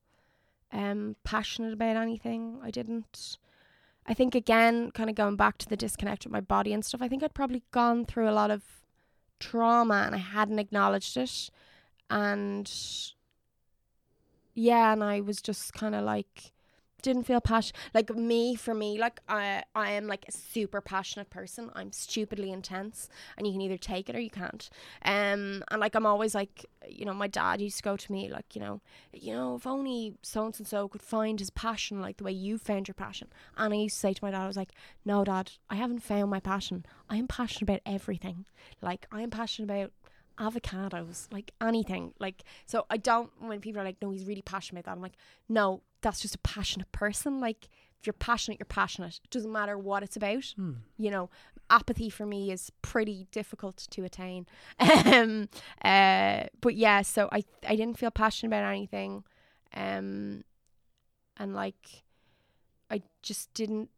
um 0.71 1.15
passionate 1.25 1.73
about 1.73 1.97
anything. 1.97 2.59
I 2.63 2.71
didn't. 2.71 3.37
I 4.05 4.13
think 4.13 4.35
again, 4.35 4.91
kind 4.91 5.09
of 5.09 5.15
going 5.15 5.35
back 5.35 5.57
to 5.59 5.69
the 5.69 5.77
disconnect 5.77 6.25
with 6.25 6.31
my 6.31 6.41
body 6.41 6.73
and 6.73 6.83
stuff. 6.83 7.01
I 7.01 7.07
think 7.07 7.23
I'd 7.23 7.33
probably 7.33 7.63
gone 7.71 8.05
through 8.05 8.29
a 8.29 8.31
lot 8.31 8.51
of 8.51 8.63
trauma, 9.39 10.03
and 10.05 10.15
I 10.15 10.19
hadn't 10.19 10.59
acknowledged 10.59 11.17
it, 11.17 11.49
and 12.09 12.71
yeah, 14.53 14.93
and 14.93 15.03
I 15.03 15.21
was 15.21 15.41
just 15.41 15.73
kind 15.73 15.95
of 15.95 16.03
like 16.03 16.52
didn't 17.03 17.23
feel 17.23 17.41
passion 17.41 17.75
like 17.93 18.09
me 18.15 18.55
for 18.55 18.73
me 18.73 18.97
like 18.97 19.19
I 19.29 19.63
I 19.75 19.91
am 19.91 20.07
like 20.07 20.25
a 20.27 20.31
super 20.31 20.81
passionate 20.81 21.29
person. 21.29 21.69
I'm 21.75 21.91
stupidly 21.91 22.51
intense 22.51 23.09
and 23.37 23.45
you 23.45 23.53
can 23.53 23.61
either 23.61 23.77
take 23.77 24.09
it 24.09 24.15
or 24.15 24.19
you 24.19 24.31
can't. 24.31 24.67
Um 25.05 25.63
and 25.69 25.79
like 25.79 25.93
I'm 25.93 26.07
always 26.07 26.33
like 26.33 26.65
you 26.89 27.05
know 27.05 27.13
my 27.13 27.27
dad 27.27 27.61
used 27.61 27.77
to 27.77 27.83
go 27.83 27.95
to 27.95 28.11
me 28.11 28.29
like 28.31 28.55
you 28.55 28.61
know 28.61 28.81
you 29.11 29.33
know 29.33 29.55
if 29.55 29.67
only 29.67 30.15
so 30.23 30.45
and 30.45 30.67
so 30.67 30.87
could 30.87 31.03
find 31.03 31.39
his 31.39 31.49
passion 31.51 32.01
like 32.01 32.17
the 32.17 32.23
way 32.23 32.31
you 32.31 32.57
found 32.57 32.87
your 32.87 32.95
passion. 32.95 33.27
And 33.57 33.73
I 33.73 33.77
used 33.77 33.95
to 33.97 33.99
say 33.99 34.13
to 34.13 34.25
my 34.25 34.31
dad 34.31 34.41
I 34.41 34.47
was 34.47 34.57
like 34.57 34.71
no 35.05 35.23
dad 35.23 35.51
I 35.69 35.75
haven't 35.75 35.99
found 35.99 36.31
my 36.31 36.39
passion. 36.39 36.85
I 37.09 37.17
am 37.17 37.27
passionate 37.27 37.69
about 37.69 37.81
everything. 37.85 38.45
Like 38.81 39.05
I 39.11 39.21
am 39.21 39.29
passionate 39.29 39.69
about 39.69 39.91
avocados, 40.39 41.31
like 41.31 41.51
anything. 41.61 42.13
Like 42.19 42.43
so 42.65 42.85
I 42.89 42.97
don't 42.97 43.29
when 43.39 43.59
people 43.59 43.81
are 43.81 43.85
like, 43.85 43.97
No, 44.01 44.11
he's 44.11 44.25
really 44.25 44.41
passionate 44.41 44.81
about 44.81 44.91
that, 44.91 44.97
I'm 44.97 45.01
like, 45.01 45.17
No, 45.49 45.81
that's 46.03 46.21
just 46.21 46.35
a 46.35 46.39
passionate 46.39 46.91
person. 46.91 47.39
Like 47.39 47.69
if 47.99 48.05
you're 48.05 48.13
passionate, 48.13 48.59
you're 48.59 48.65
passionate. 48.65 49.19
It 49.23 49.29
doesn't 49.29 49.51
matter 49.51 49.77
what 49.77 50.03
it's 50.03 50.17
about. 50.17 50.53
Hmm. 50.55 50.73
You 50.97 51.09
know, 51.09 51.29
apathy 51.69 52.09
for 52.09 52.25
me 52.25 52.51
is 52.51 52.69
pretty 52.81 53.27
difficult 53.31 53.87
to 53.89 54.03
attain. 54.03 54.45
um, 54.79 55.49
uh, 55.83 56.43
but 56.61 56.75
yeah, 56.75 57.01
so 57.01 57.29
I 57.31 57.43
I 57.67 57.75
didn't 57.75 57.97
feel 57.97 58.11
passionate 58.11 58.49
about 58.49 58.69
anything, 58.69 59.23
um, 59.73 60.43
and 61.37 61.55
like 61.55 62.03
I 62.91 63.01
just 63.21 63.53
didn't. 63.53 63.89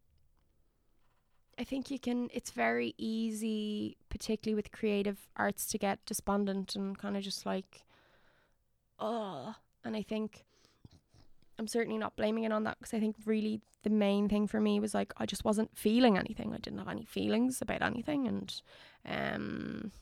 I 1.58 1.64
think 1.64 1.90
you 1.90 1.98
can. 1.98 2.28
It's 2.32 2.52
very 2.52 2.94
easy, 2.96 3.96
particularly 4.08 4.54
with 4.54 4.70
creative 4.70 5.28
arts, 5.36 5.66
to 5.66 5.78
get 5.78 6.04
despondent 6.06 6.76
and 6.76 6.96
kind 6.96 7.16
of 7.16 7.22
just 7.22 7.44
like, 7.44 7.82
oh. 9.00 9.56
And 9.84 9.96
I 9.96 10.02
think 10.02 10.44
I'm 11.58 11.68
certainly 11.68 11.98
not 11.98 12.16
blaming 12.16 12.44
it 12.44 12.52
on 12.52 12.64
that 12.64 12.78
because 12.78 12.94
I 12.94 13.00
think 13.00 13.16
really 13.24 13.60
the 13.82 13.90
main 13.90 14.28
thing 14.28 14.46
for 14.46 14.60
me 14.60 14.80
was 14.80 14.94
like 14.94 15.12
I 15.16 15.26
just 15.26 15.44
wasn't 15.44 15.76
feeling 15.76 16.18
anything. 16.18 16.52
I 16.52 16.58
didn't 16.58 16.78
have 16.78 16.88
any 16.88 17.04
feelings 17.04 17.62
about 17.62 17.82
anything, 17.82 18.26
and 18.26 18.62
um, 19.08 19.92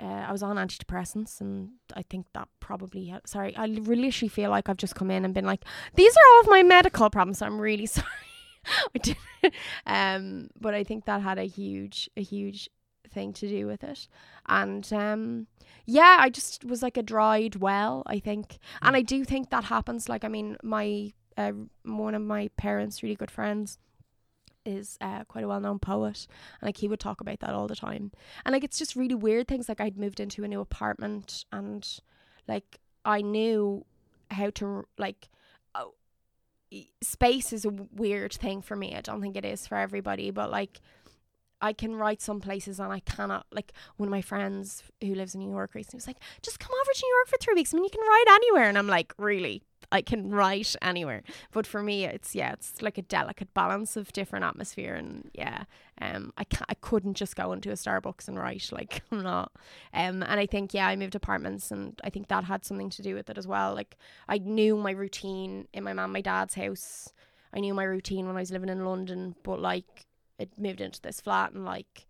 uh, 0.00 0.24
I 0.28 0.32
was 0.32 0.42
on 0.42 0.56
antidepressants, 0.56 1.40
and 1.40 1.70
I 1.94 2.02
think 2.02 2.26
that 2.34 2.48
probably 2.58 3.14
sorry. 3.26 3.54
I 3.56 3.66
literally 3.66 4.28
feel 4.28 4.50
like 4.50 4.68
I've 4.68 4.76
just 4.76 4.94
come 4.94 5.10
in 5.10 5.24
and 5.24 5.34
been 5.34 5.46
like, 5.46 5.64
these 5.94 6.12
are 6.12 6.34
all 6.34 6.40
of 6.40 6.48
my 6.48 6.62
medical 6.62 7.08
problems. 7.10 7.38
So 7.38 7.46
I'm 7.46 7.60
really 7.60 7.86
sorry. 7.86 8.06
I 8.94 8.98
did, 8.98 9.16
um, 9.86 10.50
but 10.60 10.74
I 10.74 10.84
think 10.84 11.06
that 11.06 11.22
had 11.22 11.38
a 11.38 11.44
huge, 11.44 12.10
a 12.16 12.22
huge 12.22 12.68
thing 13.10 13.32
to 13.34 13.48
do 13.48 13.66
with 13.66 13.84
it, 13.84 14.08
and 14.46 14.90
um, 14.92 15.46
yeah, 15.86 16.18
I 16.20 16.30
just 16.30 16.64
was 16.64 16.82
like 16.82 16.96
a 16.96 17.02
dried 17.02 17.56
well. 17.56 18.02
I 18.06 18.18
think, 18.18 18.58
and 18.82 18.96
I 18.96 19.02
do 19.02 19.24
think 19.24 19.50
that 19.50 19.64
happens. 19.64 20.08
Like, 20.08 20.24
I 20.24 20.28
mean, 20.28 20.56
my 20.62 21.12
uh, 21.36 21.52
one 21.84 22.14
of 22.14 22.22
my 22.22 22.48
parents' 22.56 23.02
really 23.02 23.16
good 23.16 23.30
friends 23.30 23.78
is 24.64 24.98
uh, 25.00 25.24
quite 25.24 25.44
a 25.44 25.48
well-known 25.48 25.78
poet 25.78 26.26
and 26.60 26.68
like 26.68 26.76
he 26.76 26.88
would 26.88 27.00
talk 27.00 27.20
about 27.20 27.40
that 27.40 27.54
all 27.54 27.66
the 27.66 27.76
time 27.76 28.12
and 28.44 28.52
like 28.52 28.64
it's 28.64 28.78
just 28.78 28.96
really 28.96 29.14
weird 29.14 29.48
things 29.48 29.68
like 29.68 29.80
I'd 29.80 29.96
moved 29.96 30.20
into 30.20 30.44
a 30.44 30.48
new 30.48 30.60
apartment 30.60 31.44
and 31.50 31.86
like 32.46 32.78
I 33.04 33.22
knew 33.22 33.84
how 34.30 34.50
to 34.50 34.86
like 34.98 35.30
oh, 35.74 35.94
space 37.02 37.52
is 37.52 37.64
a 37.64 37.70
weird 37.70 38.32
thing 38.34 38.60
for 38.60 38.76
me 38.76 38.94
I 38.94 39.00
don't 39.00 39.22
think 39.22 39.36
it 39.36 39.44
is 39.44 39.66
for 39.66 39.78
everybody 39.78 40.30
but 40.30 40.50
like 40.50 40.80
I 41.62 41.72
can 41.72 41.94
write 41.94 42.22
some 42.22 42.40
places 42.40 42.80
and 42.80 42.92
I 42.92 43.00
cannot 43.00 43.46
like 43.52 43.72
one 43.96 44.08
of 44.08 44.10
my 44.10 44.22
friends 44.22 44.82
who 45.00 45.14
lives 45.14 45.34
in 45.34 45.40
New 45.40 45.50
York 45.50 45.74
recently 45.74 45.98
was 45.98 46.06
like 46.06 46.18
just 46.42 46.58
come 46.58 46.72
over 46.80 46.90
to 46.94 47.02
New 47.04 47.14
York 47.16 47.28
for 47.28 47.36
three 47.38 47.54
weeks. 47.54 47.74
I 47.74 47.76
mean 47.76 47.84
you 47.84 47.90
can 47.90 48.00
write 48.00 48.24
anywhere. 48.28 48.68
And 48.68 48.78
I'm 48.78 48.86
like 48.86 49.12
really? 49.18 49.62
I 49.92 50.02
can 50.02 50.30
write 50.30 50.74
anywhere. 50.80 51.22
But 51.52 51.66
for 51.66 51.82
me 51.82 52.04
it's 52.04 52.34
yeah 52.34 52.52
it's 52.52 52.80
like 52.80 52.96
a 52.98 53.02
delicate 53.02 53.52
balance 53.52 53.96
of 53.96 54.12
different 54.12 54.44
atmosphere 54.44 54.94
and 54.94 55.30
yeah 55.34 55.64
um 56.00 56.32
I 56.38 56.44
can't 56.44 56.66
I 56.68 56.74
couldn't 56.74 57.14
just 57.14 57.36
go 57.36 57.52
into 57.52 57.70
a 57.70 57.74
Starbucks 57.74 58.28
and 58.28 58.38
write 58.38 58.68
like 58.72 59.02
I'm 59.12 59.22
not. 59.22 59.52
Um 59.92 60.22
and 60.22 60.40
I 60.40 60.46
think 60.46 60.72
yeah 60.72 60.86
I 60.86 60.96
moved 60.96 61.14
apartments 61.14 61.70
and 61.70 62.00
I 62.02 62.10
think 62.10 62.28
that 62.28 62.44
had 62.44 62.64
something 62.64 62.90
to 62.90 63.02
do 63.02 63.14
with 63.14 63.28
it 63.28 63.36
as 63.36 63.46
well. 63.46 63.74
Like 63.74 63.96
I 64.28 64.38
knew 64.38 64.76
my 64.76 64.92
routine 64.92 65.68
in 65.72 65.84
my 65.84 65.92
mum 65.92 66.12
my 66.12 66.22
dad's 66.22 66.54
house. 66.54 67.12
I 67.52 67.58
knew 67.60 67.74
my 67.74 67.84
routine 67.84 68.26
when 68.28 68.36
I 68.36 68.40
was 68.40 68.52
living 68.52 68.68
in 68.70 68.84
London 68.84 69.34
but 69.42 69.60
like 69.60 70.06
it 70.40 70.50
moved 70.58 70.80
into 70.80 71.00
this 71.00 71.20
flat 71.20 71.52
and 71.52 71.64
like 71.64 72.06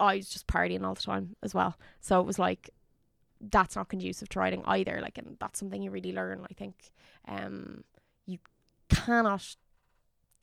I 0.00 0.16
was 0.16 0.28
just 0.28 0.46
partying 0.46 0.84
all 0.84 0.94
the 0.94 1.02
time 1.02 1.36
as 1.42 1.54
well 1.54 1.78
so 2.00 2.20
it 2.20 2.26
was 2.26 2.38
like 2.38 2.70
that's 3.40 3.76
not 3.76 3.88
conducive 3.88 4.28
to 4.30 4.38
writing 4.38 4.62
either 4.66 5.00
like 5.00 5.16
and 5.16 5.36
that's 5.40 5.58
something 5.58 5.80
you 5.82 5.90
really 5.90 6.12
learn 6.12 6.44
I 6.50 6.54
think 6.54 6.74
um 7.26 7.84
you 8.26 8.38
cannot 8.88 9.56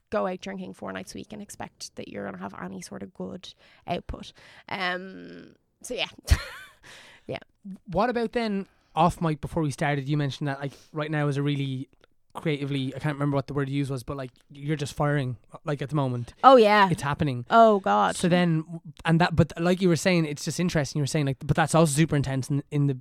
go 0.10 0.28
out 0.28 0.40
drinking 0.40 0.74
four 0.74 0.92
nights 0.94 1.14
a 1.14 1.18
week 1.18 1.34
and 1.34 1.42
expect 1.42 1.96
that 1.96 2.08
you're 2.08 2.30
to 2.32 2.38
have 2.38 2.56
any 2.62 2.82
sort 2.82 3.04
of 3.04 3.14
good 3.14 3.54
output 3.88 4.32
um 4.70 5.56
so 5.82 5.94
yeah. 5.94 6.08
yeah 7.28 7.40
What 7.88 8.10
about 8.10 8.32
then 8.32 8.68
off 8.96 9.22
mic 9.22 9.42
before 9.42 9.62
we 9.62 9.72
started? 9.72 10.08
You 10.08 10.18
mentioned 10.18 10.48
that 10.48 10.60
like 10.60 10.72
right 10.94 11.12
now 11.12 11.28
is 11.28 11.38
a 11.38 11.44
really 11.44 11.90
creatively. 12.36 12.94
I 12.96 13.00
can't 13.00 13.16
remember 13.16 13.36
what 13.36 13.48
the 13.48 13.54
word 13.54 13.70
you 13.70 13.78
used 13.78 13.90
was, 13.92 14.04
but 14.04 14.18
like 14.18 14.32
you're 14.52 14.76
just 14.76 14.94
firing 14.94 15.38
like 15.66 15.82
at 15.82 15.90
the 15.90 15.96
moment. 15.96 16.34
oh 16.44 16.56
yeah 16.58 16.90
It's 16.92 17.02
happening. 17.02 17.46
oh 17.50 17.80
god 17.80 18.16
So 18.16 18.28
then, 18.28 18.64
and 19.06 19.20
that, 19.22 19.36
but 19.36 19.54
like 19.60 19.82
you 19.82 19.90
were 19.90 19.96
saying, 19.96 20.26
it's 20.26 20.46
just 20.46 20.60
interesting. 20.60 21.00
You 21.00 21.04
were 21.04 21.08
saying 21.08 21.26
like, 21.26 21.38
but 21.46 21.56
that's 21.56 21.74
also 21.76 21.92
super 21.94 22.16
intense 22.16 22.50
in, 22.50 22.64
in 22.72 22.88
the 22.88 22.98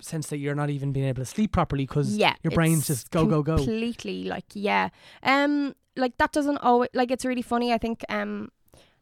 sense 0.00 0.28
that 0.28 0.38
you're 0.38 0.54
not 0.54 0.70
even 0.70 0.92
being 0.92 1.06
able 1.06 1.20
to 1.20 1.26
sleep 1.26 1.50
properly 1.52 1.84
because 1.84 2.16
yeah 2.16 2.34
your 2.44 2.52
brain's 2.52 2.86
just 2.86 3.10
go 3.10 3.26
go 3.26 3.42
go. 3.42 3.56
completely 3.56 4.24
like 4.24 4.44
yeah 4.54 4.88
um 5.24 5.74
like 5.96 6.16
that 6.18 6.30
doesn't 6.32 6.58
always 6.58 6.88
like 6.94 7.10
it's 7.10 7.24
really 7.24 7.42
funny 7.42 7.72
i 7.72 7.76
think 7.78 8.04
um 8.08 8.50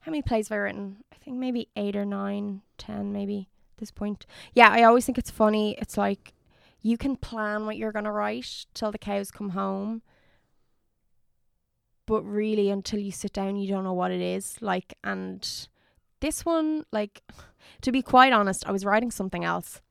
how 0.00 0.11
many 0.11 0.22
plays 0.22 0.48
have 0.48 0.56
i 0.56 0.58
written 0.58 0.96
i 1.12 1.16
think 1.16 1.37
maybe 1.37 1.68
eight 1.76 1.94
or 1.94 2.06
nine 2.06 2.62
ten 2.78 3.12
maybe 3.12 3.48
this 3.76 3.90
point 3.90 4.24
yeah 4.54 4.70
i 4.70 4.82
always 4.82 5.04
think 5.04 5.18
it's 5.18 5.30
funny 5.30 5.76
it's 5.78 5.98
like 5.98 6.32
you 6.80 6.96
can 6.96 7.16
plan 7.16 7.66
what 7.66 7.76
you're 7.76 7.92
gonna 7.92 8.12
write 8.12 8.66
till 8.74 8.92
the 8.92 8.98
cows 8.98 9.30
come 9.30 9.50
home. 9.50 10.02
But 12.06 12.22
really 12.22 12.70
until 12.70 13.00
you 13.00 13.10
sit 13.10 13.34
down 13.34 13.56
you 13.56 13.68
don't 13.68 13.84
know 13.84 13.92
what 13.92 14.10
it 14.10 14.22
is 14.22 14.56
like 14.62 14.94
and 15.04 15.68
this 16.20 16.44
one 16.44 16.84
like 16.90 17.22
to 17.82 17.92
be 17.92 18.00
quite 18.00 18.32
honest 18.32 18.66
i 18.66 18.72
was 18.72 18.84
writing 18.84 19.10
something 19.10 19.44
else 19.44 19.82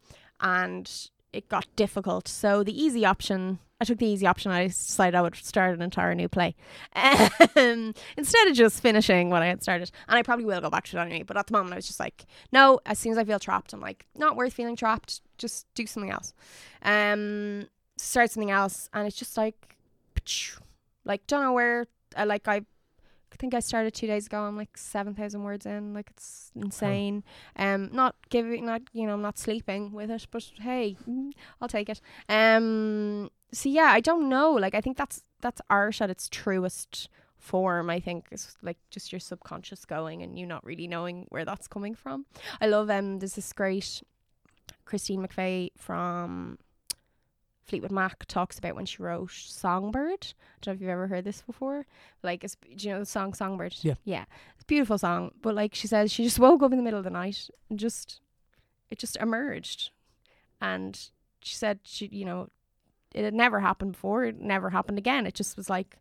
and 0.41 1.09
it 1.33 1.49
got 1.49 1.67
difficult. 1.75 2.27
So 2.27 2.63
the 2.63 2.79
easy 2.79 3.05
option, 3.05 3.59
I 3.79 3.85
took 3.85 3.99
the 3.99 4.07
easy 4.07 4.25
option. 4.25 4.51
I 4.51 4.67
decided 4.67 5.15
I 5.15 5.21
would 5.21 5.35
start 5.35 5.75
an 5.75 5.81
entire 5.81 6.15
new 6.15 6.27
play 6.27 6.55
um, 6.95 7.93
instead 8.17 8.47
of 8.47 8.55
just 8.55 8.81
finishing 8.81 9.29
what 9.29 9.41
I 9.41 9.47
had 9.47 9.61
started. 9.61 9.91
And 10.07 10.17
I 10.17 10.23
probably 10.23 10.45
will 10.45 10.61
go 10.61 10.69
back 10.69 10.85
to 10.85 10.97
it 10.97 11.01
anyway. 11.01 11.23
But 11.23 11.37
at 11.37 11.47
the 11.47 11.53
moment, 11.53 11.73
I 11.73 11.77
was 11.77 11.87
just 11.87 11.99
like, 11.99 12.25
no. 12.51 12.79
As 12.85 12.97
soon 12.99 13.11
as 13.11 13.17
I 13.17 13.23
feel 13.23 13.39
trapped, 13.39 13.73
I'm 13.73 13.81
like, 13.81 14.05
not 14.15 14.35
worth 14.35 14.53
feeling 14.53 14.75
trapped. 14.75 15.21
Just 15.37 15.67
do 15.75 15.85
something 15.85 16.11
else. 16.11 16.33
Um, 16.81 17.67
start 17.97 18.31
something 18.31 18.51
else, 18.51 18.89
and 18.93 19.07
it's 19.07 19.17
just 19.17 19.37
like, 19.37 19.77
like 21.05 21.25
don't 21.27 21.43
know 21.43 21.53
where. 21.53 21.87
I 22.15 22.23
like 22.23 22.47
I. 22.47 22.61
I 23.37 23.39
think 23.39 23.53
I 23.53 23.59
started 23.59 23.93
two 23.93 24.07
days 24.07 24.25
ago. 24.25 24.41
I'm 24.41 24.57
like 24.57 24.75
seven 24.75 25.13
thousand 25.13 25.43
words 25.43 25.67
in. 25.67 25.93
Like 25.93 26.09
it's 26.09 26.51
insane. 26.55 27.23
Um, 27.55 27.89
not 27.93 28.15
giving, 28.29 28.65
not 28.65 28.81
you 28.93 29.05
know, 29.05 29.13
I'm 29.13 29.21
not 29.21 29.37
sleeping 29.37 29.91
with 29.91 30.09
it, 30.09 30.25
but 30.31 30.51
hey, 30.59 30.97
mm, 31.07 31.29
I'll 31.61 31.67
take 31.67 31.87
it. 31.87 32.01
Um, 32.27 33.29
so 33.51 33.69
yeah, 33.69 33.91
I 33.91 33.99
don't 33.99 34.27
know. 34.27 34.53
Like 34.53 34.73
I 34.73 34.81
think 34.81 34.97
that's 34.97 35.21
that's 35.41 35.61
art 35.69 36.01
at 36.01 36.09
its 36.09 36.27
truest 36.29 37.09
form. 37.37 37.91
I 37.91 37.99
think 37.99 38.25
is 38.31 38.57
like 38.63 38.77
just 38.89 39.11
your 39.11 39.19
subconscious 39.19 39.85
going 39.85 40.23
and 40.23 40.39
you 40.39 40.47
not 40.47 40.65
really 40.65 40.87
knowing 40.87 41.27
where 41.29 41.45
that's 41.45 41.67
coming 41.67 41.93
from. 41.93 42.25
I 42.59 42.65
love 42.65 42.89
um. 42.89 43.19
There's 43.19 43.35
this 43.35 43.53
great 43.53 44.01
Christine 44.85 45.25
McVie 45.25 45.73
from 45.77 46.57
Fleetwood 47.67 47.91
Mac 47.91 48.25
talks 48.25 48.57
about 48.57 48.75
when 48.75 48.85
she 48.85 49.01
wrote 49.01 49.31
Songbird. 49.31 50.19
I 50.21 50.57
don't 50.61 50.67
know 50.67 50.75
if 50.75 50.81
you've 50.81 50.89
ever 50.89 51.07
heard 51.07 51.25
this 51.25 51.41
before. 51.41 51.85
Like, 52.23 52.43
it's, 52.43 52.55
do 52.75 52.87
you 52.87 52.93
know 52.93 52.99
the 52.99 53.05
song 53.05 53.33
Songbird? 53.33 53.75
Yeah. 53.81 53.95
Yeah. 54.05 54.25
It's 54.55 54.63
a 54.63 54.67
beautiful 54.67 54.97
song. 54.97 55.31
But 55.41 55.55
like 55.55 55.75
she 55.75 55.87
says, 55.87 56.11
she 56.11 56.23
just 56.23 56.39
woke 56.39 56.63
up 56.63 56.71
in 56.71 56.77
the 56.77 56.83
middle 56.83 56.99
of 56.99 57.03
the 57.03 57.09
night 57.09 57.49
and 57.69 57.77
just, 57.77 58.21
it 58.89 58.99
just 58.99 59.17
emerged. 59.17 59.91
And 60.61 60.99
she 61.41 61.55
said, 61.55 61.79
she, 61.83 62.07
you 62.07 62.25
know, 62.25 62.49
it 63.13 63.23
had 63.23 63.33
never 63.33 63.59
happened 63.59 63.93
before. 63.93 64.25
It 64.25 64.39
never 64.39 64.69
happened 64.69 64.97
again. 64.97 65.25
It 65.25 65.33
just 65.33 65.57
was 65.57 65.69
like, 65.69 65.97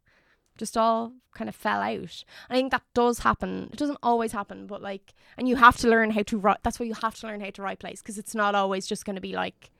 just 0.57 0.77
all 0.77 1.13
kind 1.35 1.49
of 1.49 1.55
fell 1.55 1.81
out. 1.83 2.25
I 2.49 2.55
think 2.55 2.71
that 2.71 2.83
does 2.95 3.19
happen. 3.19 3.69
It 3.73 3.79
doesn't 3.79 3.99
always 4.03 4.33
happen, 4.33 4.67
but 4.67 4.83
like, 4.83 5.13
and 5.37 5.49
you 5.49 5.57
have 5.57 5.77
to 5.79 5.89
learn 5.89 6.11
how 6.11 6.23
to 6.23 6.39
write. 6.39 6.59
That's 6.63 6.81
why 6.81 6.87
you 6.87 6.95
have 6.95 7.15
to 7.17 7.27
learn 7.27 7.41
how 7.41 7.51
to 7.51 7.63
write 7.63 7.79
plays 7.79 8.01
because 8.01 8.19
it's 8.19 8.35
not 8.35 8.55
always 8.55 8.87
just 8.87 9.05
going 9.05 9.17
to 9.17 9.21
be 9.21 9.35
like, 9.35 9.71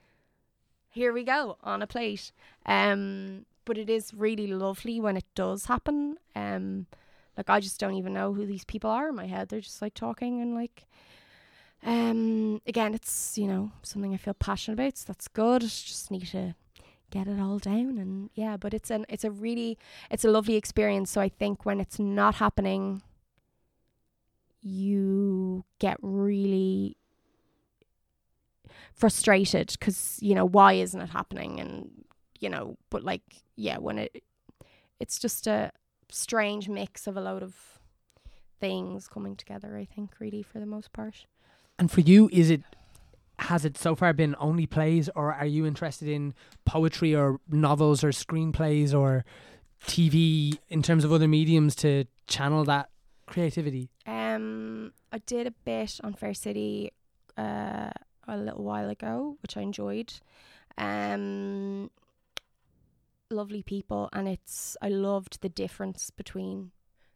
here 0.97 1.13
we 1.13 1.23
go 1.23 1.57
on 1.63 1.81
a 1.81 1.87
plate. 1.87 2.31
Um, 2.65 3.45
but 3.65 3.77
it 3.77 3.89
is 3.89 4.13
really 4.13 4.47
lovely 4.47 4.99
when 4.99 5.15
it 5.15 5.25
does 5.35 5.65
happen. 5.65 6.17
Um, 6.35 6.87
like 7.37 7.49
I 7.49 7.59
just 7.59 7.79
don't 7.79 7.93
even 7.93 8.13
know 8.13 8.33
who 8.33 8.45
these 8.45 8.65
people 8.65 8.89
are 8.89 9.09
in 9.09 9.15
my 9.15 9.27
head. 9.27 9.49
They're 9.49 9.61
just 9.61 9.81
like 9.81 9.93
talking 9.93 10.41
and 10.41 10.55
like, 10.55 10.85
um, 11.85 12.61
again, 12.65 12.95
it's 12.95 13.37
you 13.37 13.47
know 13.47 13.71
something 13.83 14.13
I 14.13 14.17
feel 14.17 14.33
passionate 14.33 14.79
about. 14.79 14.97
So 14.97 15.05
that's 15.07 15.27
good. 15.27 15.61
Just 15.61 16.09
need 16.09 16.27
to 16.27 16.55
get 17.11 17.27
it 17.27 17.39
all 17.39 17.59
down 17.59 17.97
and 17.99 18.29
yeah. 18.33 18.57
But 18.57 18.73
it's 18.73 18.89
an 18.89 19.05
it's 19.07 19.23
a 19.23 19.31
really 19.31 19.77
it's 20.09 20.25
a 20.25 20.31
lovely 20.31 20.55
experience. 20.55 21.11
So 21.11 21.21
I 21.21 21.29
think 21.29 21.65
when 21.65 21.79
it's 21.79 21.99
not 21.99 22.35
happening, 22.35 23.03
you 24.61 25.63
get 25.77 25.97
really 26.01 26.96
frustrated 28.93 29.75
because 29.79 30.17
you 30.21 30.33
know 30.35 30.45
why 30.45 30.73
isn't 30.73 31.01
it 31.01 31.09
happening 31.09 31.59
and 31.59 31.89
you 32.39 32.49
know 32.49 32.77
but 32.89 33.03
like 33.03 33.23
yeah 33.55 33.77
when 33.77 33.97
it 33.97 34.23
it's 34.99 35.19
just 35.19 35.47
a 35.47 35.71
strange 36.09 36.69
mix 36.69 37.07
of 37.07 37.17
a 37.17 37.21
load 37.21 37.43
of 37.43 37.79
things 38.59 39.07
coming 39.07 39.35
together 39.35 39.77
i 39.77 39.85
think 39.85 40.11
really 40.19 40.41
for 40.41 40.59
the 40.59 40.65
most 40.65 40.91
part 40.93 41.25
And 41.79 41.91
for 41.91 42.01
you, 42.01 42.29
is 42.31 42.49
it 42.49 42.63
has 43.39 43.65
it 43.65 43.77
so 43.77 43.93
far 43.93 44.13
been 44.13 44.35
only 44.39 44.65
plays, 44.65 45.09
or 45.15 45.31
are 45.31 45.45
you 45.45 45.63
interested 45.67 46.07
in 46.07 46.33
poetry 46.65 47.13
or 47.13 47.39
novels 47.47 48.03
or 48.03 48.09
screenplays 48.09 48.95
or 48.99 49.23
TV 49.85 50.57
in 50.69 50.81
terms 50.81 51.03
of 51.03 51.13
other 51.13 51.27
mediums 51.27 51.75
to 51.75 52.05
channel 52.25 52.63
that 52.65 52.89
creativity? 53.27 53.89
um 54.07 54.13
Um, 54.17 54.93
I 55.11 55.19
did 55.19 55.45
a 55.47 55.51
bit 55.51 55.99
on 56.03 56.13
Fair 56.13 56.33
City 56.33 56.91
uh, 57.37 57.91
a 58.27 58.37
little 58.37 58.63
while 58.63 58.89
ago, 58.89 59.37
which 59.41 59.57
I 59.57 59.61
enjoyed. 59.61 60.13
Um, 60.77 61.89
lovely 63.29 63.63
people, 63.63 64.09
and 64.13 64.27
it's 64.27 64.77
I 64.81 64.89
loved 64.89 65.41
the 65.41 65.49
difference 65.49 66.09
between 66.09 66.71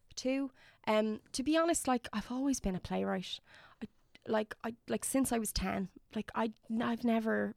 the 0.07 0.15
two. 0.15 0.51
Um, 0.87 1.19
to 1.33 1.43
be 1.43 1.57
honest, 1.57 1.87
like 1.87 2.07
I've 2.13 2.31
always 2.31 2.59
been 2.59 2.75
a 2.75 2.79
playwright. 2.79 3.39
I 3.83 3.87
like 4.27 4.55
I 4.63 4.73
like 4.87 5.05
since 5.05 5.31
I 5.31 5.37
was 5.37 5.51
ten. 5.51 5.89
Like 6.15 6.31
I 6.35 6.51
I've 6.81 7.03
never. 7.03 7.55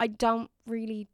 I 0.00 0.06
don't 0.06 0.50
really 0.64 1.08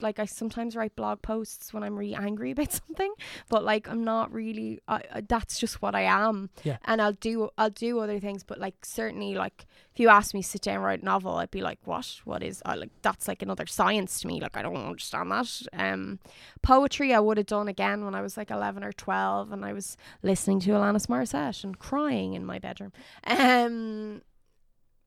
like 0.00 0.18
I 0.18 0.26
sometimes 0.26 0.76
write 0.76 0.94
blog 0.94 1.22
posts 1.22 1.72
when 1.72 1.82
I'm 1.82 1.96
really 1.96 2.14
angry 2.14 2.50
about 2.52 2.72
something, 2.72 3.12
but 3.48 3.64
like 3.64 3.88
I'm 3.88 4.04
not 4.04 4.32
really. 4.32 4.80
I, 4.88 5.02
I, 5.12 5.20
that's 5.22 5.58
just 5.58 5.82
what 5.82 5.94
I 5.94 6.02
am. 6.02 6.50
Yeah. 6.64 6.78
And 6.84 7.00
I'll 7.00 7.12
do 7.12 7.50
I'll 7.56 7.70
do 7.70 7.98
other 8.00 8.20
things, 8.20 8.42
but 8.42 8.58
like 8.58 8.84
certainly 8.84 9.34
like 9.34 9.66
if 9.92 10.00
you 10.00 10.08
ask 10.08 10.34
me 10.34 10.42
to 10.42 10.48
sit 10.48 10.62
down 10.62 10.76
and 10.76 10.84
write 10.84 11.02
a 11.02 11.04
novel, 11.04 11.36
I'd 11.36 11.50
be 11.50 11.62
like, 11.62 11.78
what? 11.84 12.20
What 12.24 12.42
is? 12.42 12.62
I 12.66 12.74
like 12.74 12.90
that's 13.02 13.28
like 13.28 13.42
another 13.42 13.66
science 13.66 14.20
to 14.20 14.26
me. 14.26 14.40
Like 14.40 14.56
I 14.56 14.62
don't 14.62 14.76
understand 14.76 15.30
that. 15.30 15.62
Um, 15.72 16.18
poetry 16.62 17.14
I 17.14 17.20
would 17.20 17.38
have 17.38 17.46
done 17.46 17.68
again 17.68 18.04
when 18.04 18.14
I 18.14 18.22
was 18.22 18.36
like 18.36 18.50
eleven 18.50 18.84
or 18.84 18.92
twelve, 18.92 19.52
and 19.52 19.64
I 19.64 19.72
was 19.72 19.96
listening 20.22 20.60
to 20.60 20.70
Alanis 20.70 21.06
Morissette 21.06 21.64
and 21.64 21.78
crying 21.78 22.34
in 22.34 22.44
my 22.44 22.58
bedroom. 22.58 22.92
Um, 23.24 24.22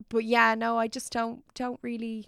but 0.10 0.24
yeah, 0.24 0.56
no, 0.56 0.78
I 0.78 0.88
just 0.88 1.12
don't 1.12 1.44
don't 1.54 1.80
really 1.82 2.28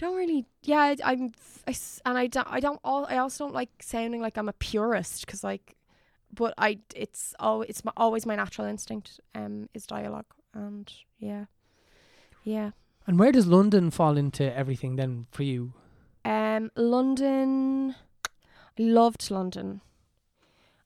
don't 0.00 0.16
really 0.16 0.46
yeah 0.62 0.80
I, 0.80 0.96
i'm 1.04 1.32
I, 1.68 1.74
and 2.06 2.16
i 2.16 2.26
don't 2.26 2.48
i 2.50 2.58
don't 2.58 2.80
all 2.82 3.04
i 3.10 3.18
also 3.18 3.44
don't 3.44 3.54
like 3.54 3.68
sounding 3.82 4.22
like 4.22 4.38
i'm 4.38 4.48
a 4.48 4.54
purist 4.54 5.26
because 5.26 5.44
like 5.44 5.76
but 6.32 6.54
i 6.56 6.78
it's 6.94 7.34
all 7.38 7.62
it's 7.62 7.84
my, 7.84 7.92
always 7.98 8.24
my 8.24 8.34
natural 8.34 8.66
instinct 8.66 9.20
um 9.34 9.68
is 9.74 9.86
dialogue 9.86 10.24
and 10.54 10.92
yeah. 11.18 11.44
Yeah. 12.42 12.70
And 13.06 13.18
where 13.18 13.30
does 13.30 13.46
London 13.46 13.90
fall 13.90 14.16
into 14.16 14.56
everything 14.56 14.96
then 14.96 15.26
for 15.30 15.42
you? 15.42 15.74
um 16.22 16.70
london 16.76 17.94
i 18.78 18.82
loved 18.82 19.30
london. 19.30 19.80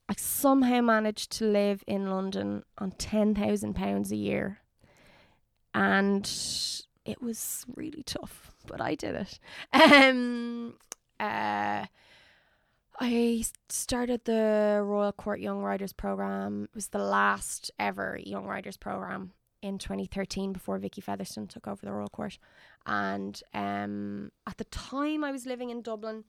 I 0.07 0.13
somehow 0.17 0.79
managed 0.81 1.31
to 1.33 1.45
live 1.45 1.83
in 1.87 2.09
london 2.09 2.63
on 2.77 2.91
10,000 2.91 3.73
pounds 3.73 4.11
a 4.11 4.15
year 4.15 4.59
and 5.73 6.25
it 7.05 7.21
was 7.21 7.65
really 7.75 8.03
tough 8.03 8.54
but 8.67 8.81
i 8.81 8.95
did 8.95 9.15
it 9.15 9.39
um 9.73 10.73
uh 11.19 11.85
I 12.97 13.43
started 13.67 14.23
the 14.23 14.81
Royal 14.81 15.11
Court 15.11 15.41
Young 15.41 15.59
Writers 15.61 15.91
program. 15.91 16.69
It 16.69 16.75
was 16.75 16.87
the 16.87 16.99
last 16.99 17.69
ever 17.77 18.17
Young 18.23 18.45
Writers 18.45 18.77
program 18.77 19.33
in 19.61 19.77
2013 19.77 20.53
before 20.53 20.77
Vicky 20.77 21.01
Featherstone 21.01 21.47
took 21.47 21.67
over 21.67 21.85
the 21.85 21.91
Royal 21.91 22.07
Court. 22.07 22.37
And 22.85 23.41
um, 23.53 24.31
at 24.47 24.57
the 24.57 24.63
time 24.65 25.23
I 25.23 25.31
was 25.31 25.45
living 25.45 25.71
in 25.71 25.81
Dublin, 25.81 26.23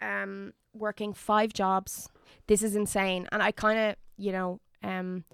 um, 0.00 0.52
working 0.74 1.12
five 1.12 1.52
jobs. 1.52 2.08
This 2.48 2.62
is 2.62 2.74
insane. 2.74 3.28
And 3.30 3.42
I 3.42 3.52
kind 3.52 3.78
of, 3.78 3.96
you 4.16 4.32
know, 4.32 4.60
um, 4.82 5.24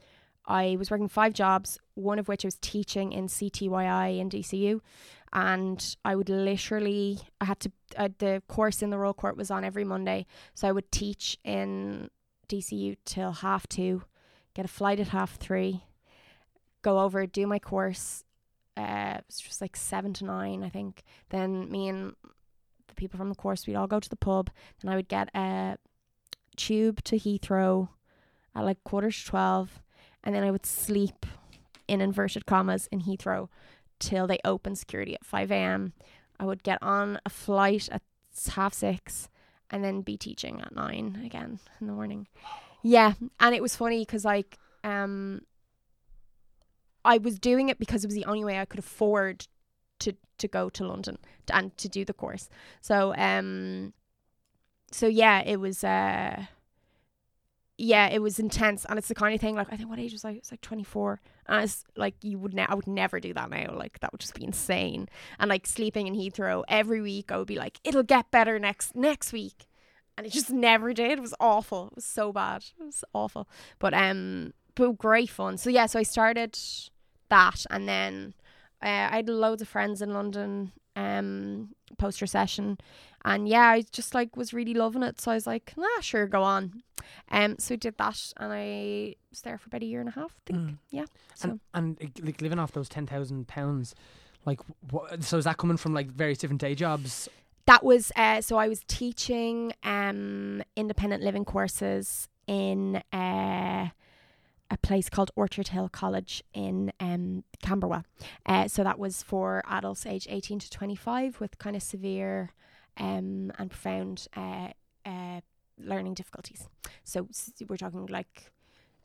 I 0.45 0.77
was 0.79 0.91
working 0.91 1.09
five 1.09 1.33
jobs, 1.33 1.79
one 1.99 2.19
of 2.19 2.29
which 2.29 2.45
I 2.45 2.49
was 2.49 2.59
teaching 2.61 3.13
in 3.13 3.27
CTYI 3.27 4.19
in 4.19 4.31
DCU. 4.31 4.81
And 5.33 5.97
I 6.05 6.17
would 6.17 6.31
literally, 6.31 7.19
I 7.41 7.45
had 7.47 7.61
to, 7.61 7.73
uh, 7.97 8.09
the 8.19 8.43
course 8.49 8.83
in 8.83 8.91
the 8.91 8.99
Royal 8.99 9.13
Court 9.13 9.37
was 9.37 9.51
on 9.51 9.65
every 9.65 9.85
Monday. 9.85 10.27
So 10.55 10.67
I 10.67 10.73
would 10.73 10.91
teach 10.91 11.37
in 11.45 12.09
DCU 12.49 12.97
till 13.05 13.33
half 13.33 13.67
two, 13.67 14.05
get 14.55 14.65
a 14.65 14.69
flight 14.69 15.01
at 15.01 15.09
half 15.09 15.37
three, 15.37 15.85
go 16.83 17.01
over, 17.01 17.27
do 17.27 17.47
my 17.47 17.59
course. 17.59 18.25
Uh, 18.77 19.17
it 19.19 19.25
was 19.27 19.41
just 19.41 19.61
like 19.61 19.77
seven 19.77 20.15
to 20.15 20.25
nine, 20.25 20.63
I 20.63 20.71
think. 20.71 21.03
Then 21.29 21.71
me 21.71 21.89
and 21.89 22.15
the 22.87 22.95
people 22.95 23.19
from 23.19 23.29
the 23.29 23.35
course, 23.35 23.67
we'd 23.67 23.77
all 23.77 23.89
go 23.89 24.01
to 24.01 24.09
the 24.09 24.17
pub. 24.17 24.51
Then 24.81 24.91
I 24.91 24.97
would 24.97 25.09
get 25.09 25.29
a 25.35 25.77
tube 26.57 27.03
to 27.05 27.17
Heathrow 27.17 27.89
at 28.55 28.65
like 28.65 28.83
quarter 28.85 29.11
to 29.11 29.27
12. 29.27 29.83
And 30.25 30.35
then 30.35 30.43
I 30.43 30.51
would 30.51 30.65
sleep 30.65 31.27
in 31.89 32.01
inverted 32.01 32.47
commas 32.47 32.89
in 32.93 33.03
Heathrow 33.03 33.49
till 33.99 34.27
they 34.27 34.39
open 34.45 34.77
security 34.77 35.15
at 35.15 35.25
5 35.25 35.51
a.m. 35.51 35.93
I 36.39 36.45
would 36.45 36.63
get 36.63 36.83
on 36.83 37.19
a 37.27 37.31
flight 37.31 37.89
at 37.91 38.03
half 38.55 38.73
six 38.73 39.29
and 39.71 39.83
then 39.83 40.03
be 40.03 40.17
teaching 40.17 40.61
at 40.61 40.75
nine 40.75 41.23
again 41.25 41.59
in 41.81 41.87
the 41.87 41.93
morning. 41.93 42.29
Yeah. 42.83 43.15
And 43.41 43.55
it 43.55 43.63
was 43.63 43.75
funny 43.75 44.01
because, 44.01 44.25
like, 44.25 44.59
um, 44.85 45.43
I 47.05 47.19
was 47.19 47.39
doing 47.39 47.69
it 47.69 47.79
because 47.79 48.05
it 48.05 48.07
was 48.07 48.15
the 48.15 48.25
only 48.27 48.45
way 48.45 48.59
I 48.59 48.65
could 48.65 48.79
afford 48.79 49.47
to 50.01 50.15
to 50.39 50.47
go 50.47 50.69
to 50.71 50.87
London 50.87 51.19
and 51.53 51.77
to 51.79 51.89
do 51.89 52.05
the 52.05 52.13
course. 52.13 52.49
So 52.81 53.15
um 53.17 53.93
so 54.93 55.07
yeah, 55.07 55.43
it 55.43 55.59
was 55.59 55.83
uh 55.83 56.45
yeah, 57.81 58.09
it 58.09 58.21
was 58.21 58.41
intense 58.41 58.85
and 58.85 58.99
it's 58.99 59.07
the 59.07 59.15
kind 59.15 59.33
of 59.33 59.41
thing 59.41 59.55
like 59.55 59.69
I 59.71 59.77
think 59.77 59.89
what 59.89 60.01
age 60.01 60.13
was 60.13 60.25
I? 60.25 60.33
It 60.33 60.41
was 60.41 60.51
like 60.51 60.61
24. 60.61 61.21
And 61.47 61.63
it's 61.63 61.85
like 61.97 62.17
you 62.23 62.37
would 62.37 62.53
ne- 62.53 62.67
I 62.67 62.75
would 62.75 62.89
never 62.89 63.21
do 63.21 63.33
that 63.35 63.49
now. 63.51 63.73
Like 63.73 64.01
that 64.01 64.11
would 64.13 64.21
just 64.21 64.35
be 64.35 64.43
insane. 64.45 65.09
And 65.39 65.49
like 65.49 65.65
sleeping 65.65 66.09
in 66.09 66.15
Heathrow 66.15 66.65
every 66.67 67.01
week 67.01 67.31
I 67.31 67.39
would 67.39 67.47
be 67.47 67.57
like 67.57 67.79
it'll 67.85 68.03
get 68.03 68.33
better 68.33 68.59
next 68.59 68.97
next 68.97 69.33
week. 69.33 69.69
And 70.17 70.27
it 70.27 70.33
just 70.33 70.51
never 70.51 70.93
did. 70.93 71.13
It 71.13 71.23
was 71.23 71.35
awful. 71.39 71.87
It 71.87 71.95
was 71.95 72.05
so 72.05 72.33
bad. 72.33 72.65
It 72.81 72.85
was 72.85 73.05
awful. 73.15 73.49
But 73.79 73.95
um 73.95 74.55
but 74.75 74.99
great 74.99 75.31
fun. 75.31 75.57
So 75.57 75.71
yeah, 75.71 75.87
so 75.87 76.01
I 76.01 76.03
started 76.03 76.59
that 77.29 77.65
and 77.71 77.89
then 77.89 78.35
uh, 78.83 79.09
I 79.13 79.17
had 79.17 79.29
loads 79.29 79.63
of 79.63 79.69
friends 79.69 80.03
in 80.03 80.13
London 80.13 80.73
um 80.97 81.71
post 81.97 82.21
recession 82.21 82.79
and 83.25 83.49
yeah 83.49 83.69
I 83.69 83.83
just 83.93 84.15
like 84.15 84.37
was 84.37 84.53
really 84.53 84.75
loving 84.75 85.03
it 85.03 85.21
so 85.21 85.31
I 85.31 85.35
was 85.35 85.47
like 85.47 85.73
nah 85.77 86.01
sure 86.01 86.27
go 86.27 86.43
on 86.43 86.83
um 87.31 87.57
so 87.59 87.75
I 87.75 87.77
did 87.77 87.97
that 87.99 88.33
and 88.37 88.53
I 88.53 89.15
was 89.31 89.41
there 89.43 89.59
for 89.59 89.69
about 89.69 89.83
a 89.83 89.87
year 89.87 90.01
and 90.01 90.09
a 90.09 90.13
half 90.13 90.33
I 90.37 90.43
think 90.47 90.59
Mm. 90.59 90.79
yeah 90.91 91.05
so 91.35 91.51
And 91.75 91.97
and 92.01 92.13
like 92.23 92.41
living 92.41 92.59
off 92.59 92.73
those 92.73 92.89
ten 92.89 93.07
thousand 93.07 93.49
pounds, 93.49 93.95
like 94.45 94.61
what? 94.91 95.23
So 95.25 95.39
is 95.39 95.45
that 95.45 95.57
coming 95.57 95.77
from 95.77 95.95
like 95.95 96.09
various 96.09 96.39
different 96.39 96.61
day 96.61 96.75
jobs? 96.75 97.29
that 97.67 97.85
was 97.85 98.11
uh 98.17 98.41
so 98.41 98.57
I 98.57 98.67
was 98.69 98.83
teaching 98.89 99.73
um 99.85 100.63
independent 100.75 101.23
living 101.23 101.45
courses 101.45 102.29
in 102.47 103.03
uh 103.13 103.89
a 104.71 104.77
place 104.77 105.09
called 105.09 105.31
Orchard 105.37 105.69
Hill 105.69 105.89
College 105.89 106.43
in 106.53 106.93
um 107.01 107.45
Camberwell. 107.63 108.05
Uh, 108.47 108.69
so 108.69 108.85
that 108.85 108.99
was 108.99 109.23
for 109.23 109.63
adults 109.67 110.07
aged 110.07 110.29
18 110.31 110.59
to 110.61 110.71
25 110.71 111.41
with 111.41 111.59
kind 111.59 111.77
of 111.77 111.83
severe 111.83 112.51
um 112.97 113.53
and 113.59 113.71
profound 113.71 114.27
uh, 114.37 114.69
uh 115.07 115.41
learning 115.79 116.15
difficulties. 116.15 116.69
So 117.05 117.29
we're 117.69 117.77
talking 117.77 118.07
like 118.07 118.51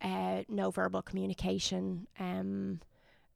uh 0.01 0.43
no 0.49 0.72
verbal 0.72 1.01
communication 1.01 2.07
um 2.20 2.80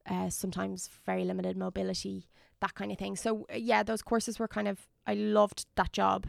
uh, 0.08 0.30
sometimes 0.30 0.88
very 1.04 1.24
limited 1.24 1.56
mobility, 1.56 2.26
that 2.60 2.74
kind 2.74 2.90
of 2.90 2.98
thing. 2.98 3.14
So 3.14 3.46
uh, 3.52 3.56
yeah, 3.56 3.82
those 3.82 4.02
courses 4.02 4.38
were 4.38 4.48
kind 4.48 4.68
of 4.68 4.86
I 5.06 5.14
loved 5.14 5.66
that 5.76 5.92
job 5.92 6.28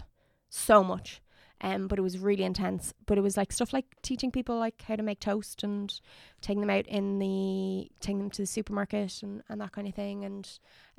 so 0.50 0.84
much. 0.84 1.22
Um, 1.62 1.88
but 1.88 2.00
it 2.00 2.02
was 2.02 2.18
really 2.18 2.44
intense. 2.44 2.94
But 3.06 3.18
it 3.18 3.22
was 3.22 3.36
like 3.36 3.52
stuff 3.52 3.74
like 3.74 3.86
teaching 4.02 4.32
people 4.32 4.58
like 4.58 4.82
how 4.84 4.96
to 4.96 5.04
make 5.04 5.20
toast 5.20 5.64
and 5.64 6.00
taking 6.42 6.62
them 6.62 6.70
out 6.70 6.88
in 6.88 7.20
the 7.20 7.90
taking 8.00 8.20
them 8.20 8.30
to 8.32 8.42
the 8.44 8.48
supermarket 8.48 9.22
and, 9.24 9.44
and 9.50 9.60
that 9.60 9.74
kind 9.74 9.88
of 9.88 9.94
thing. 9.94 10.24
And 10.24 10.50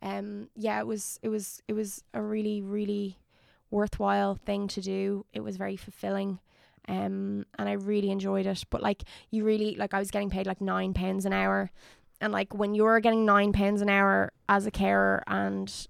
um, 0.03 0.49
yeah, 0.55 0.79
it 0.81 0.87
was 0.87 1.19
it 1.23 1.29
was 1.29 1.63
it 1.69 1.73
was 1.73 2.05
a 2.13 2.21
really 2.23 2.61
really 2.61 3.19
worthwhile 3.71 4.35
thing 4.35 4.69
to 4.69 4.81
do. 4.81 5.25
It 5.33 5.41
was 5.41 5.57
very 5.57 5.77
fulfilling. 5.77 6.41
Um, 6.89 7.47
and 7.59 7.69
I 7.69 7.73
really 7.73 8.11
enjoyed 8.11 8.47
it. 8.47 8.65
But 8.69 8.83
like 8.83 9.05
you 9.31 9.45
really 9.45 9.77
like 9.77 9.95
I 9.95 9.99
was 9.99 10.11
getting 10.11 10.31
paid 10.31 10.47
like 10.47 10.61
nine 10.61 10.93
pounds 10.93 11.25
an 11.25 11.33
hour 11.33 11.71
and 12.21 12.33
like 12.33 12.55
when 12.55 12.75
you're 12.75 13.01
getting 13.01 13.25
nine 13.25 13.53
pounds 13.53 13.81
an 13.81 13.89
hour 13.89 14.33
as 14.49 14.67
a 14.67 14.71
carer 14.71 15.23
and 15.27 15.89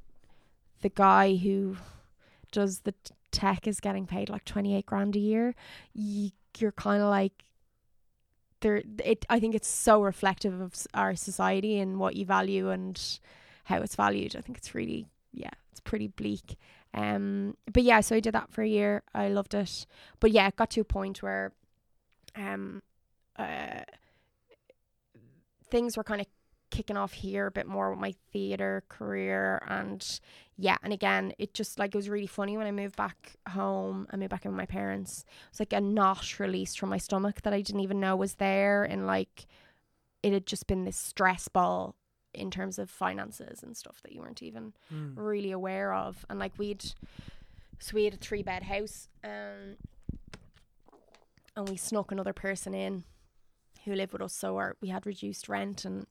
the 0.83 0.89
guy 0.89 1.37
who 1.37 1.77
does 2.53 2.81
the 2.81 2.93
t- 2.93 3.15
tech 3.31 3.67
is 3.67 3.81
getting 3.81 4.07
paid 4.07 4.29
like 4.29 4.45
28 4.45 4.87
grand 4.87 5.17
a 5.17 5.19
year 5.19 5.55
you, 5.93 6.31
you're 6.59 6.73
kind 6.73 7.03
of 7.03 7.09
like 7.09 7.45
there 8.61 8.83
it 9.05 9.25
i 9.31 9.41
think 9.41 9.55
it's 9.55 9.69
so 9.69 10.03
reflective 10.03 10.61
of 10.61 10.75
our 10.95 11.17
society 11.17 11.79
and 11.79 11.99
what 11.99 12.17
you 12.17 12.25
value 12.25 12.71
and 12.71 13.21
how 13.71 13.79
it's 13.81 13.95
valued. 13.95 14.37
I 14.37 14.41
think 14.41 14.59
it's 14.59 14.75
really 14.75 15.07
yeah 15.33 15.51
it's 15.71 15.81
pretty 15.81 16.09
bleak. 16.09 16.57
Um 16.93 17.57
but 17.73 17.85
yeah 17.85 18.01
so 18.01 18.17
i 18.17 18.21
did 18.21 18.35
that 18.35 18.51
for 18.51 18.63
a 18.63 18.69
year. 18.69 19.03
I 19.15 19.29
loved 19.29 19.55
it. 19.55 19.87
But 20.19 20.33
yeah 20.33 20.49
it 20.49 20.57
got 20.57 20.71
to 20.71 20.81
a 20.81 20.85
point 20.85 21.23
where 21.23 21.53
um 22.37 22.83
uh 23.37 23.83
things 25.71 25.97
were 25.97 26.05
kind 26.05 26.21
of 26.21 26.27
kicking 26.71 26.97
off 26.97 27.13
here 27.13 27.47
a 27.47 27.51
bit 27.51 27.67
more 27.67 27.91
with 27.91 27.99
my 27.99 28.15
theater 28.33 28.85
career. 28.89 29.63
And 29.69 30.07
yeah 30.57 30.77
and 30.83 30.93
again 30.93 31.33
it 31.39 31.55
just 31.55 31.79
like 31.79 31.95
it 31.95 31.97
was 31.97 32.09
really 32.11 32.27
funny 32.27 32.57
when 32.59 32.67
I 32.67 32.71
moved 32.73 32.97
back 32.97 33.37
home. 33.49 34.07
I 34.11 34.17
moved 34.17 34.31
back 34.31 34.45
in 34.45 34.51
with 34.53 34.59
my 34.59 34.67
parents. 34.67 35.25
It 35.29 35.51
was 35.53 35.61
like 35.61 35.73
a 35.73 35.81
knot 35.81 36.39
released 36.39 36.79
from 36.79 36.91
my 36.91 36.99
stomach 36.99 37.43
that 37.43 37.53
I 37.53 37.61
didn't 37.63 37.81
even 37.83 38.01
know 38.01 38.15
was 38.17 38.35
there. 38.35 38.85
And 38.85 39.07
like 39.07 39.47
it 40.23 40.33
had 40.33 40.47
just 40.47 40.67
been 40.67 40.85
this 40.85 40.97
stress 40.97 41.49
ball 41.49 41.95
in 42.33 42.51
terms 42.51 42.79
of 42.79 42.89
finances 42.91 43.63
and 43.63 43.77
stuff 43.77 44.01
that 44.03 44.13
you 44.13 44.21
weren't 44.21 44.43
even 44.43 44.73
Mm. 44.93 45.15
really 45.17 45.51
aware 45.51 45.93
of. 45.93 46.25
And 46.31 46.39
like 46.39 46.53
we'd 46.59 46.85
so 47.79 47.95
we 47.95 48.05
had 48.05 48.15
a 48.15 48.19
three 48.19 48.43
bed 48.43 48.65
house 48.65 49.09
um 49.25 49.77
and 51.57 51.69
we 51.69 51.77
snuck 51.77 52.13
another 52.13 52.33
person 52.33 52.75
in 52.75 53.05
who 53.85 53.95
lived 53.95 54.13
with 54.13 54.23
us. 54.23 54.35
So 54.35 54.57
our, 54.59 54.77
we 54.81 54.89
had 54.89 55.07
reduced 55.07 55.49
rent 55.49 55.85
and 55.85 56.07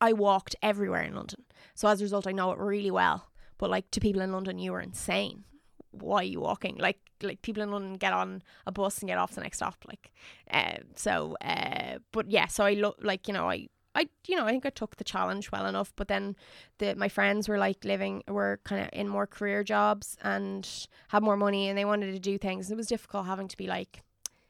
I 0.00 0.12
walked 0.12 0.56
everywhere 0.62 1.02
in 1.02 1.14
London. 1.14 1.44
So 1.74 1.88
as 1.88 2.00
a 2.00 2.04
result 2.04 2.26
I 2.26 2.32
know 2.32 2.52
it 2.52 2.58
really 2.58 2.90
well. 2.90 3.30
But 3.58 3.70
like 3.70 3.90
to 3.92 4.00
people 4.00 4.22
in 4.22 4.32
London 4.32 4.58
you 4.58 4.72
were 4.72 4.80
insane. 4.80 5.44
Why 5.92 6.18
are 6.18 6.24
you 6.24 6.40
walking? 6.40 6.76
Like 6.76 6.98
like 7.22 7.40
people 7.42 7.62
in 7.62 7.70
London 7.70 7.94
get 7.94 8.12
on 8.12 8.42
a 8.66 8.72
bus 8.72 8.98
and 8.98 9.08
get 9.08 9.16
off 9.18 9.34
the 9.34 9.40
next 9.40 9.56
stop 9.58 9.82
like 9.88 10.12
uh, 10.50 10.82
so 10.94 11.34
uh 11.40 11.98
but 12.12 12.30
yeah 12.30 12.46
so 12.46 12.62
I 12.62 12.74
look 12.74 12.98
like 13.00 13.26
you 13.26 13.32
know 13.32 13.48
I 13.48 13.68
I 13.94 14.08
you 14.26 14.36
know 14.36 14.44
I 14.44 14.50
think 14.50 14.66
I 14.66 14.70
took 14.70 14.96
the 14.96 15.04
challenge 15.04 15.50
well 15.50 15.66
enough. 15.66 15.92
But 15.96 16.08
then 16.08 16.36
the 16.78 16.94
my 16.94 17.08
friends 17.08 17.48
were 17.48 17.58
like 17.58 17.84
living 17.84 18.22
were 18.28 18.60
kind 18.64 18.82
of 18.82 18.90
in 18.92 19.08
more 19.08 19.26
career 19.26 19.64
jobs 19.64 20.18
and 20.22 20.68
had 21.08 21.22
more 21.22 21.36
money 21.38 21.68
and 21.68 21.78
they 21.78 21.86
wanted 21.86 22.12
to 22.12 22.18
do 22.18 22.36
things. 22.36 22.70
It 22.70 22.76
was 22.76 22.86
difficult 22.86 23.26
having 23.26 23.48
to 23.48 23.56
be 23.56 23.66
like 23.66 24.02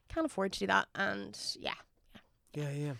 can't 0.08 0.26
afford 0.26 0.52
to 0.54 0.58
do 0.58 0.66
that. 0.66 0.88
And 0.96 1.38
yeah 1.60 1.74
Yeah, 2.54 2.70
yeah. 2.70 2.84
Yeah. 2.86 2.92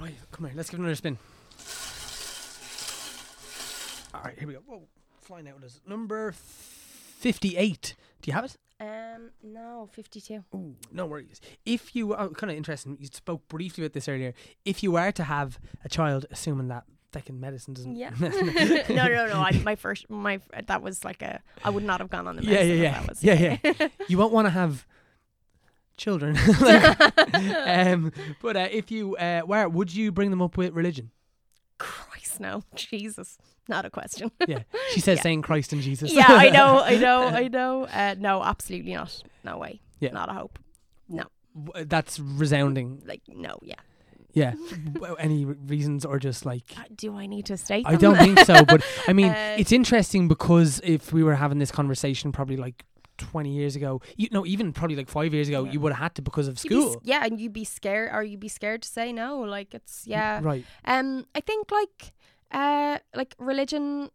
Right, 0.00 0.14
come 0.32 0.46
here. 0.46 0.54
Let's 0.56 0.70
give 0.70 0.80
it 0.80 0.82
another 0.82 0.94
spin. 0.96 1.18
All 4.14 4.22
right, 4.24 4.38
here 4.38 4.48
we 4.48 4.54
go. 4.54 4.60
Whoa, 4.66 4.82
flying 5.20 5.48
out 5.48 5.54
with 5.56 5.64
us. 5.64 5.80
Number 5.86 6.32
58. 6.32 7.94
Do 8.22 8.30
you 8.30 8.34
have 8.34 8.44
it? 8.44 8.56
um 8.80 9.30
no 9.40 9.88
52 9.92 10.42
Ooh, 10.52 10.74
no 10.90 11.06
worries. 11.06 11.40
If 11.64 11.94
you 11.94 12.12
are 12.12 12.28
kind 12.30 12.50
of 12.50 12.56
interesting, 12.56 12.96
you 12.98 13.06
spoke 13.06 13.46
briefly 13.46 13.84
about 13.84 13.92
this 13.92 14.08
earlier. 14.08 14.34
If 14.64 14.82
you 14.82 14.90
were 14.90 15.12
to 15.12 15.22
have 15.22 15.60
a 15.84 15.88
child, 15.88 16.26
assuming 16.32 16.68
that 16.68 16.82
fucking 17.12 17.38
medicine 17.38 17.74
doesn't. 17.74 17.94
yeah 17.94 18.10
no 18.18 19.06
no 19.06 19.28
no 19.28 19.40
I, 19.40 19.52
my 19.64 19.76
first 19.76 20.10
my 20.10 20.40
that 20.66 20.82
was 20.82 21.04
like 21.04 21.22
a 21.22 21.40
I 21.62 21.70
would 21.70 21.84
not 21.84 22.00
have 22.00 22.10
gone 22.10 22.26
on 22.26 22.34
the 22.34 22.42
medicine. 22.42 22.68
Yeah, 22.68 22.74
yeah, 22.74 22.82
yeah. 22.82 23.00
that 23.00 23.08
was 23.08 23.22
Yeah, 23.22 23.88
you 24.08 24.18
won't 24.18 24.32
want 24.32 24.46
to 24.46 24.50
have 24.50 24.84
children. 25.96 26.36
Um, 27.66 28.12
but 28.42 28.56
uh, 28.56 28.68
if 28.70 28.90
you 28.90 29.16
uh, 29.16 29.42
were, 29.46 29.68
would 29.68 29.94
you 29.94 30.12
bring 30.12 30.30
them 30.30 30.42
up 30.42 30.56
with 30.56 30.72
religion? 30.74 31.10
Christ 31.78 32.38
no 32.40 32.62
Jesus 32.76 33.36
not 33.68 33.84
a 33.84 33.90
question 33.90 34.30
Yeah, 34.46 34.60
she 34.92 35.00
says 35.00 35.16
Yeah. 35.18 35.22
saying 35.22 35.42
Christ 35.42 35.72
and 35.72 35.82
Jesus. 35.82 36.12
yeah 36.12 36.26
I 36.28 36.50
know 36.50 36.80
I 36.82 36.96
know 36.98 37.22
I 37.26 37.48
know 37.48 37.84
uh, 37.86 38.14
no 38.18 38.42
absolutely 38.42 38.94
not 38.94 39.22
no 39.44 39.58
way 39.58 39.80
Yeah. 40.00 40.10
not 40.12 40.30
a 40.30 40.34
hope 40.34 40.58
W- 41.56 41.84
That's 41.84 42.18
resounding. 42.18 43.02
like 43.06 43.22
no 43.28 43.58
yeah 43.62 43.74
Yeah. 44.32 44.54
W- 44.94 45.14
Any 45.18 45.44
re- 45.44 45.54
reasons 45.66 46.04
or 46.04 46.18
just 46.18 46.44
like? 46.44 46.74
Uh, 46.76 46.82
do 46.94 47.16
I 47.16 47.26
need 47.26 47.46
to 47.46 47.56
state 47.56 47.86
I 47.86 47.92
them? 47.92 48.00
don't 48.14 48.18
think 48.18 48.38
so, 48.40 48.64
but 48.64 48.82
I 49.06 49.12
mean, 49.12 49.28
Uh, 49.30 49.56
it's 49.58 49.70
interesting 49.72 50.26
because 50.28 50.80
if 50.82 51.12
we 51.12 51.22
were 51.22 51.36
having 51.36 51.58
this 51.58 51.70
conversation 51.70 52.32
probably 52.32 52.56
like 52.56 52.84
20 53.18 53.50
years 53.50 53.76
ago, 53.76 54.00
you 54.16 54.28
know, 54.32 54.44
even 54.46 54.72
probably 54.72 54.96
like 54.96 55.08
five 55.08 55.32
years 55.32 55.48
ago, 55.48 55.64
Yeah. 55.64 55.72
you 55.72 55.80
would 55.80 55.92
have 55.92 56.02
had 56.02 56.14
to 56.16 56.22
because 56.22 56.48
of 56.48 56.58
You'd 56.64 56.68
be 56.70 56.80
school. 56.80 57.00
yeah, 57.04 57.24
and 57.24 57.40
you'd 57.40 57.52
be 57.52 57.64
scared, 57.64 58.10
or 58.12 58.22
you'd 58.22 58.40
be 58.40 58.48
scared 58.48 58.82
to 58.82 58.88
say 58.88 59.12
no. 59.12 59.40
Like 59.40 59.74
it's 59.74 60.06
yeah. 60.06 60.40
Right. 60.42 60.64
Um, 60.84 61.24
I 61.34 61.40
think 61.40 61.70
like 61.70 62.12
uh, 62.50 62.98
like 63.14 63.34
religion 63.38 64.10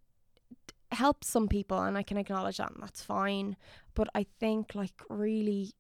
helps 0.92 1.28
some 1.28 1.48
people, 1.48 1.80
and 1.82 1.98
I 1.98 2.04
can 2.04 2.18
acknowledge 2.18 2.58
that, 2.58 2.72
and 2.72 2.82
that's 2.84 3.02
fine. 3.04 3.56
But 3.94 4.08
I 4.16 4.26
think 4.40 4.76
like 4.76 5.02
really, 5.10 5.74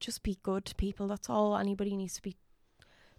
just 0.00 0.22
be 0.22 0.38
good 0.42 0.64
to 0.66 0.74
people. 0.74 1.06
That's 1.08 1.28
all 1.30 1.56
anybody 1.56 1.96
needs 1.96 2.14
to 2.14 2.22
be 2.22 2.36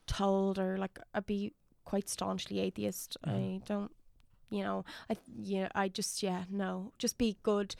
told, 0.08 0.58
or 0.60 0.78
like 0.78 1.00
I'd 1.14 1.26
be 1.26 1.54
quite 1.86 2.10
staunchly 2.10 2.60
atheist. 2.60 3.18
Mhm. 3.28 3.32
I 3.62 3.62
don't. 3.66 3.92
You 4.50 4.64
know, 4.64 4.86
I 5.10 5.18
yeah, 5.42 5.70
I 5.74 5.88
just 5.90 6.22
yeah, 6.22 6.44
no, 6.50 6.92
just 7.00 7.18
be 7.18 7.38
good. 7.44 7.76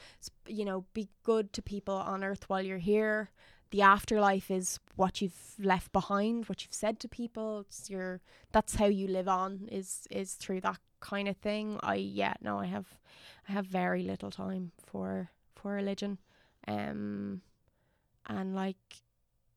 You 0.48 0.66
know, 0.66 0.86
be 0.94 1.10
good 1.24 1.54
to 1.54 1.62
people 1.62 1.96
on 1.96 2.24
earth 2.24 2.50
while 2.50 2.62
you're 2.62 2.78
here. 2.80 3.30
The 3.72 3.82
afterlife 3.82 4.52
is 4.52 4.80
what 4.96 5.22
you've 5.22 5.56
left 5.60 5.92
behind, 5.92 6.46
what 6.48 6.64
you've 6.64 6.74
said 6.74 7.00
to 7.02 7.08
people. 7.08 7.62
It's 7.62 7.90
your 7.90 8.22
that's 8.52 8.76
how 8.76 8.86
you 8.86 9.08
live 9.08 9.28
on 9.28 9.68
is 9.72 10.08
is 10.12 10.34
through 10.34 10.62
that 10.62 10.80
kind 11.00 11.28
of 11.28 11.38
thing. 11.38 11.80
I 11.84 11.96
yeah, 11.96 12.34
no, 12.42 12.60
I 12.60 12.66
have 12.66 12.88
I 13.48 13.52
have 13.52 13.66
very 13.66 14.04
little 14.04 14.32
time 14.32 14.72
for 14.86 15.30
for 15.56 15.74
religion. 15.74 16.20
Um 16.68 17.42
and 18.28 18.56
like 18.56 18.78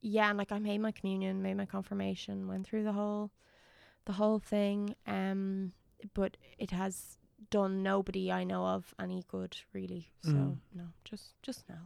yeah, 0.01 0.29
and 0.29 0.39
like 0.39 0.53
I 0.53 0.59
made 0.59 0.79
my 0.79 0.93
communion, 0.93 1.43
made 1.43 1.57
my 1.57 1.67
confirmation, 1.67 2.49
went 2.49 2.67
through 2.67 2.85
the 2.85 2.93
whole 2.93 3.31
the 4.07 4.13
whole 4.15 4.39
thing. 4.39 4.95
Um 5.07 5.73
but 6.14 6.36
it 6.59 6.70
has 6.70 7.16
done 7.51 7.82
nobody 7.82 8.32
I 8.32 8.44
know 8.44 8.64
of 8.66 8.94
any 8.99 9.24
good 9.28 9.57
really. 9.72 10.11
So 10.22 10.30
Mm. 10.30 10.57
no, 10.74 10.84
just 11.05 11.34
just 11.42 11.64
no. 11.68 11.76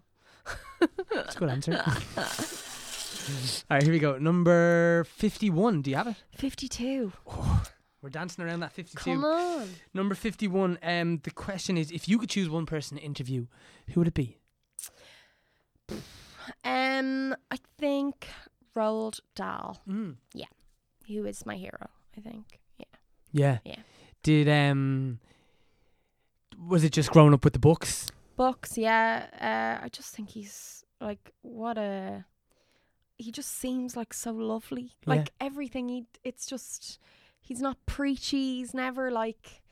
That's 1.15 1.37
a 1.37 1.39
good 1.39 1.51
answer. 1.51 1.73
All 3.71 3.77
right, 3.77 3.83
here 3.83 3.93
we 3.93 3.99
go. 3.99 4.17
Number 4.19 5.05
51. 5.05 5.83
Do 5.83 5.91
you 5.91 5.97
have 5.97 6.07
it? 6.09 6.17
52. 6.37 7.13
We're 8.03 8.09
dancing 8.09 8.45
around 8.45 8.61
that 8.61 8.73
52. 8.73 8.97
Come 9.05 9.25
on. 9.25 9.69
Number 9.93 10.15
51. 10.15 10.79
Um, 10.83 11.21
the 11.23 11.31
question 11.31 11.77
is 11.77 11.91
if 11.91 12.09
you 12.09 12.19
could 12.19 12.31
choose 12.31 12.49
one 12.49 12.65
person 12.67 12.97
to 12.97 13.03
interview, 13.03 13.47
who 13.93 14.01
would 14.01 14.09
it 14.09 14.15
be? 14.15 14.39
Um, 16.65 17.35
I 17.51 17.59
think 17.79 18.29
Roald 18.75 19.21
Dahl, 19.35 19.83
Mm. 19.89 20.17
who 21.07 21.25
is 21.27 21.45
my 21.45 21.57
hero. 21.57 21.91
I 22.17 22.21
think. 22.21 22.61
Yeah. 22.79 22.85
Yeah. 23.33 23.59
Yeah. 23.65 23.77
Did 24.23 24.49
um 24.49 25.19
was 26.69 26.85
it 26.85 26.93
just 26.93 27.11
growing 27.11 27.33
up 27.33 27.45
with 27.45 27.55
the 27.55 27.59
books? 27.59 28.11
Books. 28.37 28.77
Yeah. 28.77 29.27
Uh, 29.41 29.85
I 29.85 29.89
just 29.89 30.15
think 30.15 30.31
he's 30.31 30.85
like 31.01 31.33
what 31.43 31.79
a. 31.79 32.25
He 33.17 33.31
just 33.31 33.59
seems 33.59 33.97
like 33.97 34.15
so 34.15 34.33
lovely. 34.33 34.93
Yeah. 35.07 35.15
Like 35.15 35.31
everything 35.41 35.89
he. 35.89 36.07
It's 36.25 36.47
just. 36.47 36.99
He's 37.41 37.61
not 37.61 37.79
preachy. 37.87 38.59
He's 38.59 38.75
never 38.75 39.11
like. 39.11 39.63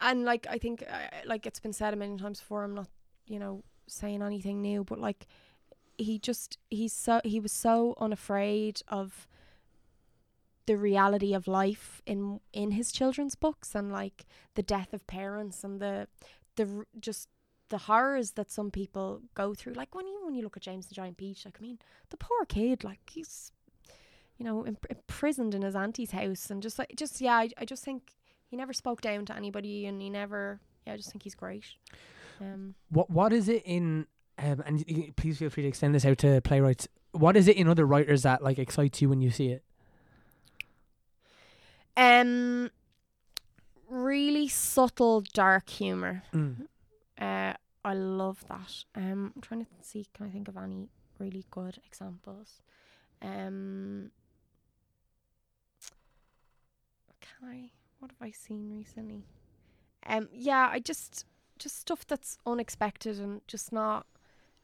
And 0.00 0.24
like 0.24 0.46
I 0.48 0.58
think 0.58 0.84
uh, 0.88 1.26
like 1.26 1.46
it's 1.46 1.60
been 1.60 1.72
said 1.72 1.92
a 1.92 1.96
million 1.96 2.18
times 2.18 2.38
before. 2.40 2.62
I'm 2.62 2.74
not 2.74 2.88
you 3.26 3.38
know 3.38 3.64
saying 3.88 4.22
anything 4.22 4.62
new, 4.62 4.84
but 4.84 4.98
like 4.98 5.26
he 5.98 6.18
just 6.18 6.58
he's 6.70 6.92
so 6.92 7.20
he 7.24 7.40
was 7.40 7.52
so 7.52 7.94
unafraid 7.98 8.82
of 8.88 9.26
the 10.66 10.76
reality 10.76 11.34
of 11.34 11.46
life 11.48 12.00
in 12.06 12.40
in 12.52 12.72
his 12.72 12.92
children's 12.92 13.34
books 13.34 13.74
and 13.74 13.90
like 13.92 14.24
the 14.54 14.62
death 14.62 14.92
of 14.92 15.06
parents 15.06 15.64
and 15.64 15.80
the 15.80 16.06
the 16.56 16.84
just 17.00 17.28
the 17.68 17.78
horrors 17.78 18.32
that 18.32 18.50
some 18.50 18.70
people 18.70 19.22
go 19.34 19.54
through 19.54 19.72
like 19.72 19.94
when 19.94 20.06
you 20.06 20.20
when 20.24 20.34
you 20.34 20.42
look 20.42 20.56
at 20.56 20.62
James 20.62 20.86
the 20.86 20.94
Giant 20.94 21.16
Peach 21.16 21.44
like 21.44 21.56
I 21.58 21.62
mean 21.62 21.78
the 22.10 22.16
poor 22.16 22.44
kid 22.46 22.84
like 22.84 23.00
he's 23.10 23.50
you 24.38 24.44
know 24.44 24.66
imp- 24.66 24.86
imprisoned 24.90 25.54
in 25.54 25.62
his 25.62 25.74
auntie's 25.74 26.10
house 26.10 26.50
and 26.50 26.62
just 26.62 26.78
like 26.78 26.92
just 26.96 27.20
yeah 27.20 27.36
I, 27.36 27.48
I 27.58 27.64
just 27.64 27.84
think 27.84 28.12
he 28.46 28.56
never 28.56 28.72
spoke 28.72 29.00
down 29.00 29.24
to 29.26 29.36
anybody 29.36 29.86
and 29.86 30.00
he 30.00 30.10
never 30.10 30.60
yeah 30.86 30.92
I 30.92 30.96
just 30.96 31.10
think 31.10 31.22
he's 31.22 31.34
great 31.34 31.64
um 32.40 32.74
What 32.90 33.10
what 33.10 33.32
is 33.32 33.48
it 33.48 33.62
in 33.64 34.06
um 34.38 34.62
and 34.66 34.84
please 35.16 35.38
feel 35.38 35.50
free 35.50 35.62
to 35.62 35.68
extend 35.68 35.94
this 35.94 36.04
out 36.04 36.18
to 36.18 36.40
playwrights. 36.42 36.88
What 37.12 37.36
is 37.36 37.48
it 37.48 37.56
in 37.56 37.68
other 37.68 37.86
writers 37.86 38.22
that 38.22 38.42
like 38.42 38.58
excites 38.58 39.00
you 39.02 39.08
when 39.08 39.20
you 39.20 39.30
see 39.30 39.48
it? 39.48 39.64
Um 41.96 42.70
really 43.88 44.48
subtle 44.48 45.22
dark 45.34 45.68
humor 45.68 46.22
Mm. 46.32 46.66
Uh, 47.20 47.52
I 47.84 47.94
love 47.94 48.44
that. 48.48 48.84
Um, 48.96 49.32
I'm 49.34 49.42
trying 49.42 49.64
to 49.64 49.70
see. 49.82 50.06
Can 50.14 50.26
I 50.26 50.30
think 50.30 50.48
of 50.48 50.56
any 50.56 50.88
really 51.18 51.44
good 51.50 51.78
examples? 51.86 52.62
Um, 53.20 54.10
can 57.20 57.48
I? 57.48 57.70
What 57.98 58.10
have 58.10 58.28
I 58.28 58.32
seen 58.32 58.72
recently? 58.76 59.24
Um, 60.06 60.28
yeah, 60.32 60.68
I 60.72 60.78
just 60.80 61.24
just 61.58 61.80
stuff 61.80 62.06
that's 62.06 62.38
unexpected 62.46 63.20
and 63.20 63.40
just 63.46 63.72
not. 63.72 64.06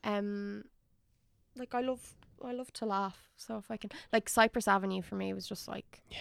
Um, 0.04 0.64
like 1.56 1.74
I 1.74 1.80
love 1.80 2.14
I 2.44 2.52
love 2.52 2.72
to 2.74 2.86
laugh. 2.86 3.30
So 3.36 3.56
if 3.58 3.70
I 3.70 3.76
can, 3.76 3.90
like 4.12 4.28
Cypress 4.28 4.66
Avenue 4.68 5.02
for 5.02 5.14
me 5.16 5.32
was 5.32 5.46
just 5.46 5.68
like, 5.68 6.02
Yeah. 6.10 6.18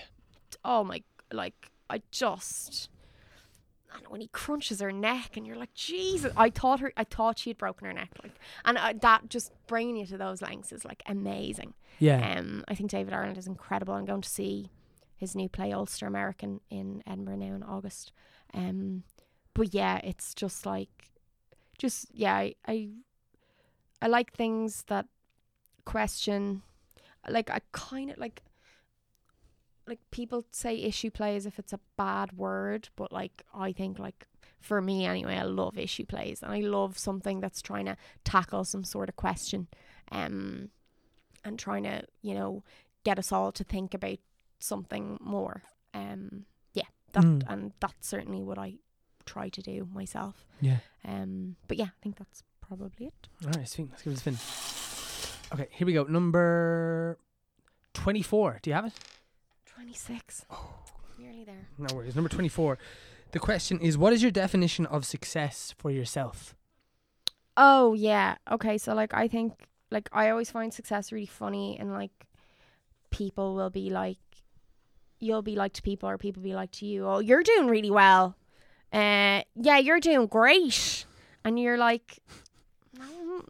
Oh 0.68 0.84
my, 0.84 1.01
like 1.32 1.72
I 1.89 2.01
just. 2.11 2.89
And 3.95 4.05
when 4.09 4.20
he 4.20 4.28
crunches 4.28 4.82
her 4.82 4.91
neck, 4.91 5.38
and 5.38 5.47
you're 5.47 5.55
like, 5.55 5.74
Jesus! 5.74 6.34
I 6.36 6.49
thought 6.49 6.82
her, 6.82 6.91
I 6.97 7.05
thought 7.05 7.39
she 7.39 7.49
had 7.51 7.57
broken 7.57 7.88
her 7.88 7.93
neck, 7.93 8.11
like, 8.22 8.34
and 8.65 8.78
that 9.01 9.30
just 9.30 9.53
bringing 9.65 9.95
you 9.95 10.05
to 10.07 10.18
those 10.18 10.41
lengths 10.41 10.74
is 10.74 10.84
like 10.84 11.01
amazing. 11.05 11.74
Yeah. 11.97 12.38
Um, 12.38 12.65
I 12.68 12.76
think 12.76 12.91
David 12.91 13.13
Ireland 13.13 13.38
is 13.38 13.47
incredible. 13.47 13.93
I'm 13.93 14.05
going 14.05 14.22
to 14.22 14.30
see 14.30 14.70
his 15.15 15.36
new 15.36 15.47
play 15.47 15.72
Ulster 15.72 16.05
American 16.05 16.59
in 16.70 17.01
Edinburgh 17.07 17.38
now 17.38 17.55
in 17.55 17.63
August. 17.63 18.11
Um, 18.53 19.03
but 19.53 19.74
yeah, 19.74 19.99
it's 20.03 20.36
just 20.36 20.65
like, 20.65 21.11
just 21.78 22.07
yeah, 22.13 22.36
I 22.36 22.55
I, 22.68 22.89
I 24.01 24.07
like 24.07 24.34
things 24.34 24.84
that 24.89 25.05
question, 25.86 26.61
like 27.28 27.49
I 27.49 27.61
kind 27.72 28.11
of 28.11 28.18
like. 28.18 28.43
Like 29.88 29.99
people 30.11 30.45
say 30.51 30.75
issue 30.75 31.09
play 31.09 31.35
as 31.38 31.45
if 31.45 31.57
it's 31.59 31.73
a 31.73 31.79
bad 31.97 32.33
word, 32.33 32.89
but 32.95 33.11
like 33.11 33.43
I 33.53 33.71
think 33.71 33.99
like 33.99 34.27
for 34.59 34.81
me 34.81 35.05
anyway, 35.05 35.35
I 35.38 35.43
love 35.43 35.77
issue 35.77 36.05
plays 36.05 36.41
and 36.43 36.51
I 36.51 36.59
love 36.59 36.97
something 36.97 37.39
that's 37.39 37.61
trying 37.61 37.85
to 37.85 37.95
tackle 38.23 38.65
some 38.65 38.83
sort 38.83 39.07
of 39.09 39.15
question, 39.15 39.67
um, 40.11 40.69
and 41.45 41.57
trying 41.57 41.83
to 41.83 42.03
you 42.21 42.33
know 42.33 42.63
get 43.03 43.17
us 43.17 43.31
all 43.31 43.51
to 43.53 43.63
think 43.63 43.93
about 43.93 44.17
something 44.59 45.17
more. 45.21 45.63
Um, 45.93 46.45
yeah, 46.73 46.83
that 47.13 47.23
Mm. 47.23 47.43
and 47.47 47.71
that's 47.79 48.07
certainly 48.07 48.43
what 48.43 48.57
I 48.57 48.79
try 49.25 49.47
to 49.49 49.61
do 49.61 49.88
myself. 49.93 50.45
Yeah. 50.59 50.79
Um, 51.05 51.55
but 51.67 51.77
yeah, 51.77 51.85
I 51.85 51.99
think 52.01 52.17
that's 52.17 52.43
probably 52.59 53.07
it. 53.07 53.27
All 53.45 53.51
right, 53.51 53.67
sweet. 53.67 53.89
Let's 53.91 54.03
give 54.03 54.13
it 54.13 54.17
a 54.17 54.19
spin. 54.19 54.38
Okay, 55.53 55.69
here 55.71 55.88
we 55.88 55.93
go. 55.93 56.03
Number 56.03 57.17
24. 57.93 58.59
Do 58.61 58.69
you 58.69 58.73
have 58.73 58.85
it? 58.85 58.93
Twenty 59.78 59.93
six. 59.93 60.43
Oh. 60.49 60.73
Nearly 61.19 61.43
there. 61.43 61.67
No 61.78 61.95
worries. 61.95 62.15
Number 62.15 62.30
24. 62.30 62.80
The 63.32 63.38
question 63.38 63.80
is 63.80 63.95
What 63.95 64.11
is 64.11 64.23
your 64.23 64.32
definition 64.32 64.88
of 64.88 65.05
success 65.05 65.75
for 65.78 65.91
yourself? 65.91 66.55
Oh 67.55 67.93
yeah. 67.93 68.38
Okay, 68.51 68.80
so 68.80 68.95
like 68.95 69.13
I 69.13 69.28
think 69.28 69.53
like 69.91 70.09
I 70.11 70.32
always 70.32 70.49
find 70.49 70.73
success 70.73 71.11
really 71.11 71.28
funny 71.28 71.78
and 71.80 71.93
like 71.93 72.25
people 73.11 73.53
will 73.53 73.69
be 73.69 73.91
like 73.91 74.17
you'll 75.19 75.43
be 75.43 75.55
like 75.55 75.73
to 75.73 75.84
people 75.84 76.09
or 76.09 76.17
people 76.17 76.41
be 76.41 76.55
like 76.55 76.71
to 76.71 76.88
you, 76.88 77.05
"Oh, 77.07 77.19
you're 77.19 77.43
doing 77.43 77.67
really 77.67 77.91
well." 77.91 78.36
Uh 78.91 79.43
yeah, 79.53 79.78
you're 79.78 79.99
doing 79.99 80.25
great. 80.25 81.05
And 81.45 81.59
you're 81.59 81.78
like 81.78 82.17
"No, 82.97 83.05
like, 83.36 83.45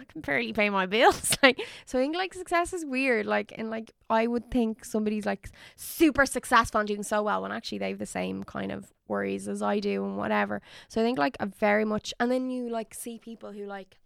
I 0.00 0.04
can 0.04 0.22
barely 0.22 0.52
pay 0.52 0.70
my 0.70 0.86
bills. 0.86 1.36
like 1.42 1.60
so 1.84 1.98
I 1.98 2.02
think 2.02 2.16
like 2.16 2.32
success 2.34 2.72
is 2.72 2.84
weird. 2.84 3.26
Like 3.26 3.52
and 3.56 3.70
like 3.70 3.92
I 4.08 4.26
would 4.26 4.50
think 4.50 4.84
somebody's 4.84 5.26
like 5.26 5.50
super 5.76 6.26
successful 6.26 6.80
and 6.80 6.88
doing 6.88 7.02
so 7.02 7.22
well 7.22 7.42
when 7.42 7.52
actually 7.52 7.78
they 7.78 7.90
have 7.90 7.98
the 7.98 8.06
same 8.06 8.44
kind 8.44 8.72
of 8.72 8.92
worries 9.08 9.48
as 9.48 9.62
I 9.62 9.80
do 9.80 10.04
and 10.04 10.16
whatever. 10.16 10.62
So 10.88 11.00
I 11.00 11.04
think 11.04 11.18
like 11.18 11.36
a 11.40 11.46
very 11.46 11.84
much 11.84 12.14
and 12.18 12.30
then 12.30 12.50
you 12.50 12.68
like 12.68 12.94
see 12.94 13.18
people 13.18 13.52
who 13.52 13.66
like 13.66 13.98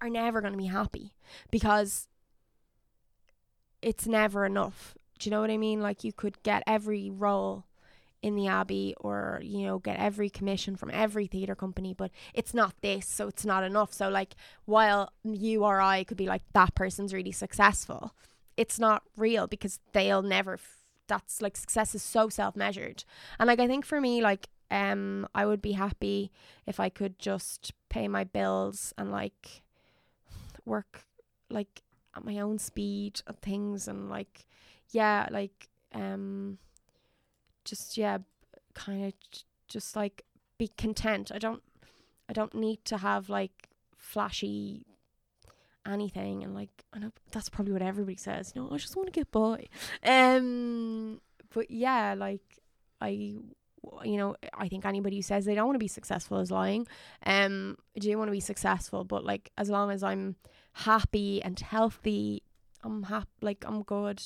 are 0.00 0.08
never 0.10 0.40
going 0.40 0.52
to 0.52 0.58
be 0.58 0.66
happy 0.66 1.14
because 1.50 2.06
it's 3.82 4.06
never 4.06 4.46
enough. 4.46 4.94
Do 5.18 5.28
you 5.28 5.32
know 5.32 5.40
what 5.40 5.50
I 5.50 5.56
mean? 5.56 5.80
Like 5.80 6.04
you 6.04 6.12
could 6.12 6.40
get 6.42 6.62
every 6.66 7.10
role 7.10 7.64
in 8.22 8.34
the 8.34 8.48
Abbey 8.48 8.94
or 8.98 9.40
you 9.42 9.64
know 9.64 9.78
get 9.78 9.98
every 9.98 10.28
commission 10.28 10.76
from 10.76 10.90
every 10.92 11.26
theater 11.26 11.54
company 11.54 11.94
but 11.94 12.10
it's 12.34 12.52
not 12.52 12.74
this 12.82 13.06
so 13.06 13.28
it's 13.28 13.44
not 13.44 13.64
enough. 13.64 13.92
So 13.92 14.08
like 14.08 14.34
while 14.64 15.12
you 15.22 15.64
or 15.64 15.80
I 15.80 16.04
could 16.04 16.16
be 16.16 16.26
like 16.26 16.42
that 16.52 16.74
person's 16.74 17.14
really 17.14 17.32
successful 17.32 18.14
it's 18.56 18.78
not 18.78 19.02
real 19.16 19.46
because 19.46 19.78
they'll 19.92 20.20
never 20.22 20.54
f- 20.54 20.78
that's 21.06 21.40
like 21.40 21.56
success 21.56 21.94
is 21.94 22.02
so 22.02 22.28
self-measured. 22.28 23.04
And 23.38 23.46
like 23.46 23.60
I 23.60 23.68
think 23.68 23.86
for 23.86 24.00
me 24.00 24.20
like 24.20 24.48
um 24.70 25.26
I 25.34 25.46
would 25.46 25.62
be 25.62 25.72
happy 25.72 26.30
if 26.66 26.80
I 26.80 26.88
could 26.88 27.18
just 27.18 27.72
pay 27.88 28.08
my 28.08 28.24
bills 28.24 28.92
and 28.98 29.10
like 29.12 29.62
work 30.64 31.04
like 31.48 31.82
at 32.16 32.24
my 32.24 32.40
own 32.40 32.58
speed 32.58 33.22
of 33.26 33.38
things 33.38 33.88
and 33.88 34.10
like 34.10 34.44
yeah 34.90 35.28
like 35.30 35.68
um 35.94 36.58
just 37.68 37.96
yeah 37.96 38.18
kind 38.74 39.04
of 39.06 39.12
just 39.68 39.96
like 39.96 40.22
be 40.58 40.68
content. 40.76 41.30
I 41.34 41.38
don't 41.38 41.62
i 42.30 42.32
don't 42.32 42.54
need 42.54 42.84
to 42.84 42.98
have 42.98 43.28
like 43.30 43.70
flashy 43.96 44.84
anything 45.86 46.44
and 46.44 46.54
like 46.54 46.84
i 46.92 46.98
know 46.98 47.10
that's 47.32 47.48
probably 47.48 47.72
what 47.72 47.80
everybody 47.80 48.16
says 48.16 48.52
you 48.54 48.60
know 48.60 48.68
i 48.70 48.76
just 48.76 48.94
want 48.96 49.06
to 49.06 49.12
get 49.12 49.30
by. 49.30 49.66
Um 50.04 51.20
but 51.54 51.70
yeah 51.70 52.14
like 52.16 52.42
i 53.00 53.08
you 53.08 54.16
know 54.18 54.36
i 54.52 54.68
think 54.68 54.84
anybody 54.84 55.16
who 55.16 55.22
says 55.22 55.44
they 55.46 55.54
don't 55.54 55.66
want 55.66 55.76
to 55.76 55.78
be 55.78 55.88
successful 55.88 56.38
is 56.40 56.50
lying. 56.50 56.86
Um 57.24 57.76
I 57.96 58.00
do 58.00 58.18
want 58.18 58.28
to 58.28 58.32
be 58.32 58.40
successful 58.40 59.04
but 59.04 59.24
like 59.24 59.50
as 59.56 59.70
long 59.70 59.90
as 59.90 60.02
i'm 60.02 60.36
happy 60.72 61.42
and 61.42 61.58
healthy 61.58 62.42
i'm 62.84 63.04
happy 63.04 63.30
like 63.40 63.64
i'm 63.66 63.82
good. 63.82 64.20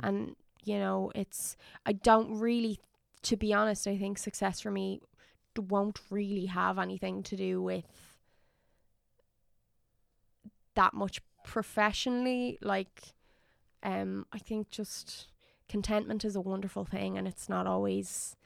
And 0.00 0.36
you 0.64 0.78
know 0.78 1.10
it's 1.14 1.56
i 1.86 1.92
don't 1.92 2.38
really 2.38 2.78
to 3.22 3.36
be 3.36 3.52
honest 3.52 3.86
i 3.86 3.96
think 3.96 4.18
success 4.18 4.60
for 4.60 4.70
me 4.70 5.00
won't 5.60 6.00
really 6.10 6.46
have 6.46 6.78
anything 6.78 7.22
to 7.22 7.36
do 7.36 7.60
with 7.60 7.84
that 10.74 10.94
much 10.94 11.20
professionally 11.44 12.58
like 12.62 13.14
um 13.82 14.26
i 14.32 14.38
think 14.38 14.70
just 14.70 15.28
contentment 15.68 16.24
is 16.24 16.36
a 16.36 16.40
wonderful 16.40 16.84
thing 16.84 17.18
and 17.18 17.26
it's 17.26 17.48
not 17.48 17.66
always 17.66 18.36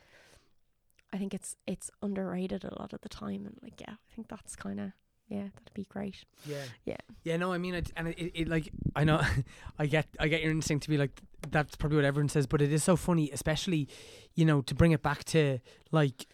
i 1.12 1.18
think 1.18 1.34
it's 1.34 1.56
it's 1.66 1.90
underrated 2.02 2.64
a 2.64 2.74
lot 2.78 2.92
of 2.92 3.00
the 3.02 3.08
time 3.08 3.44
and 3.46 3.58
like 3.62 3.80
yeah 3.80 3.92
i 3.92 4.14
think 4.14 4.28
that's 4.28 4.56
kind 4.56 4.80
of 4.80 4.92
yeah 5.28 5.42
that'd 5.54 5.74
be 5.74 5.84
great 5.84 6.16
Yeah. 6.44 6.64
Yeah. 6.84 6.96
Yeah, 7.24 7.36
no, 7.36 7.52
I 7.52 7.58
mean, 7.58 7.74
it, 7.74 7.92
and 7.96 8.08
it, 8.08 8.32
it, 8.34 8.48
like, 8.48 8.72
I 8.96 9.04
know, 9.04 9.20
I 9.78 9.86
get, 9.86 10.08
I 10.18 10.26
get 10.26 10.42
your 10.42 10.50
instinct 10.50 10.82
to 10.84 10.90
be 10.90 10.98
like, 10.98 11.12
that's 11.50 11.76
probably 11.76 11.96
what 11.96 12.04
everyone 12.04 12.28
says, 12.28 12.48
but 12.48 12.60
it 12.60 12.72
is 12.72 12.82
so 12.82 12.96
funny, 12.96 13.30
especially, 13.30 13.86
you 14.34 14.44
know, 14.44 14.60
to 14.62 14.74
bring 14.74 14.90
it 14.90 15.02
back 15.04 15.22
to 15.26 15.60
like, 15.92 16.26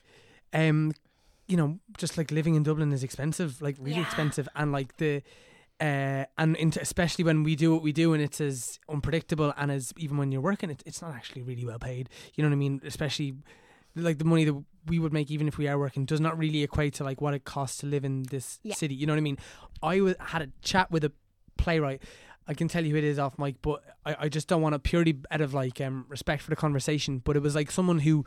um, 0.55 0.93
you 1.47 1.59
know, 1.59 1.78
just 1.99 2.16
like 2.16 2.30
living 2.30 2.55
in 2.55 2.62
Dublin 2.62 2.91
is 2.93 3.03
expensive, 3.05 3.61
like 3.61 3.76
really 3.78 3.99
Yeah. 3.99 4.03
expensive, 4.07 4.49
and 4.57 4.72
like 4.72 4.97
the, 4.97 5.22
uh, 5.80 6.24
and 6.39 6.57
into, 6.57 6.80
especially 6.80 7.22
when 7.24 7.43
we 7.43 7.55
do 7.55 7.72
what 7.74 7.82
we 7.82 7.93
do 7.93 8.14
and 8.14 8.22
it's 8.22 8.41
as 8.41 8.78
unpredictable 8.89 9.53
and 9.59 9.70
as 9.70 9.93
even 9.99 10.16
when 10.16 10.32
you're 10.32 10.41
working, 10.41 10.70
it, 10.70 10.82
it's 10.86 11.03
not 11.03 11.14
actually 11.14 11.43
really 11.43 11.64
well 11.66 11.78
paid. 11.78 12.09
You 12.34 12.43
know 12.43 12.49
what 12.49 12.55
I 12.55 12.59
mean? 12.59 12.80
Especially 12.84 13.34
like 13.95 14.16
the 14.18 14.24
money 14.24 14.45
that 14.45 14.64
we 14.89 14.99
would 14.99 15.12
make 15.12 15.30
even 15.30 15.47
if 15.49 15.59
we 15.59 15.68
are 15.68 15.78
working 15.78 16.05
does 16.05 16.20
not 16.20 16.39
really 16.39 16.62
equate 16.62 16.95
to 16.95 17.05
like 17.05 17.20
what 17.20 17.34
it 17.34 17.45
costs 17.45 17.78
to 17.78 17.86
live 17.86 18.05
in 18.05 18.22
this 18.24 18.59
Yeah. 18.62 18.74
city. 18.74 18.95
You 18.95 19.07
know 19.07 19.12
what 19.12 19.18
I 19.18 19.22
mean? 19.22 19.39
I 19.82 20.14
had 20.20 20.43
a 20.43 20.49
chat 20.62 20.91
with 20.91 21.05
a 21.05 21.12
playwright. 21.57 22.03
I 22.47 22.55
can 22.55 22.66
tell 22.68 22.84
you 22.84 22.93
who 22.93 22.97
it 22.97 23.05
is 23.05 23.18
off 23.18 23.39
mic, 23.39 23.57
but 23.61 23.82
I, 24.07 24.16
I 24.20 24.28
just 24.28 24.49
don't 24.49 24.62
want 24.62 24.72
to 24.72 24.78
purely 24.78 25.18
out 25.30 25.41
of 25.43 25.53
like 25.55 25.80
um 25.80 26.07
respect 26.09 26.43
for 26.43 26.51
the 26.51 26.57
conversation. 26.57 27.18
But 27.18 27.36
it 27.36 27.43
was 27.43 27.55
like 27.55 27.70
someone 27.70 27.99
who 28.01 28.24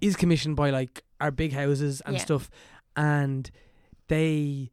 is 0.00 0.16
commissioned 0.16 0.56
by 0.56 0.70
like 0.70 1.04
our 1.20 1.30
big 1.30 1.52
houses 1.52 2.00
and 2.04 2.16
Yeah. 2.16 2.22
stuff, 2.22 2.50
and 2.96 3.50
they 4.08 4.70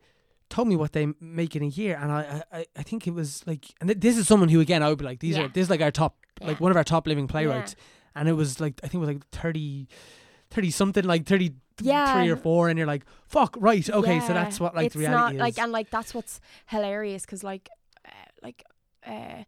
told 0.50 0.68
me 0.68 0.76
what 0.76 0.92
they 0.92 1.08
make 1.22 1.56
in 1.56 1.64
a 1.64 1.68
year, 1.68 1.98
and 2.02 2.12
I 2.12 2.44
I, 2.52 2.66
I 2.76 2.84
think 2.84 3.08
it 3.08 3.14
was 3.14 3.44
like, 3.46 3.66
and 3.80 3.90
th- 3.90 4.00
this 4.00 4.18
is 4.18 4.28
someone 4.28 4.50
who 4.50 4.60
again 4.60 4.84
I 4.84 4.90
would 4.90 4.98
be 4.98 5.06
like 5.06 5.20
these 5.20 5.38
Yeah. 5.38 5.44
are 5.46 5.48
this 5.48 5.64
is 5.64 5.70
like 5.70 5.82
our 5.82 5.92
top 5.92 6.18
like 6.42 6.60
one 6.60 6.72
of 6.72 6.78
our 6.78 6.84
top 6.84 7.06
living 7.08 7.28
playwrights, 7.28 7.76
and 8.16 8.28
it 8.28 8.34
was 8.34 8.60
like 8.60 8.80
I 8.84 8.88
think 8.88 8.96
it 8.96 9.06
was 9.06 9.10
like 9.10 9.28
30, 9.30 9.88
30 10.52 10.72
something 10.72 11.04
like 11.06 11.26
thirty 11.26 11.54
Yeah. 11.82 12.14
three 12.14 12.30
or 12.30 12.36
four, 12.38 12.70
and 12.70 12.78
you're 12.78 12.88
like 12.88 13.06
fuck 13.28 13.56
right 13.60 13.90
okay 13.90 14.20
so 14.20 14.34
that's 14.34 14.60
what 14.60 14.76
like 14.76 14.88
it's 14.88 14.96
the 14.96 15.00
reality 15.00 15.18
not 15.18 15.34
is. 15.36 15.40
like 15.40 15.58
and 15.60 15.72
like 15.72 15.90
that's 15.90 16.14
what's 16.14 16.40
hilarious 16.68 17.26
because 17.26 17.44
like 17.44 17.70
uh, 18.06 18.12
like 18.44 18.64
uh 19.08 19.44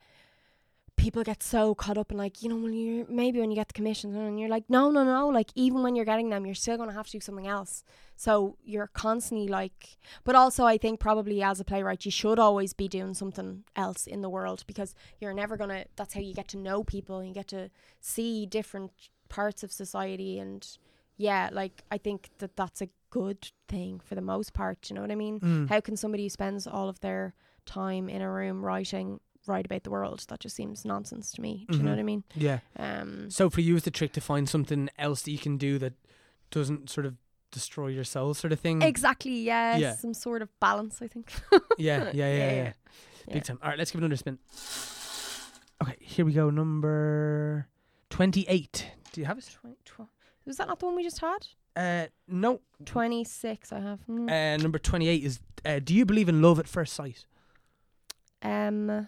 people 0.96 1.24
get 1.24 1.42
so 1.42 1.74
caught 1.74 1.98
up 1.98 2.12
in 2.12 2.18
like 2.18 2.42
you 2.44 2.50
know 2.50 2.56
when 2.56 2.72
you're 2.72 3.06
maybe 3.10 3.40
when 3.40 3.50
you 3.50 3.56
get 3.56 3.68
the 3.68 3.74
commissions 3.74 4.16
and 4.16 4.40
you're 4.40 4.48
like 4.50 4.64
no 4.70 4.92
no 4.92 5.04
no 5.04 5.28
like 5.28 5.50
even 5.56 5.82
when 5.84 5.96
you're 5.96 6.06
getting 6.06 6.30
them 6.30 6.46
you're 6.46 6.54
still 6.56 6.78
going 6.78 6.88
to 6.88 6.96
have 6.96 7.08
to 7.08 7.14
do 7.14 7.20
something 7.20 7.48
else 7.48 7.84
so 8.16 8.56
you're 8.64 8.88
constantly 8.88 9.48
like 9.48 9.98
but 10.24 10.36
also 10.36 10.66
i 10.66 10.78
think 10.78 11.00
probably 11.00 11.42
as 11.42 11.60
a 11.60 11.66
playwright 11.66 12.06
you 12.06 12.12
should 12.12 12.38
always 12.38 12.74
be 12.74 12.88
doing 12.88 13.14
something 13.16 13.64
else 13.76 14.06
in 14.06 14.22
the 14.22 14.30
world 14.30 14.64
because 14.68 14.94
you're 15.20 15.34
never 15.34 15.58
going 15.58 15.72
to 15.72 15.84
that's 15.96 16.14
how 16.14 16.22
you 16.22 16.34
get 16.34 16.48
to 16.48 16.58
know 16.58 16.84
people 16.84 17.18
and 17.18 17.28
you 17.28 17.34
get 17.34 17.48
to 17.48 17.70
see 18.00 18.46
different 18.46 18.92
parts 19.30 19.64
of 19.64 19.72
society 19.72 20.38
and 20.38 20.78
yeah 21.18 21.50
like 21.52 21.84
i 21.92 21.98
think 21.98 22.30
that 22.40 22.56
that's 22.56 22.82
a 22.82 22.90
good 23.10 23.52
thing 23.68 24.00
for 24.04 24.16
the 24.16 24.22
most 24.22 24.54
part 24.54 24.90
you 24.90 24.96
know 24.96 25.02
what 25.02 25.12
i 25.12 25.16
mean 25.16 25.40
Mm. 25.40 25.70
how 25.70 25.80
can 25.80 25.96
somebody 25.96 26.24
who 26.24 26.30
spends 26.30 26.66
all 26.68 26.90
of 26.90 27.00
their 27.02 27.34
time 27.66 28.10
in 28.10 28.22
a 28.22 28.32
room 28.32 28.64
writing 28.66 29.20
write 29.46 29.66
about 29.66 29.84
the 29.84 29.92
world 29.92 30.26
that 30.30 30.40
just 30.40 30.56
seems 30.56 30.86
nonsense 30.86 31.32
to 31.34 31.42
me 31.42 31.66
do 31.70 31.78
you 31.78 31.84
know 31.84 31.90
Mhm. 31.92 31.94
what 31.94 32.00
i 32.00 32.04
mean 32.04 32.24
yeah. 32.36 32.60
um 32.78 33.30
So 33.30 33.50
for 33.50 33.62
you, 33.62 33.76
is 33.76 33.84
the 33.84 33.92
trick 33.92 34.14
to 34.14 34.22
find 34.22 34.48
something 34.50 34.90
else 34.98 35.22
that 35.24 35.32
you 35.32 35.38
can 35.38 35.58
do 35.58 35.78
that 35.80 35.94
doesn't 36.50 36.90
sort 36.90 37.06
of 37.06 37.16
destroy 37.52 37.88
your 37.88 38.04
soul, 38.04 38.34
sort 38.34 38.52
of 38.54 38.60
thing. 38.60 38.82
exactly 38.82 39.38
yeah, 39.42 39.78
Yeah. 39.78 39.96
some 39.96 40.14
sort 40.16 40.42
of 40.42 40.50
balance 40.60 41.02
i 41.02 41.08
think 41.08 41.32
yeah, 41.78 42.10
yeah, 42.14 42.14
yeah, 42.14 42.36
yeah, 42.36 42.54
Yeah. 42.54 42.74
Big 43.28 43.36
Yeah. 43.36 43.42
time. 43.44 43.60
All 43.62 43.70
right, 43.70 43.78
let's 43.78 43.92
give 43.92 44.02
it 44.02 44.06
another 44.06 44.18
spin. 44.18 44.38
Okay, 45.82 45.96
here 46.02 46.26
we 46.26 46.34
go. 46.34 46.50
Number 46.50 47.68
twenty-eight. 48.10 48.92
Do 49.14 49.22
you 49.22 49.26
have 49.28 49.38
it? 49.38 49.50
20, 49.62 49.78
tw- 49.86 50.10
was 50.46 50.58
that 50.58 50.68
not 50.68 50.80
the 50.80 50.86
one 50.86 50.96
we 50.96 51.04
just 51.04 51.20
had 51.20 51.48
Uh, 51.76 52.08
no. 52.28 52.60
26 52.86 53.72
i 53.72 53.80
have 53.80 54.00
mm. 54.08 54.30
Uh, 54.30 54.58
number 54.62 54.80
twenty-eight 54.80 55.24
is. 55.24 55.40
Uh, 55.66 55.80
do 55.80 55.94
you 55.94 56.06
believe 56.06 56.28
in 56.30 56.42
love 56.42 56.60
at 56.60 56.68
first 56.68 56.94
sight? 56.94 57.26
um 58.42 59.08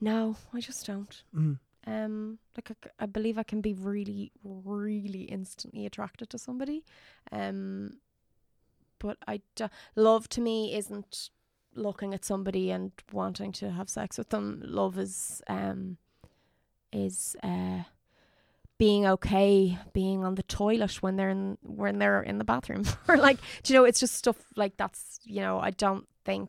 No, 0.00 0.36
I 0.54 0.60
just 0.60 0.86
don't. 0.86 1.22
Mm. 1.34 1.58
Um, 1.86 2.38
like 2.56 2.70
I, 2.70 3.04
I 3.04 3.06
believe 3.06 3.36
I 3.38 3.42
can 3.42 3.60
be 3.60 3.74
really, 3.74 4.30
really 4.44 5.22
instantly 5.22 5.84
attracted 5.86 6.30
to 6.30 6.38
somebody. 6.38 6.84
Um, 7.32 7.98
but 8.98 9.16
I 9.26 9.40
love 9.96 10.28
to 10.30 10.40
me 10.40 10.74
isn't 10.74 11.30
looking 11.74 12.14
at 12.14 12.24
somebody 12.24 12.70
and 12.70 12.92
wanting 13.12 13.52
to 13.52 13.70
have 13.70 13.88
sex 13.88 14.18
with 14.18 14.28
them. 14.30 14.62
Love 14.64 14.98
is 14.98 15.42
um 15.48 15.96
is 16.92 17.36
uh 17.42 17.82
being 18.80 19.06
okay 19.06 19.78
being 19.92 20.24
on 20.24 20.36
the 20.36 20.42
toilet 20.44 21.02
when 21.02 21.16
they're 21.16 21.28
in 21.28 21.58
when 21.62 21.98
they're 21.98 22.22
in 22.22 22.38
the 22.38 22.44
bathroom. 22.44 22.82
Or 23.08 23.18
like 23.18 23.38
do 23.62 23.74
you 23.74 23.78
know 23.78 23.84
it's 23.84 24.00
just 24.00 24.14
stuff 24.14 24.38
like 24.56 24.78
that's 24.78 25.20
you 25.24 25.42
know 25.42 25.60
I 25.60 25.70
don't 25.70 26.06
think 26.24 26.48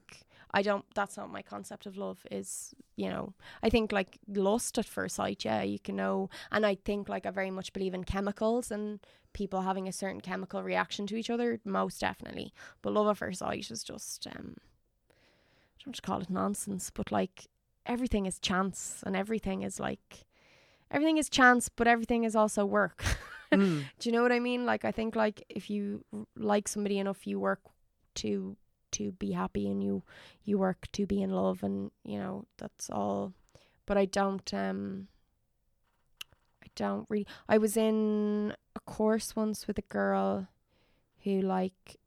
I 0.52 0.62
don't 0.62 0.86
that's 0.96 1.18
not 1.18 1.30
my 1.30 1.42
concept 1.42 1.86
of 1.86 1.98
love 1.98 2.26
is 2.32 2.74
you 2.96 3.10
know 3.10 3.34
I 3.62 3.70
think 3.70 3.92
like 3.92 4.18
lust 4.30 4.78
at 4.78 4.86
first 4.86 5.18
sight 5.18 5.44
yeah 5.44 5.62
you 5.62 5.78
can 5.78 5.98
know. 5.98 6.30
And 6.54 6.66
I 6.66 6.76
think 6.76 7.10
like 7.10 7.26
I 7.26 7.32
very 7.32 7.52
much 7.52 7.74
believe 7.74 7.94
in 7.94 8.06
chemicals 8.06 8.72
and 8.72 9.02
people 9.34 9.62
having 9.64 9.90
a 9.90 9.92
certain 9.92 10.22
chemical 10.22 10.64
reaction 10.64 11.08
to 11.08 11.18
each 11.18 11.30
other 11.30 11.60
most 11.66 12.00
definitely. 12.00 12.54
But 12.82 12.94
love 12.94 13.10
at 13.10 13.18
first 13.18 13.40
sight 13.40 13.70
is 13.70 13.84
just 13.84 14.26
um 14.28 14.56
I 15.10 15.84
don't 15.84 15.96
to 15.96 16.02
call 16.02 16.22
it 16.22 16.30
nonsense. 16.30 16.92
But 16.92 17.12
like 17.12 17.48
everything 17.86 18.26
is 18.26 18.40
chance 18.40 19.04
and 19.06 19.18
everything 19.18 19.64
is 19.64 19.82
like 19.82 20.26
everything 20.92 21.18
is 21.18 21.30
chance 21.30 21.70
but 21.70 21.88
everything 21.88 22.24
is 22.24 22.36
also 22.36 22.66
work 22.66 23.04
Mm. 23.52 23.84
do 24.00 24.10
you 24.10 24.16
know 24.16 24.22
what 24.24 24.32
I 24.32 24.40
mean? 24.40 24.66
Like 24.66 24.86
I 24.86 24.94
think 24.94 25.14
like 25.14 25.44
if 25.50 25.70
you 25.70 26.06
like 26.38 26.70
somebody 26.70 27.00
enough, 27.00 27.28
you 27.28 27.38
work 27.38 27.60
to 28.16 28.56
to 28.94 29.12
be 29.12 29.34
happy 29.34 29.70
and 29.70 29.84
you 29.84 30.04
you 30.46 30.58
work 30.58 30.88
to 30.94 31.06
be 31.06 31.22
in 31.22 31.32
love 31.32 31.62
and 31.62 31.92
you 32.06 32.18
know 32.18 32.46
that's 32.58 32.90
all. 32.90 33.34
But 33.86 33.98
I 33.98 34.06
don't 34.06 34.54
um 34.54 35.10
I 36.64 36.68
don't 36.76 37.06
really. 37.10 37.28
I 37.50 37.58
was 37.58 37.76
in 37.76 38.56
a 38.74 38.80
course 38.80 39.36
once 39.36 39.68
with 39.68 39.78
a 39.78 39.84
girl 39.94 40.48
who 41.26 41.42
like 41.42 41.98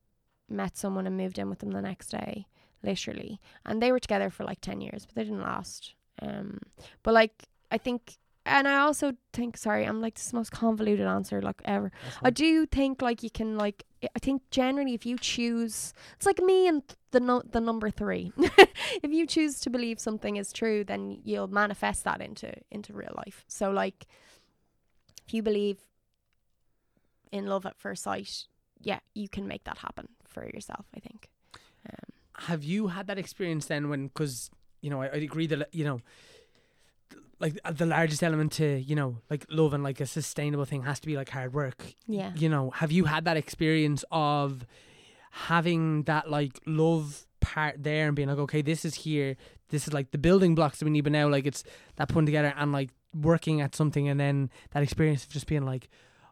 met 0.49 0.79
someone 0.79 1.07
and 1.07 1.17
moved 1.19 1.39
in 1.39 1.51
with 1.51 1.59
them 1.59 1.73
the 1.73 1.83
next 1.83 2.09
day, 2.09 2.47
literally, 2.83 3.39
and 3.67 3.83
they 3.83 3.93
were 3.93 4.01
together 4.01 4.31
for 4.31 4.45
like 4.45 4.63
ten 4.63 4.81
years, 4.81 5.05
but 5.05 5.15
they 5.15 5.25
didn't 5.25 5.43
last. 5.43 5.95
Um, 6.23 6.61
but 7.03 7.13
like 7.13 7.45
I 7.71 7.77
think. 7.77 8.17
And 8.47 8.69
I 8.69 8.79
also 8.81 9.15
think, 9.33 9.57
sorry, 9.57 9.85
I'm 9.87 10.01
like 10.03 10.17
this 10.17 10.33
most 10.33 10.53
convoluted 10.53 11.07
answer 11.07 11.41
like 11.41 11.63
ever. 11.65 11.91
I 12.23 12.31
do 12.31 12.67
think 12.67 13.01
like 13.01 13.23
you 13.23 13.31
can 13.31 13.57
like 13.57 13.85
I- 14.03 14.19
think 14.21 14.43
generally 14.51 14.95
if 14.95 15.07
you 15.07 15.17
choose 15.17 15.95
it's 16.17 16.27
like 16.27 16.41
me 16.41 16.69
and 16.69 16.83
the 17.13 17.21
no, 17.21 17.43
the 17.51 17.61
number 17.61 17.91
3. 17.91 18.33
if 19.03 19.11
you 19.11 19.27
choose 19.27 19.61
to 19.61 19.71
believe 19.71 19.99
something 19.99 20.37
is 20.37 20.53
true 20.53 20.85
then 20.85 21.21
you'll 21.25 21.49
manifest 21.49 22.05
that 22.05 22.21
into 22.21 22.53
into 22.71 22.93
real 22.93 23.15
life. 23.17 23.45
So 23.49 23.71
like 23.71 24.07
if 25.27 25.33
you 25.33 25.43
believe 25.43 25.79
in 27.33 27.47
love 27.47 27.65
at 27.67 27.79
first 27.79 28.03
sight, 28.03 28.45
yeah, 28.81 29.01
you 29.15 29.29
can 29.29 29.49
make 29.49 29.65
that 29.65 29.79
happen 29.79 30.09
for 30.25 30.45
yourself, 30.53 30.87
I 30.95 31.01
think. 31.01 31.31
Um, 31.89 32.45
have 32.47 32.63
you 32.63 32.89
had 32.89 33.07
that 33.07 33.19
experience 33.19 33.67
then 33.67 33.89
when 33.89 34.09
because 34.09 34.51
you 34.83 34.91
know 34.91 35.01
I, 35.01 35.07
I 35.07 35.17
agree 35.17 35.47
that 35.47 35.69
you 35.73 35.85
know 35.85 36.01
like 37.41 37.59
uh, 37.65 37.73
the 37.73 37.87
largest 37.87 38.23
element 38.23 38.53
to 38.53 38.79
you 38.79 38.95
know 38.95 39.19
like 39.31 39.47
love 39.51 39.75
and 39.75 39.83
like 39.83 40.01
a 40.01 40.07
sustainable 40.07 40.65
thing 40.65 40.83
has 40.83 41.01
to 41.01 41.07
be 41.07 41.17
like 41.17 41.29
hard 41.31 41.53
work 41.53 41.85
yeah. 42.07 42.33
you 42.35 42.49
know 42.49 42.71
have 42.71 42.93
you 42.93 43.05
had 43.05 43.25
that 43.25 43.37
experience 43.37 44.05
of 44.11 44.67
having 45.31 46.03
that 46.05 46.31
like 46.31 46.61
love 46.67 47.27
part 47.41 47.83
there 47.83 48.07
and 48.07 48.17
being 48.17 48.29
like 48.29 48.39
okay 48.39 48.63
this 48.63 48.85
is 48.85 48.95
here 48.95 49.37
this 49.71 49.87
is 49.87 49.93
like 49.93 50.11
the 50.13 50.19
building 50.19 50.55
blocks 50.55 50.79
that 50.79 50.85
we 50.85 50.91
need 50.91 51.03
but 51.03 51.13
now 51.13 51.29
like 51.29 51.47
it's 51.47 51.65
that 51.97 52.09
putting 52.09 52.27
together 52.27 52.55
and 52.57 52.73
like 52.73 52.91
working 53.15 53.61
at 53.61 53.75
something 53.75 54.09
and 54.09 54.19
then 54.19 54.51
that 54.71 54.83
experience 54.83 55.25
of 55.25 55.31
just 55.31 55.47
being 55.47 55.65
like 55.65 55.89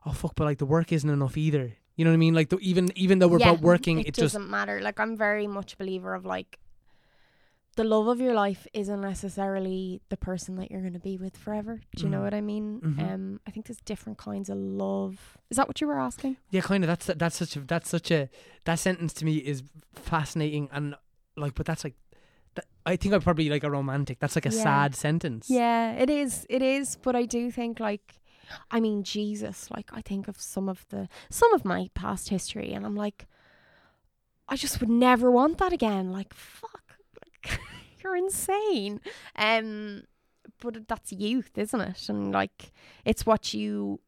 oh 0.07 0.13
fuck 0.13 0.35
but 0.37 0.45
like 0.45 0.59
the 0.59 0.67
work 0.67 0.93
isn't 0.93 1.11
enough 1.11 1.37
either 1.37 1.77
you 1.97 2.05
know 2.05 2.11
what 2.11 2.15
i 2.15 2.19
mean 2.19 2.35
like 2.35 2.49
the, 2.49 2.59
even 2.59 2.91
even 2.97 3.19
though 3.19 3.29
we're 3.29 3.39
Yeah, 3.39 3.53
both 3.53 3.61
working 3.61 4.01
it, 4.01 4.09
it, 4.09 4.15
doesn't 4.15 4.49
matter. 4.49 4.81
Like 4.81 4.99
I'm 4.99 5.17
very 5.17 5.47
much 5.47 5.75
a 5.75 5.77
believer 5.77 6.15
of 6.15 6.25
like 6.25 6.59
the 7.77 7.85
love 7.85 8.07
of 8.07 8.21
your 8.21 8.35
life 8.35 8.67
isn't 8.75 9.01
necessarily 9.01 10.03
the 10.11 10.17
person 10.17 10.57
that 10.57 10.71
you're 10.71 10.83
going 10.83 10.93
to 10.93 10.99
be 10.99 11.17
with 11.17 11.37
forever. 11.39 11.81
Do 11.97 12.05
you 12.05 12.11
know 12.11 12.19
Mhm. 12.21 12.25
what 12.25 12.35
I 12.35 12.41
mean? 12.43 12.81
Mhm. 12.81 13.13
Um, 13.13 13.41
I 13.47 13.51
think 13.51 13.67
there's 13.67 13.81
different 13.81 14.19
kinds 14.19 14.51
of 14.51 14.59
love. 14.59 15.39
Is 15.49 15.57
that 15.57 15.69
what 15.69 15.81
you 15.81 15.87
were 15.87 15.99
asking? 15.99 16.37
Yeah, 16.51 16.61
kind 16.61 16.85
of. 16.85 16.89
That's 16.89 17.07
that's 17.07 17.37
such 17.37 17.57
a 17.57 17.61
that's 17.61 17.89
such 17.89 18.11
a 18.11 18.29
that 18.65 18.79
sentence 18.79 19.13
to 19.15 19.25
me 19.25 19.37
is 19.39 19.63
fascinating 19.95 20.69
and 20.73 20.95
like, 21.37 21.55
but 21.55 21.65
that's 21.65 21.83
like, 21.83 21.95
that, 22.57 22.67
I 22.85 22.97
think 22.97 23.15
I'm 23.15 23.23
probably 23.23 23.49
like 23.49 23.65
a 23.65 23.71
romantic. 23.71 24.19
That's 24.19 24.37
like 24.37 24.45
a 24.45 24.51
Yeah. 24.55 24.63
sad 24.63 24.95
sentence. 24.95 25.49
Yeah, 25.49 25.93
it 25.93 26.11
is. 26.11 26.47
It 26.51 26.61
is. 26.61 26.97
But 27.01 27.17
I 27.17 27.25
do 27.25 27.51
think 27.51 27.81
like, 27.81 28.21
I 28.71 28.81
mean, 28.81 29.03
Jesus. 29.03 29.71
Like 29.71 29.89
I 29.95 30.03
think 30.03 30.29
of 30.29 30.39
some 30.39 30.69
of 30.69 30.85
the 30.91 31.09
some 31.31 31.55
of 31.55 31.65
my 31.65 31.89
past 31.95 32.29
history, 32.29 32.75
and 32.75 32.85
I'm 32.85 32.97
like, 32.97 33.27
I 34.49 34.57
just 34.57 34.81
would 34.81 34.91
never 34.91 35.31
want 35.31 35.57
that 35.59 35.73
again. 35.73 36.13
Like 36.13 36.35
fuck, 36.35 36.82
you're 38.03 38.17
insane. 38.17 39.01
Um, 39.37 40.05
but 40.61 40.89
that's 40.89 41.13
youth, 41.13 41.51
isn't 41.57 41.81
it? 41.81 42.09
And 42.09 42.33
like, 42.33 42.73
it's 43.05 43.27
what 43.27 43.55
you 43.55 44.01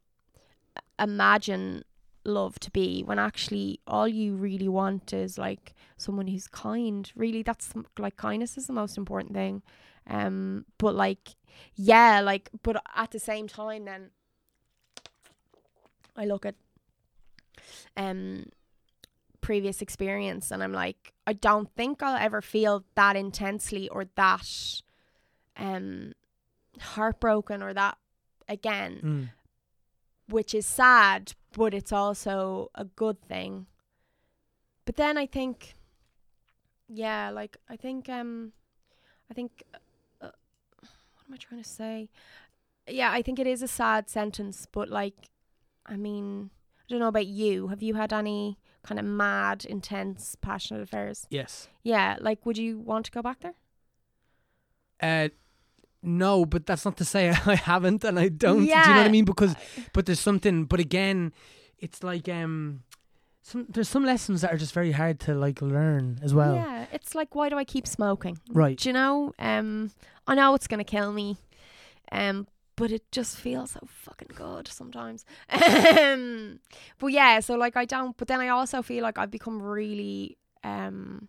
imagine 0.98 1.84
love 2.24 2.58
to 2.58 2.70
be 2.70 3.02
when 3.02 3.18
actually 3.18 3.80
all 3.86 4.08
you 4.08 4.34
really 4.34 4.68
want 4.68 5.12
is 5.12 5.36
like 5.36 5.74
someone 5.96 6.26
who's 6.26 6.48
kind 6.48 7.12
really 7.14 7.42
that's 7.42 7.72
like 7.98 8.16
kindness 8.16 8.56
is 8.56 8.66
the 8.66 8.72
most 8.72 8.96
important 8.96 9.34
thing 9.34 9.62
um 10.08 10.64
but 10.78 10.94
like 10.94 11.36
yeah 11.74 12.20
like 12.20 12.48
but 12.62 12.82
at 12.96 13.10
the 13.10 13.18
same 13.18 13.46
time 13.46 13.84
then 13.84 14.10
i 16.16 16.24
look 16.24 16.46
at 16.46 16.54
um 17.96 18.46
previous 19.44 19.82
experience 19.82 20.50
and 20.50 20.62
i'm 20.62 20.72
like 20.72 21.12
i 21.26 21.32
don't 21.32 21.68
think 21.76 22.02
i'll 22.02 22.16
ever 22.16 22.40
feel 22.40 22.82
that 22.94 23.14
intensely 23.16 23.88
or 23.90 24.02
that 24.16 24.48
um 25.56 26.12
heartbroken 26.80 27.62
or 27.62 27.72
that 27.74 27.96
again 28.48 29.00
Mm. 29.02 29.28
which 30.28 30.54
is 30.54 30.66
sad, 30.66 31.32
but 31.52 31.74
it's 31.74 31.92
also 31.92 32.70
a 32.74 32.84
good 32.84 33.20
thing. 33.20 33.66
But 34.86 34.96
then 34.96 35.18
I 35.18 35.26
think, 35.26 35.74
yeah, 36.88 37.30
like 37.30 37.56
I 37.68 37.76
think, 37.76 38.08
um, 38.08 38.52
I 39.30 39.34
think, 39.34 39.62
uh, 40.22 40.28
what 40.30 41.24
am 41.28 41.34
I 41.34 41.36
trying 41.36 41.62
to 41.62 41.68
say? 41.68 42.08
Yeah, 42.88 43.10
I 43.12 43.22
think 43.22 43.38
it 43.38 43.46
is 43.46 43.62
a 43.62 43.68
sad 43.68 44.08
sentence, 44.08 44.66
but 44.70 44.88
like, 44.88 45.30
I 45.86 45.96
mean, 45.96 46.50
I 46.80 46.84
don't 46.88 47.00
know 47.00 47.08
about 47.08 47.26
you. 47.26 47.68
Have 47.68 47.82
you 47.82 47.94
had 47.94 48.12
any 48.12 48.58
kind 48.84 48.98
of 48.98 49.04
mad, 49.04 49.64
intense, 49.64 50.36
passionate 50.40 50.82
affairs? 50.82 51.26
Yes. 51.30 51.68
Yeah, 51.82 52.16
like, 52.20 52.44
would 52.46 52.58
you 52.58 52.78
want 52.78 53.06
to 53.06 53.10
go 53.10 53.22
back 53.22 53.40
there? 53.40 53.54
Uh, 55.00 55.28
no, 56.02 56.44
but 56.44 56.66
that's 56.66 56.84
not 56.84 56.96
to 56.98 57.04
say 57.04 57.30
I 57.46 57.56
haven't 57.56 58.04
and 58.04 58.18
I 58.18 58.28
don't. 58.28 58.64
Yeah. 58.64 58.84
Do 58.84 58.90
you 58.90 58.94
know 58.94 59.00
what 59.02 59.08
I 59.08 59.10
mean? 59.10 59.24
Because, 59.24 59.54
but 59.92 60.06
there's 60.06 60.20
something. 60.20 60.64
But 60.64 60.80
again, 60.80 61.32
it's 61.78 62.02
like 62.02 62.28
um, 62.28 62.82
some 63.42 63.66
there's 63.68 63.88
some 63.88 64.04
lessons 64.04 64.40
that 64.42 64.52
are 64.52 64.56
just 64.56 64.72
very 64.72 64.92
hard 64.92 65.20
to 65.20 65.34
like 65.34 65.60
learn 65.60 66.18
as 66.22 66.32
well. 66.34 66.54
yeah, 66.54 66.86
it's 66.92 67.14
like, 67.14 67.34
why 67.34 67.48
do 67.48 67.56
I 67.56 67.64
keep 67.64 67.86
smoking? 67.86 68.38
Right. 68.50 68.78
Do 68.78 68.88
you 68.88 68.92
know? 68.92 69.32
Um, 69.38 69.90
I 70.26 70.34
know 70.34 70.54
it's 70.54 70.66
gonna 70.66 70.84
kill 70.84 71.12
me, 71.12 71.36
um, 72.12 72.46
but 72.76 72.90
it 72.90 73.10
just 73.12 73.36
feels 73.36 73.72
so 73.72 73.80
fucking 73.86 74.30
good 74.34 74.68
sometimes. 74.68 75.24
Um, 76.04 76.60
but 76.98 77.08
yeah, 77.08 77.40
so 77.40 77.54
like 77.54 77.76
I 77.76 77.84
don't. 77.84 78.16
But 78.16 78.28
then 78.28 78.40
I 78.40 78.48
also 78.48 78.82
feel 78.82 79.02
like 79.02 79.18
I've 79.18 79.30
become 79.30 79.62
really, 79.62 80.36
um, 80.62 81.28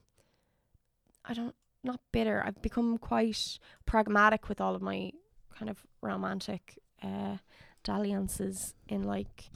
I 1.23 1.33
don't 1.33 1.55
not 1.83 1.99
bitter. 2.11 2.43
I've 2.45 2.61
become 2.61 2.97
quite 2.97 3.59
pragmatic 3.85 4.49
with 4.49 4.59
all 4.59 4.75
of 4.75 4.81
my 4.81 5.11
kind 5.57 5.69
of 5.69 5.85
romantic 6.01 6.79
uh 7.03 7.37
dalliances. 7.83 8.73
In 8.87 9.03
like, 9.03 9.49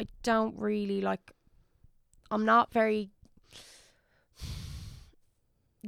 I 0.00 0.06
don't 0.22 0.58
really 0.58 1.00
like. 1.00 1.32
I'm 2.30 2.44
not 2.44 2.72
very 2.72 3.10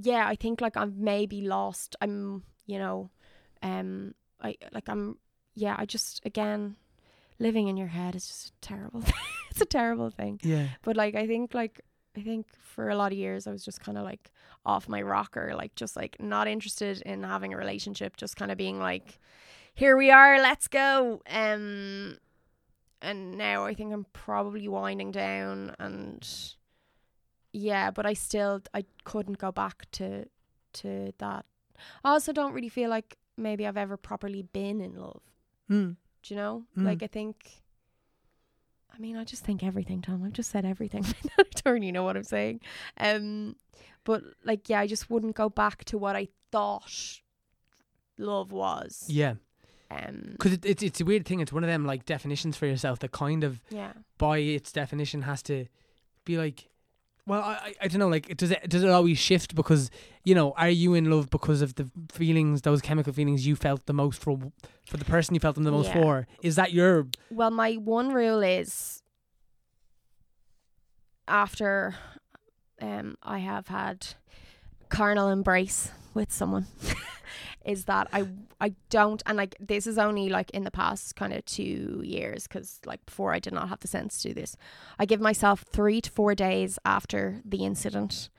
yeah, 0.01 0.27
I 0.27 0.37
think 0.37 0.61
like 0.61 0.77
I'm 0.77 0.95
maybe 0.99 1.43
lost. 1.43 1.97
I'm, 2.01 2.45
you 2.67 2.79
know, 2.79 3.11
um, 3.63 4.15
I 4.41 4.57
like 4.73 4.89
I'm, 4.89 5.19
yeah. 5.59 5.77
I 5.79 5.87
just 5.87 6.25
again, 6.25 6.77
living 7.39 7.69
in 7.69 7.77
your 7.77 7.89
head 7.89 8.15
is 8.15 8.27
just 8.27 8.49
a 8.49 8.53
terrible. 8.61 9.03
it's 9.51 9.61
a 9.61 9.67
terrible 9.67 10.11
thing. 10.11 10.41
Yeah. 10.43 10.69
But 10.83 10.97
like, 10.97 11.15
I 11.15 11.27
think 11.27 11.55
like 11.55 11.81
I 12.17 12.23
think 12.23 12.47
for 12.61 12.89
a 12.89 12.97
lot 12.97 13.13
of 13.13 13.19
years 13.19 13.47
I 13.47 13.53
was 13.53 13.65
just 13.65 13.81
kind 13.81 13.99
of 13.99 14.05
like 14.05 14.31
off 14.65 14.89
my 14.89 15.03
rocker, 15.03 15.55
like 15.55 15.75
just 15.75 15.97
like 15.97 16.17
not 16.21 16.49
interested 16.49 17.01
in 17.03 17.23
having 17.23 17.53
a 17.53 17.57
relationship, 17.57 18.17
just 18.17 18.37
kind 18.37 18.51
of 18.51 18.59
being 18.59 18.79
like, 18.79 19.19
here 19.75 19.97
we 19.97 20.11
are, 20.11 20.41
let's 20.41 20.69
go. 20.69 21.23
Um, 21.29 22.19
and 23.01 23.39
now 23.39 23.65
I 23.65 23.75
think 23.75 23.93
I'm 23.93 24.07
probably 24.13 24.67
winding 24.69 25.13
down 25.13 25.75
and 25.79 26.29
yeah, 27.53 27.91
but 27.91 28.05
I 28.05 28.15
still 28.15 28.63
I 28.75 28.85
couldn't 29.05 29.39
go 29.39 29.53
back 29.53 29.87
to 29.93 30.27
to 30.75 31.13
that. 31.19 31.47
I 32.05 32.11
also 32.11 32.33
don't 32.33 32.53
really 32.53 32.69
feel 32.69 32.91
like 32.91 33.17
maybe 33.37 33.67
I've 33.67 33.77
ever 33.77 33.97
properly 33.97 34.43
been 34.43 34.81
in 34.81 34.97
love. 34.97 35.23
Mm. 35.71 35.97
Do 36.23 36.35
you 36.35 36.41
know? 36.41 36.65
Mm. 36.77 36.85
Like 36.85 37.03
I 37.03 37.07
think. 37.07 37.63
I 38.95 39.01
mean, 39.01 39.17
I 39.17 39.23
just 39.23 39.45
think 39.45 39.63
everything, 39.63 40.03
Tom. 40.03 40.25
I've 40.25 40.33
just 40.33 40.51
said 40.51 40.65
everything. 40.65 41.05
I 41.39 41.45
don't 41.55 41.73
really 41.73 41.93
know 41.93 42.03
what 42.03 42.17
I'm 42.17 42.25
saying. 42.25 42.61
Um, 42.99 43.55
but 44.03 44.23
like, 44.45 44.69
yeah, 44.69 44.81
I 44.81 44.87
just 44.89 45.09
wouldn't 45.09 45.37
go 45.37 45.49
back 45.49 45.85
to 45.85 45.99
what 45.99 46.17
I 46.17 46.29
thought 46.51 47.21
love 48.17 48.51
was. 48.53 49.05
Yeah, 49.09 49.35
Um, 49.91 50.31
because 50.33 50.55
it, 50.55 50.67
it's 50.67 50.83
it's 50.83 51.01
a 51.01 51.05
weird 51.05 51.27
thing. 51.27 51.41
It's 51.41 51.53
one 51.53 51.65
of 51.65 51.71
them 51.71 51.87
like 51.87 52.05
definitions 52.05 52.57
for 52.57 52.67
yourself 52.67 52.99
that 53.01 53.13
kind 53.13 53.45
of 53.45 53.61
yeah. 53.71 53.93
by 54.19 54.39
its 54.39 54.73
definition 54.73 55.23
has 55.23 55.43
to 55.45 55.67
be 56.25 56.37
like 56.37 56.69
well 57.29 57.43
I, 57.43 57.75
I, 57.81 57.89
don't 57.89 58.01
know 58.01 58.09
like 58.09 58.37
does 58.37 58.51
it 58.51 58.69
does 58.69 58.83
it 58.83 58.91
always 58.91 59.19
shift 59.19 59.55
because 59.55 59.91
you 60.25 60.35
know 60.35 60.53
are 60.57 60.71
you 60.71 60.95
in 60.95 61.11
love 61.11 61.31
because 61.31 61.63
of 61.63 61.75
the 61.75 61.89
feelings 62.11 62.63
those 62.63 62.81
chemical 62.81 63.13
feelings 63.13 63.47
you 63.47 63.55
felt 63.55 63.87
the 63.87 63.93
most 63.93 64.21
for 64.21 64.39
for 64.87 64.97
the 64.97 65.05
person 65.05 65.35
you 65.35 65.41
felt 65.41 65.55
them 65.55 65.65
the 65.65 65.71
most 65.71 65.89
Yeah. 65.89 66.01
for 66.01 66.27
is 66.43 66.57
that 66.57 66.73
your 66.73 67.07
Well, 67.31 67.51
my 67.51 67.75
one 67.75 68.13
rule 68.13 68.43
is 68.43 69.03
after 71.29 71.95
um, 72.81 73.17
I 73.23 73.39
have 73.39 73.69
had 73.69 74.07
carnal 74.89 75.29
embrace 75.29 75.91
with 76.15 76.33
someone, 76.33 76.67
is 77.69 77.85
that 77.85 78.09
I 78.13 78.27
I 78.61 78.75
don't 78.89 79.23
and 79.27 79.37
like 79.37 79.55
this 79.61 79.87
is 79.87 79.99
only 79.99 80.31
like 80.31 80.51
in 80.51 80.65
the 80.65 80.71
past 80.71 81.15
kind 81.17 81.35
of 81.35 81.45
two 81.45 82.01
years 82.03 82.49
because 82.49 82.81
like 82.87 83.05
before 83.05 83.35
I 83.35 83.39
did 83.39 83.53
not 83.53 83.69
have 83.69 83.81
the 83.81 83.89
sense 83.89 84.23
to 84.23 84.29
do 84.29 84.35
this. 84.35 84.57
I 84.99 85.05
give 85.05 85.21
myself 85.21 85.67
three 85.71 86.01
to 86.01 86.11
four 86.11 86.35
days 86.35 86.79
after 86.87 87.43
the 87.45 87.65
incident, 87.65 88.31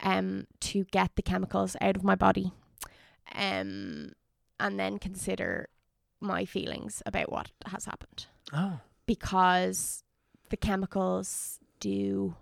um, 0.00 0.46
to 0.60 0.84
get 0.92 1.16
the 1.16 1.22
chemicals 1.22 1.76
out 1.80 1.96
of 1.96 2.04
my 2.04 2.14
body, 2.14 2.52
um, 3.34 4.12
and 4.60 4.78
then 4.78 4.98
consider 4.98 5.68
my 6.20 6.44
feelings 6.44 7.02
about 7.04 7.30
what 7.30 7.50
has 7.66 7.84
happened 7.84 8.26
oh 8.52 8.80
because 9.04 10.04
the 10.48 10.56
chemicals 10.56 11.58
do 11.80 12.36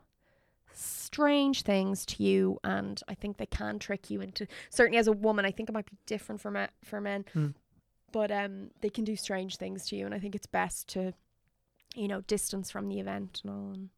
strange 0.75 1.62
things 1.62 2.05
to 2.07 2.22
you 2.22 2.59
and 2.64 3.01
I 3.09 3.14
think 3.14 3.37
they 3.37 3.47
can 3.47 3.79
trick 3.79 4.11
you 4.11 4.20
into 4.20 4.47
certainly 4.70 4.99
as 4.99 5.07
a 5.07 5.12
woman 5.12 5.45
I 5.45 5.51
think 5.51 5.68
it 5.68 5.72
might 5.72 5.87
be 5.91 5.97
different 6.07 6.41
for 6.41 6.51
men 6.51 6.68
for 6.83 7.01
men 7.01 7.25
Hmm. 7.33 7.49
but 8.12 8.31
um 8.31 8.70
they 8.81 8.91
can 8.91 9.05
do 9.05 9.16
strange 9.16 9.57
things 9.57 9.87
to 9.89 9.97
you 9.97 10.05
and 10.07 10.14
I 10.14 10.18
think 10.18 10.35
it's 10.35 10.47
best 10.47 10.89
to 10.91 11.14
you 11.95 12.09
know 12.09 12.20
distance 12.22 12.70
from 12.70 12.89
the 12.89 12.99
event 13.01 13.41
and 13.45 13.53
all 13.53 13.70
and 13.72 13.89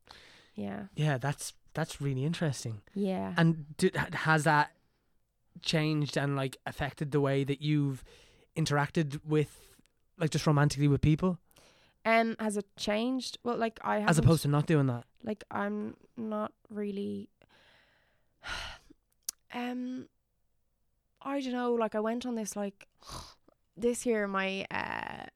yeah. 0.55 0.85
Yeah 0.95 1.18
that's 1.18 1.53
that's 1.74 2.01
really 2.01 2.24
interesting. 2.24 2.81
Yeah. 2.95 3.35
And 3.37 3.66
has 4.14 4.45
that 4.45 4.70
changed 5.62 6.16
and 6.16 6.35
like 6.37 6.57
affected 6.66 7.12
the 7.12 7.20
way 7.20 7.45
that 7.45 7.61
you've 7.61 8.03
interacted 8.57 9.20
with 9.24 9.61
like 10.18 10.31
just 10.31 10.47
romantically 10.47 10.89
with 10.89 11.03
people 11.03 11.39
um 12.07 12.37
has 12.39 12.57
it 12.57 12.65
changed? 12.77 13.37
Well 13.45 13.57
like 13.59 13.79
I 13.85 13.99
as 14.01 14.17
opposed 14.19 14.43
to 14.43 14.49
not 14.49 14.67
doing 14.67 14.87
that. 14.87 15.05
Like 15.25 15.45
I'm 15.51 15.97
not 16.17 16.53
really 16.71 17.29
um 19.55 20.07
I 21.23 21.41
don't 21.41 21.53
know 21.53 21.73
like 21.75 21.95
I 21.95 22.01
went 22.01 22.27
on 22.27 22.35
this 22.35 22.57
like 22.57 22.87
this 23.77 24.07
year 24.07 24.27
my 24.27 24.67
uh 24.71 25.27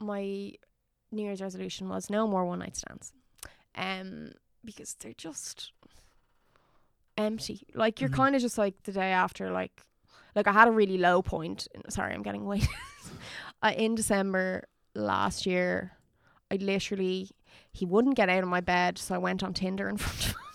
my 0.00 0.52
New 1.12 1.22
Year's 1.22 1.40
resolution 1.40 1.88
was 1.88 2.10
no 2.10 2.26
more 2.26 2.44
one 2.44 2.58
night 2.58 2.76
stands. 2.76 3.12
Um 3.76 4.32
because 4.64 4.94
they're 5.00 5.12
just 5.16 5.72
empty. 7.16 7.66
Like 7.74 8.00
you're 8.00 8.10
Mhm. 8.10 8.14
kind 8.16 8.34
of 8.36 8.42
just 8.42 8.58
like 8.58 8.82
the 8.82 8.92
day 8.92 9.12
after 9.12 9.50
like 9.50 9.82
like 10.34 10.46
I 10.46 10.52
had 10.52 10.68
a 10.68 10.72
really 10.72 10.98
low 10.98 11.22
point 11.22 11.66
sorry 11.88 12.12
I'm 12.14 12.22
getting 12.22 12.44
weight 12.44 12.68
uh, 13.62 13.72
in 13.76 13.94
December 13.94 14.64
last 14.94 15.46
year 15.46 15.92
I 16.50 16.56
literally 16.56 17.30
he 17.72 17.84
wouldn't 17.84 18.16
get 18.16 18.28
out 18.28 18.42
of 18.42 18.48
my 18.48 18.60
bed, 18.60 18.98
so 18.98 19.14
I 19.14 19.18
went 19.18 19.42
on 19.42 19.54
Tinder 19.54 19.88
in 19.88 19.96
front 19.96 20.18
of 20.18 20.26
him. 20.26 20.40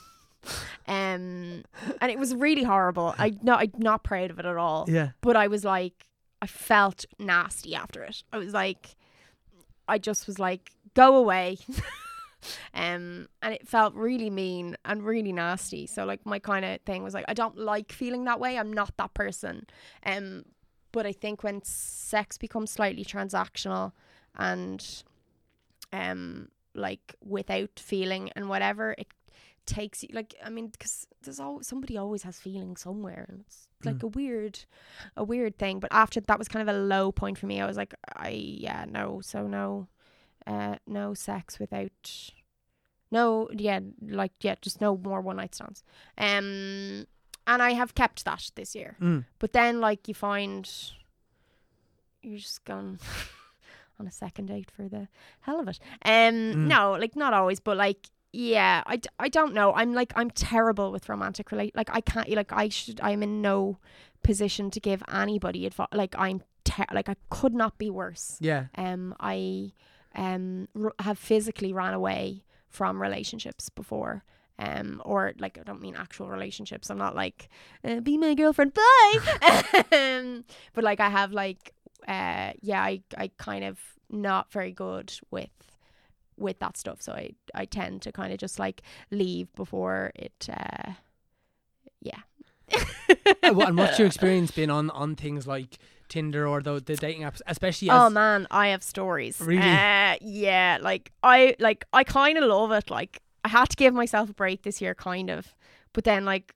Um, 0.87 1.63
and 2.01 2.11
it 2.11 2.17
was 2.17 2.33
really 2.35 2.63
horrible. 2.63 3.13
I 3.17 3.33
no, 3.43 3.53
I'm 3.53 3.71
not 3.77 4.03
proud 4.03 4.31
of 4.31 4.39
it 4.39 4.45
at 4.45 4.57
all. 4.57 4.85
yeah 4.89 5.11
But 5.21 5.37
I 5.37 5.47
was 5.47 5.63
like, 5.63 6.07
I 6.41 6.47
felt 6.47 7.05
nasty 7.19 7.75
after 7.75 8.03
it. 8.03 8.23
I 8.33 8.39
was 8.39 8.51
like, 8.51 8.95
I 9.87 9.99
just 9.99 10.25
was 10.27 10.39
like, 10.39 10.71
go 10.95 11.15
away. 11.15 11.59
um, 12.73 13.27
and 13.41 13.53
it 13.53 13.67
felt 13.67 13.93
really 13.93 14.29
mean 14.29 14.75
and 14.83 15.03
really 15.03 15.31
nasty. 15.31 15.85
So 15.85 16.03
like 16.03 16.25
my 16.25 16.39
kind 16.39 16.65
of 16.65 16.81
thing 16.81 17.03
was 17.03 17.13
like, 17.13 17.25
I 17.27 17.33
don't 17.35 17.57
like 17.57 17.91
feeling 17.91 18.25
that 18.25 18.39
way. 18.39 18.57
I'm 18.57 18.73
not 18.73 18.97
that 18.97 19.13
person. 19.13 19.67
Um, 20.05 20.43
but 20.91 21.05
I 21.05 21.11
think 21.11 21.43
when 21.43 21.61
sex 21.63 22.37
becomes 22.37 22.71
slightly 22.71 23.05
transactional 23.05 23.93
and 24.35 25.03
um 25.93 26.47
like 26.75 27.15
without 27.23 27.79
feeling 27.79 28.29
and 28.35 28.47
whatever 28.49 28.95
it 28.97 29.07
takes 29.65 30.01
you 30.03 30.09
like 30.13 30.33
i 30.43 30.49
mean 30.49 30.67
because 30.67 31.05
there's 31.21 31.39
always 31.39 31.67
somebody 31.67 31.95
always 31.97 32.23
has 32.23 32.39
feeling 32.39 32.75
somewhere 32.75 33.25
and 33.29 33.41
it's 33.41 33.67
like 33.83 33.95
Mm. 33.97 34.03
a 34.03 34.07
weird 34.07 34.59
a 35.17 35.23
weird 35.23 35.57
thing 35.57 35.79
but 35.79 35.91
after 35.93 36.19
that 36.21 36.37
was 36.39 36.47
kind 36.47 36.67
of 36.67 36.75
a 36.75 36.79
low 36.79 37.11
point 37.11 37.37
for 37.37 37.45
me 37.45 37.61
i 37.61 37.65
was 37.65 37.77
like 37.77 37.93
i 38.15 38.29
yeah 38.29 38.85
no 38.87 39.21
so 39.21 39.47
no 39.47 39.87
uh 40.47 40.75
no 40.87 41.13
sex 41.13 41.59
without 41.59 42.31
no 43.11 43.49
yeah 43.53 43.79
like 44.01 44.31
yeah 44.41 44.55
just 44.61 44.81
no 44.81 44.97
more 44.97 45.21
one 45.21 45.35
night 45.37 45.53
stands 45.55 45.83
um 46.17 47.05
and 47.47 47.61
i 47.61 47.71
have 47.73 47.93
kept 47.95 48.23
that 48.25 48.49
this 48.55 48.73
year 48.75 48.95
mm. 49.01 49.25
but 49.39 49.51
then, 49.53 49.79
like, 49.79 50.07
you 50.07 50.13
find 50.13 50.69
you're 52.21 52.37
just 52.39 52.63
gone 52.65 52.99
on 54.01 54.07
a 54.07 54.11
second 54.11 54.47
date 54.47 54.69
for 54.75 54.85
the 54.89 55.07
hell 55.45 55.59
of 55.61 55.67
it. 55.67 55.79
Um, 56.03 56.35
Mm. 56.35 56.55
no, 56.67 56.81
like 57.03 57.15
not 57.15 57.33
always, 57.33 57.59
but 57.59 57.77
like, 57.77 58.01
yeah, 58.33 58.83
I, 58.85 58.95
d- 58.97 59.09
I 59.19 59.29
don't 59.29 59.53
know. 59.53 59.73
I'm 59.79 59.93
like 59.93 60.11
I'm 60.15 60.31
terrible 60.31 60.91
with 60.91 61.07
romantic 61.09 61.51
relate. 61.51 61.75
Like 61.75 61.89
I 61.97 62.01
can't. 62.01 62.29
Like 62.29 62.51
I 62.63 62.69
should. 62.69 62.99
I'm 63.01 63.21
in 63.23 63.41
no 63.41 63.77
position 64.23 64.69
to 64.71 64.79
give 64.79 65.01
anybody 65.11 65.65
advice. 65.65 65.87
Like 65.93 66.15
I'm 66.17 66.41
ter- 66.63 66.85
like 66.93 67.09
I 67.09 67.15
could 67.29 67.53
not 67.53 67.77
be 67.77 67.89
worse. 67.89 68.37
yeah 68.39 68.65
Um, 68.75 69.13
I 69.19 69.73
um 70.15 70.67
r- 70.81 70.93
have 70.99 71.17
physically 71.17 71.71
ran 71.73 71.93
away 71.93 72.43
from 72.69 73.01
relationships 73.01 73.69
before. 73.69 74.23
Um, 74.59 75.01
or 75.05 75.33
like 75.39 75.57
I 75.59 75.63
don't 75.63 75.81
mean 75.81 75.95
actual 75.95 76.27
relationships. 76.29 76.89
I'm 76.91 76.97
not 76.99 77.15
like 77.15 77.49
uh, 77.83 77.99
be 77.99 78.15
my 78.17 78.33
girlfriend, 78.35 78.73
bye. 78.75 79.83
um, 79.91 80.45
but 80.73 80.83
like 80.83 80.99
I 80.99 81.09
have 81.09 81.31
like 81.33 81.73
uh, 82.07 82.53
yeah, 82.61 82.81
I 82.81 83.01
I 83.17 83.31
kind 83.37 83.63
of 83.63 83.79
not 84.09 84.51
very 84.51 84.71
good 84.71 85.13
with 85.31 85.49
with 86.37 86.59
that 86.59 86.77
stuff. 86.77 87.01
So 87.01 87.13
I 87.13 87.31
I 87.53 87.65
tend 87.65 88.01
to 88.03 88.11
kind 88.11 88.33
of 88.33 88.39
just 88.39 88.59
like 88.59 88.81
leave 89.11 89.53
before 89.55 90.11
it. 90.15 90.49
Uh, 90.49 90.93
yeah. 92.01 92.19
And 93.43 93.77
what's 93.77 93.99
your 93.99 94.07
experience 94.11 94.51
been 94.51 94.69
on 94.69 94.89
on 94.91 95.15
things 95.15 95.45
like 95.45 95.77
Tinder 96.07 96.47
or 96.47 96.61
the 96.61 96.79
the 96.79 96.95
dating 96.95 97.23
apps, 97.23 97.41
especially 97.47 97.89
as 97.89 98.01
Oh 98.01 98.09
man, 98.09 98.47
I 98.51 98.67
have 98.67 98.83
stories. 98.83 99.39
Really? 99.39 99.61
Uh, 99.61 100.15
yeah, 100.21 100.77
like 100.81 101.11
I 101.23 101.55
like 101.59 101.85
I 101.93 102.03
kind 102.03 102.37
of 102.37 102.43
love 102.43 102.71
it. 102.71 102.89
Like 102.89 103.21
I 103.43 103.49
had 103.49 103.69
to 103.69 103.75
give 103.75 103.93
myself 103.93 104.29
a 104.29 104.33
break 104.33 104.63
this 104.63 104.81
year, 104.81 104.93
kind 104.95 105.29
of. 105.29 105.53
But 105.93 106.03
then 106.03 106.25
like, 106.25 106.53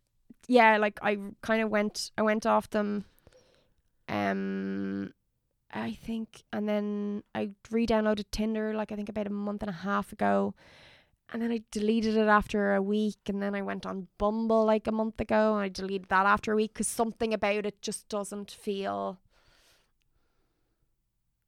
yeah, 0.47 0.77
like 0.77 0.99
I 1.01 1.17
kind 1.41 1.61
of 1.61 1.69
went 1.69 2.11
I 2.17 2.21
went 2.21 2.45
off 2.45 2.69
them. 2.69 3.05
Um, 4.07 5.13
I 5.75 5.91
think, 5.91 6.43
and 6.53 6.67
then 6.67 7.23
I 7.35 7.51
re-downloaded 7.69 8.25
Tinder 8.31 8.73
like 8.73 8.91
I 8.91 8.95
think 8.95 9.09
about 9.09 9.27
a 9.27 9.29
month 9.29 9.61
and 9.61 9.69
a 9.69 9.73
half 9.73 10.11
ago. 10.13 10.55
And 11.33 11.41
then 11.41 11.51
I 11.51 11.61
deleted 11.71 12.15
it 12.17 12.27
after 12.27 12.75
a 12.75 12.81
week, 12.81 13.17
and 13.27 13.41
then 13.41 13.55
I 13.55 13.61
went 13.61 13.85
on 13.85 14.07
Bumble 14.17 14.63
like 14.65 14.87
a 14.87 14.91
month 14.91 15.19
ago, 15.19 15.55
and 15.55 15.63
I 15.63 15.69
deleted 15.69 16.07
that 16.09 16.25
after 16.25 16.53
a 16.53 16.55
week 16.55 16.73
because 16.73 16.87
something 16.87 17.33
about 17.33 17.65
it 17.65 17.81
just 17.81 18.07
doesn't 18.09 18.51
feel 18.51 19.19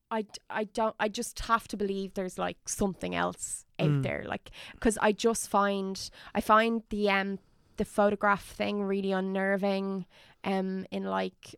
I, 0.09 0.25
I 0.49 0.63
don't 0.63 0.95
I 0.99 1.09
just 1.09 1.39
have 1.41 1.67
to 1.69 1.77
believe 1.77 2.13
there's 2.13 2.37
like 2.37 2.69
something 2.69 3.13
else 3.13 3.65
out 3.79 3.89
Mm. 3.89 4.03
there 4.03 4.23
like 4.25 4.49
because 4.71 4.97
I 5.01 5.11
just 5.11 5.49
find 5.49 6.09
I 6.33 6.41
find 6.41 6.81
the 6.89 7.09
um 7.09 7.39
the 7.75 7.85
photograph 7.85 8.43
thing 8.45 8.81
really 8.83 9.11
unnerving 9.11 10.05
um 10.43 10.85
in 10.91 11.03
like 11.03 11.55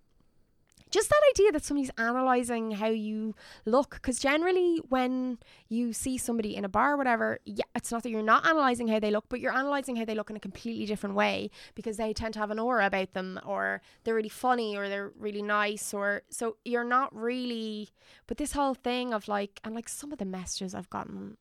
just 0.92 1.10
that 1.10 1.22
idea 1.36 1.52
that 1.52 1.64
somebody's 1.64 1.92
analyzing 1.98 2.72
how 2.72 2.88
you 2.88 3.36
look 3.66 3.92
because 3.96 4.20
generally 4.20 4.78
when 4.90 5.38
you 5.68 5.94
see 5.94 6.18
somebody 6.18 6.56
in 6.56 6.66
a 6.66 6.70
bar 6.70 6.94
or 6.94 6.98
whatever 6.98 7.40
yeah 7.46 7.64
it's 7.76 7.92
not 7.92 8.04
that 8.04 8.10
you're 8.10 8.22
not 8.22 8.46
analyzing 8.48 8.88
how 8.88 9.00
they 9.00 9.12
look 9.12 9.26
but 9.30 9.40
you're 9.40 9.54
analyzing 9.56 9.96
how 9.96 10.06
they 10.06 10.16
look 10.16 10.30
in 10.30 10.36
a 10.36 10.40
completely 10.40 10.86
different 10.86 11.16
way 11.16 11.50
because 11.76 11.98
they 11.98 12.14
tend 12.14 12.34
to 12.34 12.40
have 12.40 12.52
an 12.52 12.60
aura 12.60 12.86
about 12.86 13.14
them 13.14 13.40
or 13.46 13.82
they're 14.04 14.16
really 14.16 14.30
funny 14.30 14.76
or 14.76 14.90
they're 14.90 15.12
really 15.18 15.42
nice 15.42 15.94
or 15.94 16.22
so 16.30 16.58
you're 16.66 16.84
not 16.84 17.14
really 17.16 17.90
but 18.28 18.38
this 18.38 18.54
whole 18.54 18.74
thing 18.74 19.14
of 19.14 19.28
like 19.28 19.60
and 19.64 19.76
like 19.76 19.90
some 19.90 20.12
of 20.12 20.18
the 20.18 20.26
messages 20.26 20.74
I've 20.74 20.90
gotten 20.90 21.38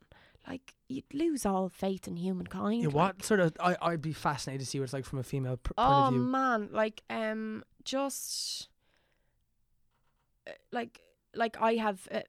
like 0.48 0.74
you'd 0.88 1.12
lose 1.12 1.44
all 1.44 1.68
faith 1.68 2.08
in 2.08 2.16
humankind 2.16 2.80
yeah, 2.82 2.86
like- 2.88 2.94
what 2.94 3.22
sort 3.22 3.40
of 3.40 3.54
I 3.60 3.76
I'd 3.82 4.00
be 4.02 4.12
fascinated 4.12 4.60
to 4.64 4.66
see 4.70 4.78
what 4.78 4.84
it's 4.84 4.92
like 4.92 5.04
from 5.04 5.18
a 5.18 5.22
female 5.22 5.56
pr- 5.58 5.74
point 5.74 5.88
oh 5.88 6.04
of 6.06 6.12
view. 6.14 6.22
man 6.22 6.68
like 6.72 7.02
um 7.10 7.64
just 7.84 8.68
like 10.72 11.00
like 11.34 11.60
I 11.60 11.74
have 11.74 12.08
uh, 12.10 12.20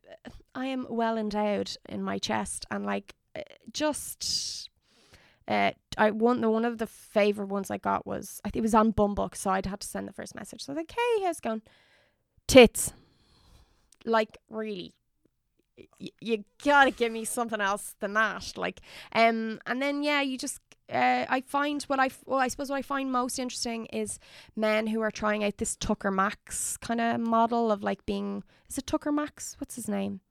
I 0.56 0.66
am 0.68 0.86
well 0.90 1.18
endowed 1.18 1.72
in 1.88 2.04
my 2.04 2.18
chest 2.18 2.66
and 2.70 2.86
like 2.86 3.16
uh, 3.36 3.42
just 3.72 4.70
uh 5.48 5.72
I 5.98 6.12
one 6.12 6.42
the 6.42 6.50
one 6.50 6.66
of 6.66 6.78
the 6.78 6.88
favorite 6.88 7.48
ones 7.48 7.72
I 7.72 7.78
got 7.78 8.06
was 8.06 8.42
I 8.44 8.50
think 8.50 8.62
it 8.62 8.62
was 8.64 8.76
on 8.76 8.92
Bumble 8.92 9.30
so 9.34 9.52
I'd 9.52 9.66
had 9.66 9.82
to 9.82 9.88
send 9.88 10.08
the 10.08 10.14
first 10.14 10.36
message. 10.36 10.64
So 10.64 10.72
I 10.72 10.76
was 10.76 10.78
like 10.78 10.92
hey 10.92 11.26
how's 11.26 11.38
it 11.38 11.44
going? 11.44 11.62
Tits. 12.48 12.94
Like 14.06 14.38
really 14.50 14.94
y- 16.00 16.10
you 16.20 16.44
gotta 16.64 16.92
give 16.92 17.12
me 17.12 17.26
something 17.26 17.62
else 17.62 17.96
than 18.00 18.14
that 18.14 18.54
like 18.58 18.82
um 19.14 19.60
and 19.66 19.82
then 19.82 20.04
yeah 20.04 20.22
you 20.22 20.38
just 20.38 20.60
uh, 20.92 21.26
I 21.30 21.42
find 21.42 21.84
what 21.84 22.00
I 22.00 22.10
well 22.26 22.40
I 22.40 22.48
suppose 22.48 22.70
what 22.72 22.78
I 22.78 22.82
find 22.82 23.12
most 23.12 23.38
interesting 23.38 23.86
is 23.88 24.18
men 24.56 24.88
who 24.88 25.02
are 25.02 25.12
trying 25.12 25.44
out 25.44 25.58
this 25.58 25.76
Tucker 25.76 26.10
Max 26.10 26.78
kind 26.78 27.00
of 27.00 27.20
model 27.20 27.72
of 27.72 27.84
like 27.84 28.06
being 28.08 28.44
is 28.70 28.78
it 28.80 28.88
Tucker 28.88 29.12
Max? 29.12 29.56
What's 29.60 29.76
his 29.76 29.88
name? 29.88 30.22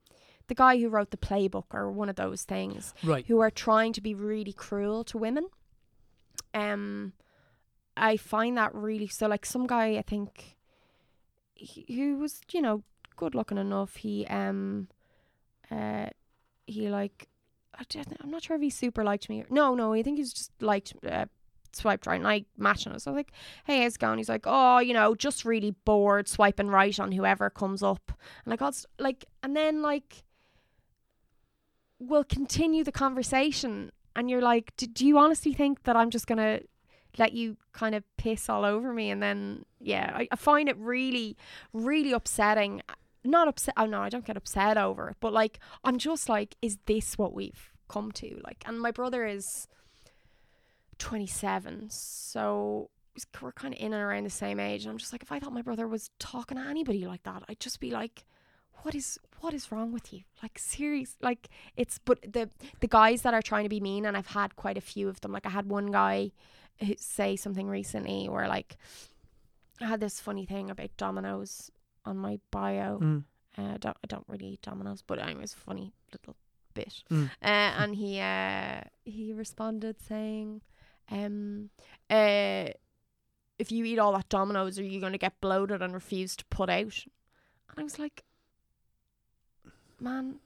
The 0.49 0.57
guy 0.57 0.79
who 0.81 0.89
wrote 0.89 1.11
the 1.13 1.17
playbook 1.17 1.67
or 1.73 1.93
one 1.93 2.09
of 2.09 2.17
those 2.17 2.43
things. 2.43 2.93
Right. 3.05 3.25
who 3.27 3.39
are 3.39 3.51
trying 3.51 3.93
to 3.93 4.01
be 4.01 4.15
really 4.15 4.53
cruel 4.53 5.05
to 5.05 5.19
women. 5.19 5.47
Um 6.55 7.13
I 7.97 8.17
find 8.17 8.57
that 8.59 8.75
really 8.75 9.07
so 9.09 9.29
like 9.29 9.47
some 9.47 9.67
guy 9.67 9.97
I 9.97 10.03
think 10.03 10.57
he, 11.55 11.85
who 11.95 12.17
was 12.19 12.41
you 12.53 12.63
know 12.63 12.83
good 13.17 13.35
looking 13.37 13.59
enough. 13.59 13.97
He 13.97 14.27
um 14.27 14.89
uh 15.71 16.07
he 16.67 16.89
like 16.89 17.29
I 17.79 17.85
I'm 18.21 18.31
not 18.31 18.43
sure 18.43 18.57
if 18.57 18.63
he 18.63 18.71
super 18.71 19.05
liked 19.05 19.29
me. 19.29 19.45
No 19.51 19.75
no 19.75 19.93
I 19.93 20.03
think 20.03 20.19
he's 20.19 20.33
just 20.33 20.51
liked 20.61 20.95
uh, 21.09 21.27
swiped 21.73 22.07
right 22.07 22.17
and 22.17 22.27
I 22.27 22.45
matched 22.57 22.87
on 22.87 22.99
so 22.99 23.11
I 23.11 23.15
was 23.15 23.19
like 23.19 23.33
hey 23.65 23.83
how's 23.83 23.95
it 23.95 24.01
going? 24.01 24.19
He's 24.19 24.29
like 24.29 24.45
oh 24.47 24.79
you 24.79 24.95
know 24.95 25.15
just 25.15 25.45
really 25.45 25.73
bored 25.85 26.29
swiping 26.29 26.69
right 26.69 26.99
on 26.99 27.13
whoever 27.13 27.51
comes 27.51 27.83
up. 27.83 28.13
And 28.45 28.51
like 28.51 28.63
I'll 28.63 28.75
like 28.99 29.27
and 29.43 29.57
then 29.57 29.83
like 29.83 30.25
we'll 31.99 32.25
continue 32.25 32.85
the 32.85 32.93
conversation. 32.93 33.93
And 34.17 34.29
you're 34.29 34.43
like 34.43 34.77
do, 34.77 35.07
you 35.07 35.19
honestly 35.19 35.53
think 35.53 35.85
that 35.85 35.97
I'm 35.97 36.11
just 36.11 36.27
gonna 36.27 36.61
let 37.17 37.33
you 37.33 37.57
kind 37.73 37.95
of 37.95 38.05
piss 38.17 38.49
all 38.49 38.65
over 38.65 38.93
me? 38.93 39.11
And 39.11 39.23
then 39.23 39.65
yeah 39.81 40.13
I, 40.15 40.29
I 40.33 40.37
find 40.37 40.69
it 40.69 40.77
really 40.79 41.37
really 41.73 42.13
upsetting 42.13 42.83
not 43.25 43.49
upset 43.49 43.75
oh 43.77 43.87
no 43.87 44.01
I 44.01 44.09
don't 44.09 44.25
get 44.25 44.37
upset 44.37 44.77
over 44.77 45.11
it 45.11 45.17
but 45.21 45.33
like 45.33 45.59
I'm 45.85 45.99
just 45.99 46.29
like 46.29 46.57
is 46.63 46.79
this 46.87 47.19
what 47.19 47.35
we've 47.35 47.73
come 47.89 48.13
to? 48.13 48.41
Like 48.45 48.63
and 48.67 48.81
my 48.81 48.91
brother 48.91 49.27
is 49.27 49.67
27 50.99 51.89
so 51.91 52.91
we're 53.43 53.53
kind 53.53 53.75
of 53.75 53.81
in 53.81 53.93
and 53.93 54.03
around 54.03 54.25
the 54.25 54.31
same 54.31 54.61
age 54.61 54.85
and 54.85 54.93
I'm 54.93 54.99
just 54.99 55.13
like 55.13 55.23
if 55.23 55.33
I 55.33 55.41
thought 55.41 55.53
my 55.53 55.63
brother 55.63 55.89
was 55.89 56.11
talking 56.19 56.57
to 56.57 56.65
anybody 56.65 57.07
like 57.07 57.25
that 57.25 57.43
I'd 57.49 57.61
just 57.61 57.81
be 57.81 57.91
like 57.91 58.25
what 58.83 58.95
is 58.95 59.19
what 59.41 59.55
is 59.55 59.71
wrong 59.71 59.93
with 59.93 60.13
you? 60.13 60.23
Like 60.43 60.59
serious 60.59 61.17
like 61.21 61.49
it's 61.77 61.99
but 61.99 62.21
the 62.23 62.49
the 62.81 62.87
guys 62.87 63.23
that 63.23 63.35
are 63.35 63.43
trying 63.43 63.65
to 63.65 63.69
be 63.69 63.81
mean 63.81 64.07
and 64.07 64.17
I've 64.17 64.29
had 64.29 64.57
quite 64.57 64.79
a 64.79 64.83
few 64.83 65.09
of 65.09 65.21
them 65.21 65.33
like 65.33 65.47
I 65.47 65.51
had 65.51 65.67
one 65.67 65.91
guy 65.91 66.31
who 66.79 66.95
say 66.97 67.37
something 67.37 67.69
recently 67.69 68.29
where 68.29 68.49
like 68.49 68.77
I 69.81 69.87
had 69.87 70.01
this 70.01 70.21
funny 70.21 70.45
thing 70.45 70.71
about 70.71 70.97
Domino's 70.97 71.71
on 72.09 72.17
my 72.17 72.41
bio. 72.51 72.99
Mm. 72.99 73.25
uh, 73.57 73.63
I 73.63 73.77
don't 73.79 73.97
I 74.03 74.07
don't 74.07 74.25
really 74.29 74.47
eat 74.47 74.63
Domino's 74.63 75.03
but 75.03 75.21
anyway 75.21 75.43
it's 75.43 75.55
a 75.55 75.57
funny 75.57 75.93
little 76.13 76.37
bit. 76.75 77.03
Mm. 77.11 77.27
uh, 77.43 77.73
and 77.81 77.95
he 77.95 78.21
uh 78.21 78.81
he 79.05 79.33
responded 79.33 80.01
saying 80.01 80.63
um 81.11 81.71
uh 82.11 82.67
if 83.59 83.73
you 83.73 83.85
eat 83.85 83.99
all 83.99 84.13
that 84.13 84.29
Domino's 84.29 84.79
are 84.79 84.85
you 84.85 85.01
going 85.01 85.13
to 85.13 85.19
get 85.19 85.41
bloated 85.41 85.83
and 85.83 85.93
refuse 85.93 86.37
to 86.37 86.45
put 86.47 86.71
out? 86.71 87.05
And 87.71 87.79
I 87.79 87.83
was 87.83 87.99
like 87.99 88.23
man 90.01 90.37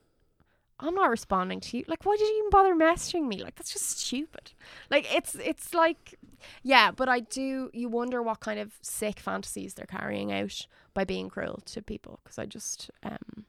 I'm 0.79 0.95
not 0.95 1.09
responding 1.09 1.61
to 1.61 1.77
you. 1.77 1.85
Like 1.87 2.05
why 2.05 2.17
did 2.17 2.27
you 2.27 2.39
even 2.39 2.49
bother 2.49 2.75
messaging 2.75 3.27
me? 3.27 3.41
Like 3.41 3.55
that's 3.55 3.71
just 3.71 3.99
stupid. 3.99 4.51
Like 4.89 5.13
it's 5.13 5.35
it's 5.35 5.73
like 5.73 6.15
yeah 6.61 6.91
but 6.91 7.07
I 7.07 7.21
do 7.21 7.69
you 7.73 7.87
wonder 7.87 8.21
what 8.21 8.39
kind 8.39 8.59
of 8.59 8.73
sick 8.81 9.19
fantasies 9.19 9.75
they're 9.75 9.85
carrying 9.85 10.31
out 10.33 10.67
by 10.93 11.03
being 11.03 11.29
cruel 11.29 11.59
to 11.65 11.81
people 11.81 12.19
because 12.23 12.37
I 12.37 12.45
just 12.45 12.91
um 13.03 13.45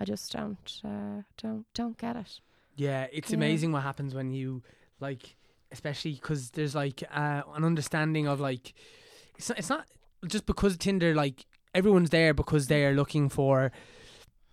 I 0.00 0.04
just 0.04 0.32
don't 0.32 0.80
uh, 0.84 1.22
don't 1.36 1.66
don't 1.74 1.98
get 1.98 2.16
it 2.16 2.40
Yeah, 2.76 3.06
it's 3.12 3.30
Yeah. 3.30 3.36
amazing 3.36 3.72
what 3.72 3.82
happens 3.82 4.14
when 4.14 4.30
you 4.32 4.62
like, 5.00 5.36
especially 5.72 6.12
because 6.14 6.50
there's 6.50 6.74
like 6.74 7.02
uh, 7.14 7.42
an 7.54 7.64
understanding 7.64 8.26
of 8.26 8.40
like, 8.40 8.72
it's 9.36 9.48
not, 9.48 9.58
it's 9.58 9.68
not 9.68 9.86
just 10.26 10.46
because 10.46 10.76
Tinder 10.76 11.14
like 11.14 11.44
everyone's 11.74 12.10
there 12.10 12.32
because 12.34 12.66
they're 12.68 12.94
looking 12.94 13.28
for 13.28 13.70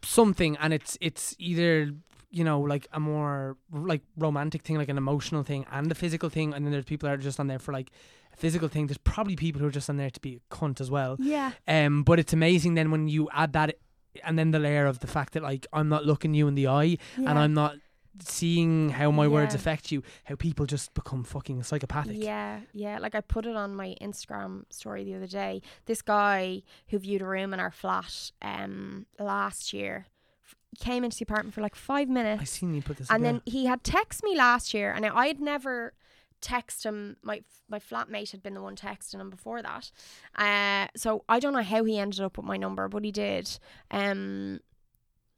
something, 0.04 0.58
and 0.58 0.74
it's 0.74 0.98
it's 1.02 1.36
either 1.40 1.92
you 2.30 2.44
know 2.44 2.60
like 2.60 2.88
a 2.92 3.00
more 3.00 3.58
like 3.72 4.02
romantic 4.18 4.62
thing, 4.64 4.78
like 4.78 4.90
an 4.90 4.98
emotional 4.98 5.44
thing, 5.44 5.66
and 5.72 5.92
a 5.92 5.96
physical 5.96 6.30
thing, 6.30 6.54
and 6.54 6.66
then 6.66 6.72
there's 6.72 6.86
people 6.86 7.08
that 7.08 7.14
are 7.14 7.22
just 7.30 7.40
on 7.40 7.48
there 7.48 7.60
for 7.60 7.72
like 7.74 7.92
physical 8.38 8.68
thing. 8.70 8.88
There's 8.88 8.98
probably 9.00 9.36
people 9.36 9.60
who 9.62 9.68
are 9.68 9.72
just 9.72 9.90
on 9.90 9.98
there 9.98 10.10
to 10.12 10.20
be 10.22 10.40
a 10.42 10.54
cunt 10.56 10.80
as 10.80 10.90
well. 10.92 11.18
yeah 11.20 11.52
Um, 11.68 12.04
but 12.04 12.20
it's 12.20 12.34
amazing 12.34 12.76
then 12.76 12.92
when 12.92 13.08
you 13.08 13.30
add 13.34 13.54
that, 13.54 13.76
and 14.24 14.38
then 14.40 14.52
the 14.52 14.60
layer 14.60 14.86
of 14.86 15.00
the 15.00 15.08
fact 15.08 15.34
that 15.34 15.44
like 15.44 15.66
I'm 15.74 15.90
not 15.90 16.06
looking 16.06 16.34
you 16.34 16.48
in 16.48 16.56
the 16.56 16.68
eye 16.68 16.98
and 17.18 17.38
I'm 17.40 17.54
not 17.54 17.76
seeing 18.20 18.90
how 18.90 19.12
my 19.12 19.28
words 19.28 19.54
affect 19.54 19.92
you, 19.92 20.02
how 20.24 20.36
people 20.36 20.66
just 20.66 20.94
become 20.94 21.24
fucking 21.24 21.62
psychopathic. 21.64 22.18
Yeah, 22.20 22.62
yeah. 22.74 22.98
Like 23.00 23.14
I 23.16 23.22
put 23.22 23.46
it 23.46 23.56
on 23.56 23.76
my 23.76 23.96
Instagram 24.02 24.64
story 24.72 25.04
the 25.04 25.14
other 25.16 25.28
day. 25.28 25.62
This 25.86 26.02
guy 26.02 26.64
who 26.90 26.98
viewed 27.00 27.22
a 27.22 27.26
room 27.28 27.54
in 27.54 27.60
our 27.60 27.72
flat 27.72 28.32
um 28.42 29.06
last 29.20 29.72
year 29.74 30.08
f- 30.46 30.56
came 30.80 31.04
into 31.04 31.18
the 31.18 31.24
apartment 31.24 31.54
for 31.54 31.62
like 31.62 31.76
five 31.76 32.10
minutes. 32.10 32.42
I 32.42 32.46
seen 32.46 32.74
you 32.74 32.82
put 32.82 32.98
this. 32.98 33.10
and 33.12 33.24
up, 33.24 33.32
then 33.32 33.42
he 33.46 33.66
had 33.68 33.84
texted 33.84 34.24
me 34.24 34.36
last 34.36 34.74
year, 34.74 34.92
and 34.92 35.06
I 35.06 35.28
had 35.28 35.40
never 35.40 35.94
texted 36.42 36.86
him. 36.86 37.18
My 37.22 37.42
my 37.70 37.80
flatmate 37.80 38.32
had 38.32 38.44
been 38.44 38.54
the 38.54 38.62
one 38.62 38.76
texting 38.76 39.20
him 39.20 39.30
before 39.30 39.62
that, 39.62 39.92
uh, 40.36 40.88
so 40.96 41.24
I 41.28 41.40
don't 41.40 41.54
know 41.54 41.64
how 41.64 41.84
he 41.84 41.98
ended 41.98 42.22
up 42.22 42.38
with 42.38 42.46
my 42.46 42.58
number, 42.58 42.88
but 42.88 43.04
he 43.04 43.12
did. 43.12 43.60
Um, 43.92 44.60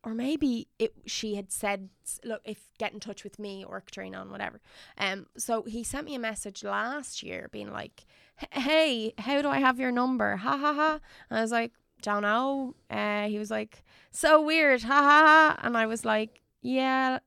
or 0.04 0.14
maybe 0.14 0.68
it 0.78 0.94
she 1.06 1.36
had 1.36 1.52
said, 1.52 1.90
"Look, 2.24 2.42
if 2.46 2.70
get 2.78 2.94
in 2.94 3.00
touch 3.00 3.24
with 3.24 3.38
me 3.40 3.64
or 3.66 3.82
Katrina 3.82 4.22
and 4.22 4.32
whatever." 4.32 4.62
Um, 4.98 5.28
so 5.38 5.64
he 5.64 5.84
sent 5.84 6.06
me 6.06 6.16
a 6.16 6.20
message 6.20 6.64
last 6.64 7.22
year, 7.24 7.50
being 7.52 7.72
like, 7.72 8.06
"Hey, 8.52 9.14
how 9.18 9.42
do 9.42 9.50
I 9.50 9.60
have 9.60 9.80
your 9.80 9.92
number?" 9.92 10.38
Ha 10.38 10.58
ha 10.58 10.74
ha. 10.74 11.00
And 11.30 11.40
I 11.40 11.42
was 11.42 11.52
like, 11.52 11.74
"Don't 12.02 12.22
know." 12.24 12.76
Uh, 12.90 13.28
he 13.28 13.38
was 13.40 13.52
like, 13.52 13.84
"So 14.12 14.42
weird." 14.42 14.84
Ha 14.84 14.88
ha 14.88 15.24
ha. 15.26 15.60
And 15.64 15.78
I 15.78 15.86
was 15.86 16.06
like, 16.06 16.42
"Yeah." 16.62 17.20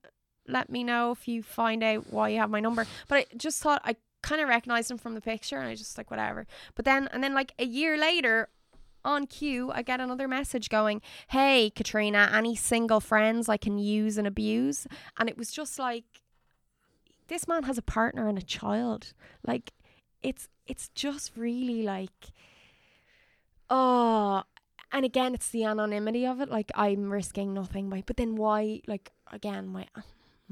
Let 0.46 0.70
me 0.70 0.84
know 0.84 1.12
if 1.12 1.28
you 1.28 1.42
find 1.42 1.82
out 1.82 2.12
why 2.12 2.30
you 2.30 2.38
have 2.38 2.50
my 2.50 2.60
number. 2.60 2.86
But 3.08 3.18
I 3.18 3.26
just 3.36 3.62
thought 3.62 3.82
I 3.84 3.96
kind 4.22 4.40
of 4.40 4.48
recognized 4.48 4.90
him 4.90 4.98
from 4.98 5.14
the 5.14 5.20
picture 5.20 5.58
and 5.58 5.68
I 5.68 5.74
just 5.74 5.98
like 5.98 6.10
whatever. 6.10 6.46
But 6.74 6.84
then 6.84 7.08
and 7.12 7.22
then 7.22 7.34
like 7.34 7.52
a 7.58 7.64
year 7.64 7.98
later 7.98 8.48
on 9.04 9.26
cue 9.26 9.70
I 9.72 9.82
get 9.82 10.00
another 10.00 10.28
message 10.28 10.68
going, 10.68 11.02
"Hey 11.28 11.70
Katrina, 11.70 12.30
any 12.32 12.54
single 12.56 13.00
friends 13.00 13.48
I 13.48 13.56
can 13.56 13.78
use 13.78 14.18
and 14.18 14.26
abuse?" 14.26 14.86
And 15.18 15.28
it 15.28 15.36
was 15.36 15.50
just 15.50 15.78
like 15.78 16.04
this 17.28 17.48
man 17.48 17.64
has 17.64 17.78
a 17.78 17.82
partner 17.82 18.28
and 18.28 18.38
a 18.38 18.42
child. 18.42 19.12
Like 19.46 19.72
it's 20.22 20.48
it's 20.66 20.88
just 20.94 21.32
really 21.36 21.82
like 21.82 22.32
oh 23.68 24.42
and 24.92 25.04
again 25.04 25.34
it's 25.34 25.48
the 25.48 25.64
anonymity 25.64 26.26
of 26.26 26.40
it 26.40 26.48
like 26.48 26.70
i'm 26.74 27.10
risking 27.10 27.52
nothing 27.52 27.88
by 27.88 28.02
but 28.06 28.16
then 28.16 28.36
why 28.36 28.80
like 28.86 29.10
again 29.32 29.66
my 29.66 29.86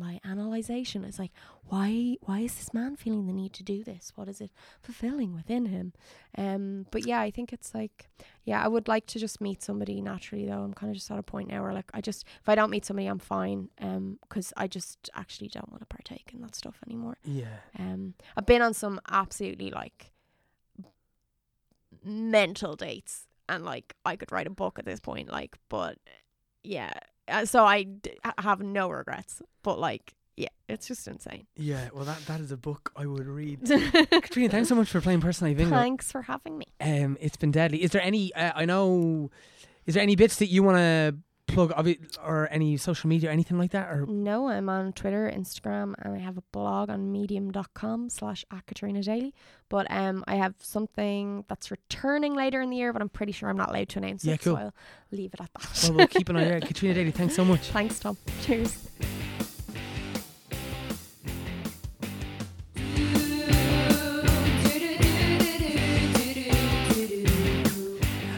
my 0.01 0.21
analyzation. 0.25 1.05
Is 1.05 1.19
like 1.19 1.33
why 1.69 2.17
why 2.23 2.41
is 2.41 2.55
this 2.57 2.75
man 2.75 2.97
feeling 2.97 3.27
the 3.27 3.33
need 3.33 3.53
to 3.55 3.63
do 3.63 3.85
this? 3.85 4.13
What 4.17 4.29
is 4.29 4.41
it 4.41 4.51
fulfilling 4.83 5.35
within 5.35 5.67
him? 5.67 5.93
Um 6.37 6.87
but 6.91 7.07
yeah 7.07 7.21
i 7.21 7.31
think 7.31 7.53
it's 7.53 7.75
like 7.75 8.09
yeah 8.45 8.65
i 8.65 8.69
would 8.69 8.89
like 8.89 9.07
to 9.07 9.19
just 9.19 9.41
meet 9.41 9.63
somebody 9.63 10.01
naturally 10.01 10.47
though. 10.47 10.63
I'm 10.63 10.75
kind 10.75 10.91
of 10.91 10.97
just 10.97 11.11
at 11.11 11.19
a 11.19 11.23
point 11.23 11.49
now 11.51 11.63
where 11.63 11.73
like 11.73 11.91
i 11.93 12.01
just 12.01 12.25
if 12.41 12.49
i 12.49 12.55
don't 12.55 12.71
meet 12.71 12.85
somebody 12.85 13.07
i'm 13.07 13.19
fine 13.19 13.69
um 13.81 14.19
because 14.23 14.53
i 14.57 14.67
just 14.67 15.11
actually 15.15 15.49
don't 15.49 15.71
want 15.71 15.83
to 15.83 15.87
partake 15.87 16.31
in 16.35 16.41
that 16.43 16.55
stuff 16.55 16.77
anymore. 16.87 17.19
Yeah, 17.25 17.59
um, 17.79 18.15
I've 18.37 18.47
been 18.47 18.63
on 18.63 18.75
some 18.75 19.01
absolutely 19.11 19.71
like 19.71 20.13
mental 22.05 22.77
dates, 22.77 23.27
and 23.49 23.65
like 23.65 23.95
I 24.05 24.17
could 24.17 24.33
write 24.33 24.47
a 24.47 24.51
book 24.51 24.79
at 24.79 24.85
this 24.85 25.01
point. 25.01 25.31
Like, 25.31 25.57
but 25.69 25.99
yeah, 26.63 26.93
so 27.45 27.65
I 27.65 27.85
d- 27.85 28.13
have 28.39 28.61
no 28.61 28.89
regrets. 28.91 29.43
But 29.63 29.79
like, 29.79 30.15
yeah, 30.37 30.49
it's 30.69 30.87
just 30.87 31.07
insane. 31.07 31.47
yeah. 31.57 31.89
Well, 31.95 32.05
that 32.05 32.25
that 32.27 32.41
is 32.41 32.51
a 32.53 32.57
book 32.57 32.93
I 32.97 33.07
would 33.07 33.27
read. 33.27 33.61
Katrina, 34.11 34.49
thanks 34.49 34.69
so 34.69 34.75
much 34.75 34.89
for 34.91 35.01
playing 35.01 35.21
personality 35.21 35.57
bingo. 35.63 35.77
Thanks 35.77 36.11
for 36.11 36.23
having 36.23 36.57
me. 36.59 36.67
Um, 36.81 37.17
it's 37.21 37.37
been 37.37 37.51
deadly. 37.51 37.83
Is 37.83 37.91
there 37.91 38.03
any? 38.03 38.33
Uh, 38.35 38.53
I 38.55 38.65
know. 38.65 39.31
Is 39.87 39.95
there 39.95 40.03
any 40.03 40.17
bits 40.17 40.37
that 40.37 40.47
you 40.47 40.63
want 40.63 40.79
to 40.79 41.17
plug 41.53 41.73
of 41.77 41.87
it 41.87 42.17
or 42.25 42.49
any 42.51 42.77
social 42.77 43.09
media 43.09 43.29
or 43.29 43.33
anything 43.33 43.59
like 43.59 43.71
that? 43.73 43.89
Or 43.91 44.07
No, 44.07 44.49
I'm 44.49 44.69
on 44.69 44.93
Twitter, 44.93 45.31
Instagram, 45.35 45.95
and 45.99 46.15
I 46.15 46.19
have 46.19 46.37
a 46.39 46.43
blog 46.53 46.91
on 46.91 47.11
medium.com 47.13 48.11
slash 48.11 48.45
at 48.51 48.67
Katrina 48.67 49.03
Daly. 49.03 49.35
But 49.69 49.87
um, 49.91 50.25
I 50.27 50.37
have 50.37 50.55
something 50.59 51.45
that's 51.49 51.71
returning 51.71 52.35
later 52.35 52.61
in 52.61 52.71
the 52.71 52.77
year, 52.77 52.93
but 52.93 53.03
I'm 53.03 53.09
pretty 53.09 53.33
sure 53.33 53.49
I'm 53.49 53.57
not 53.57 53.69
allowed 53.71 53.89
to 53.91 53.99
announce 53.99 54.25
Yeah, 54.25 54.35
it. 54.35 54.41
cool. 54.43 54.57
So 54.57 54.63
I'll 54.63 54.75
leave 55.13 55.33
it 55.35 55.41
at 55.41 55.51
that. 55.53 55.81
well, 55.85 55.93
we'll 55.99 56.07
keep 56.09 56.29
an 56.29 56.37
eye 56.37 56.57
out. 56.57 56.63
Katrina 56.67 56.95
Daly, 56.95 57.11
thanks 57.11 57.35
so 57.37 57.45
much. 57.45 57.69
Thanks, 57.69 58.01
Tom. 58.01 58.17
Cheers. 58.43 58.89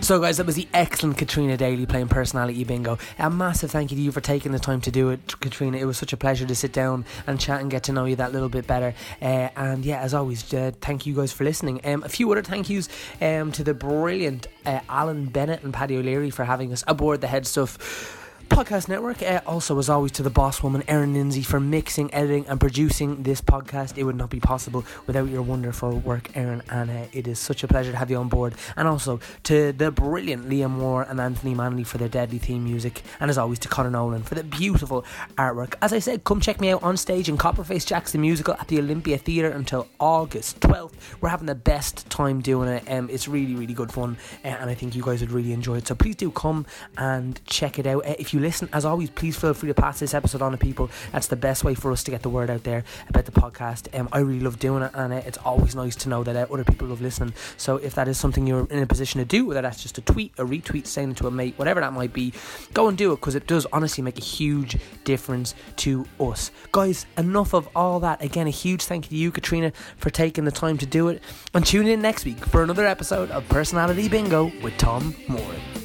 So, 0.02 0.18
guys, 0.18 0.38
that 0.38 0.46
was 0.46 0.56
the 0.56 0.66
excellent 0.74 1.16
Katrina 1.16 1.56
Daly 1.56 1.86
playing 1.86 2.08
Personality 2.08 2.64
Bingo. 2.64 2.98
A 3.20 3.30
massive 3.30 3.70
thank 3.70 3.92
you 3.92 3.96
to 3.96 4.02
you 4.02 4.10
for 4.10 4.20
taking 4.20 4.50
the 4.50 4.58
time 4.58 4.80
to 4.80 4.90
do 4.90 5.10
it, 5.10 5.38
Katrina. 5.38 5.78
It 5.78 5.84
was 5.84 5.96
such 5.96 6.12
a 6.12 6.16
pleasure 6.16 6.44
to 6.44 6.56
sit 6.56 6.72
down 6.72 7.04
and 7.28 7.38
chat 7.38 7.60
and 7.60 7.70
get 7.70 7.84
to 7.84 7.92
know 7.92 8.06
you 8.06 8.16
that 8.16 8.32
little 8.32 8.48
bit 8.48 8.66
better. 8.66 8.94
Uh, 9.22 9.50
and 9.54 9.84
yeah, 9.84 10.00
as 10.00 10.12
always, 10.12 10.52
uh, 10.52 10.72
thank 10.80 11.06
you 11.06 11.14
guys 11.14 11.32
for 11.32 11.44
listening. 11.44 11.80
Um, 11.84 12.02
a 12.02 12.08
few 12.08 12.30
other 12.32 12.42
thank 12.42 12.68
yous 12.68 12.88
um, 13.20 13.52
to 13.52 13.62
the 13.62 13.74
brilliant 13.74 14.48
uh, 14.66 14.80
Alan 14.88 15.26
Bennett 15.26 15.62
and 15.62 15.72
Paddy 15.72 15.96
O'Leary 15.96 16.30
for 16.30 16.46
having 16.46 16.72
us 16.72 16.82
aboard 16.88 17.20
the 17.20 17.28
HeadStuff 17.28 18.21
podcast 18.52 18.86
network. 18.86 19.22
Uh, 19.22 19.40
also, 19.46 19.78
as 19.78 19.88
always, 19.88 20.12
to 20.12 20.22
the 20.22 20.30
boss 20.30 20.62
woman, 20.62 20.82
Erin 20.86 21.14
Lindsay, 21.14 21.42
for 21.42 21.58
mixing, 21.58 22.12
editing, 22.12 22.46
and 22.46 22.60
producing 22.60 23.22
this 23.22 23.40
podcast. 23.40 23.96
It 23.96 24.04
would 24.04 24.16
not 24.16 24.28
be 24.28 24.40
possible 24.40 24.84
without 25.06 25.28
your 25.28 25.40
wonderful 25.40 25.98
work, 26.00 26.36
Erin, 26.36 26.62
and 26.68 26.90
uh, 26.90 27.06
it 27.12 27.26
is 27.26 27.38
such 27.38 27.64
a 27.64 27.68
pleasure 27.68 27.92
to 27.92 27.96
have 27.96 28.10
you 28.10 28.18
on 28.18 28.28
board. 28.28 28.54
And 28.76 28.86
also 28.86 29.20
to 29.44 29.72
the 29.72 29.90
brilliant 29.90 30.48
Liam 30.50 30.70
Moore 30.70 31.02
and 31.02 31.18
Anthony 31.18 31.54
Manley 31.54 31.84
for 31.84 31.96
their 31.96 32.08
deadly 32.08 32.38
theme 32.38 32.64
music, 32.64 33.02
and 33.20 33.30
as 33.30 33.38
always, 33.38 33.58
to 33.60 33.68
Connor 33.68 33.90
Nolan 33.90 34.22
for 34.22 34.34
the 34.34 34.44
beautiful 34.44 35.04
artwork. 35.38 35.74
As 35.80 35.94
I 35.94 35.98
said, 35.98 36.24
come 36.24 36.40
check 36.40 36.60
me 36.60 36.70
out 36.70 36.82
on 36.82 36.98
stage 36.98 37.30
in 37.30 37.38
Copperface 37.38 37.86
Jacks 37.86 38.12
the 38.12 38.18
Musical 38.18 38.54
at 38.54 38.68
the 38.68 38.78
Olympia 38.78 39.16
Theatre 39.16 39.50
until 39.50 39.88
August 39.98 40.60
12th. 40.60 40.92
We're 41.22 41.30
having 41.30 41.46
the 41.46 41.54
best 41.54 42.08
time 42.10 42.42
doing 42.42 42.68
it. 42.68 42.84
Um, 42.86 43.08
it's 43.08 43.28
really, 43.28 43.54
really 43.54 43.74
good 43.74 43.90
fun, 43.90 44.18
uh, 44.44 44.48
and 44.48 44.68
I 44.68 44.74
think 44.74 44.94
you 44.94 45.02
guys 45.02 45.22
would 45.22 45.32
really 45.32 45.54
enjoy 45.54 45.78
it. 45.78 45.86
So 45.86 45.94
please 45.94 46.16
do 46.16 46.30
come 46.30 46.66
and 46.98 47.40
check 47.46 47.78
it 47.78 47.86
out. 47.86 48.06
Uh, 48.06 48.14
if 48.18 48.34
you 48.34 48.41
listen, 48.42 48.68
as 48.72 48.84
always, 48.84 49.10
please 49.10 49.36
feel 49.36 49.54
free 49.54 49.68
to 49.68 49.74
pass 49.74 50.00
this 50.00 50.14
episode 50.14 50.42
on 50.42 50.52
to 50.52 50.58
people. 50.58 50.90
That's 51.12 51.28
the 51.28 51.36
best 51.36 51.64
way 51.64 51.74
for 51.74 51.92
us 51.92 52.02
to 52.04 52.10
get 52.10 52.22
the 52.22 52.28
word 52.28 52.50
out 52.50 52.64
there 52.64 52.84
about 53.08 53.24
the 53.24 53.32
podcast. 53.32 53.98
Um, 53.98 54.08
I 54.12 54.18
really 54.18 54.40
love 54.40 54.58
doing 54.58 54.82
it, 54.82 54.90
and 54.94 55.12
uh, 55.12 55.22
it's 55.24 55.38
always 55.38 55.74
nice 55.74 55.96
to 55.96 56.08
know 56.08 56.22
that 56.24 56.36
uh, 56.36 56.52
other 56.52 56.64
people 56.64 56.88
love 56.88 57.00
listening. 57.00 57.32
So 57.56 57.76
if 57.76 57.94
that 57.94 58.08
is 58.08 58.18
something 58.18 58.46
you're 58.46 58.66
in 58.66 58.82
a 58.82 58.86
position 58.86 59.20
to 59.20 59.24
do, 59.24 59.46
whether 59.46 59.62
that's 59.62 59.82
just 59.82 59.98
a 59.98 60.02
tweet, 60.02 60.32
a 60.38 60.44
retweet, 60.44 60.86
saying 60.86 61.12
it 61.12 61.16
to 61.18 61.26
a 61.26 61.30
mate, 61.30 61.54
whatever 61.56 61.80
that 61.80 61.92
might 61.92 62.12
be, 62.12 62.32
go 62.74 62.88
and 62.88 62.98
do 62.98 63.12
it 63.12 63.16
because 63.16 63.34
it 63.34 63.46
does 63.46 63.66
honestly 63.72 64.02
make 64.02 64.18
a 64.18 64.22
huge 64.22 64.76
difference 65.04 65.54
to 65.76 66.04
us. 66.20 66.50
Guys, 66.72 67.06
enough 67.16 67.54
of 67.54 67.68
all 67.74 68.00
that. 68.00 68.22
Again, 68.22 68.46
a 68.46 68.50
huge 68.50 68.82
thank 68.82 69.06
you 69.06 69.10
to 69.10 69.16
you, 69.16 69.30
Katrina, 69.30 69.72
for 69.96 70.10
taking 70.10 70.44
the 70.44 70.50
time 70.50 70.78
to 70.78 70.86
do 70.86 71.08
it. 71.08 71.22
And 71.54 71.64
tune 71.64 71.86
in 71.86 72.02
next 72.02 72.24
week 72.24 72.44
for 72.46 72.62
another 72.62 72.86
episode 72.86 73.30
of 73.30 73.48
Personality 73.48 74.08
Bingo 74.08 74.52
with 74.62 74.76
Tom 74.78 75.14
Moore. 75.28 75.81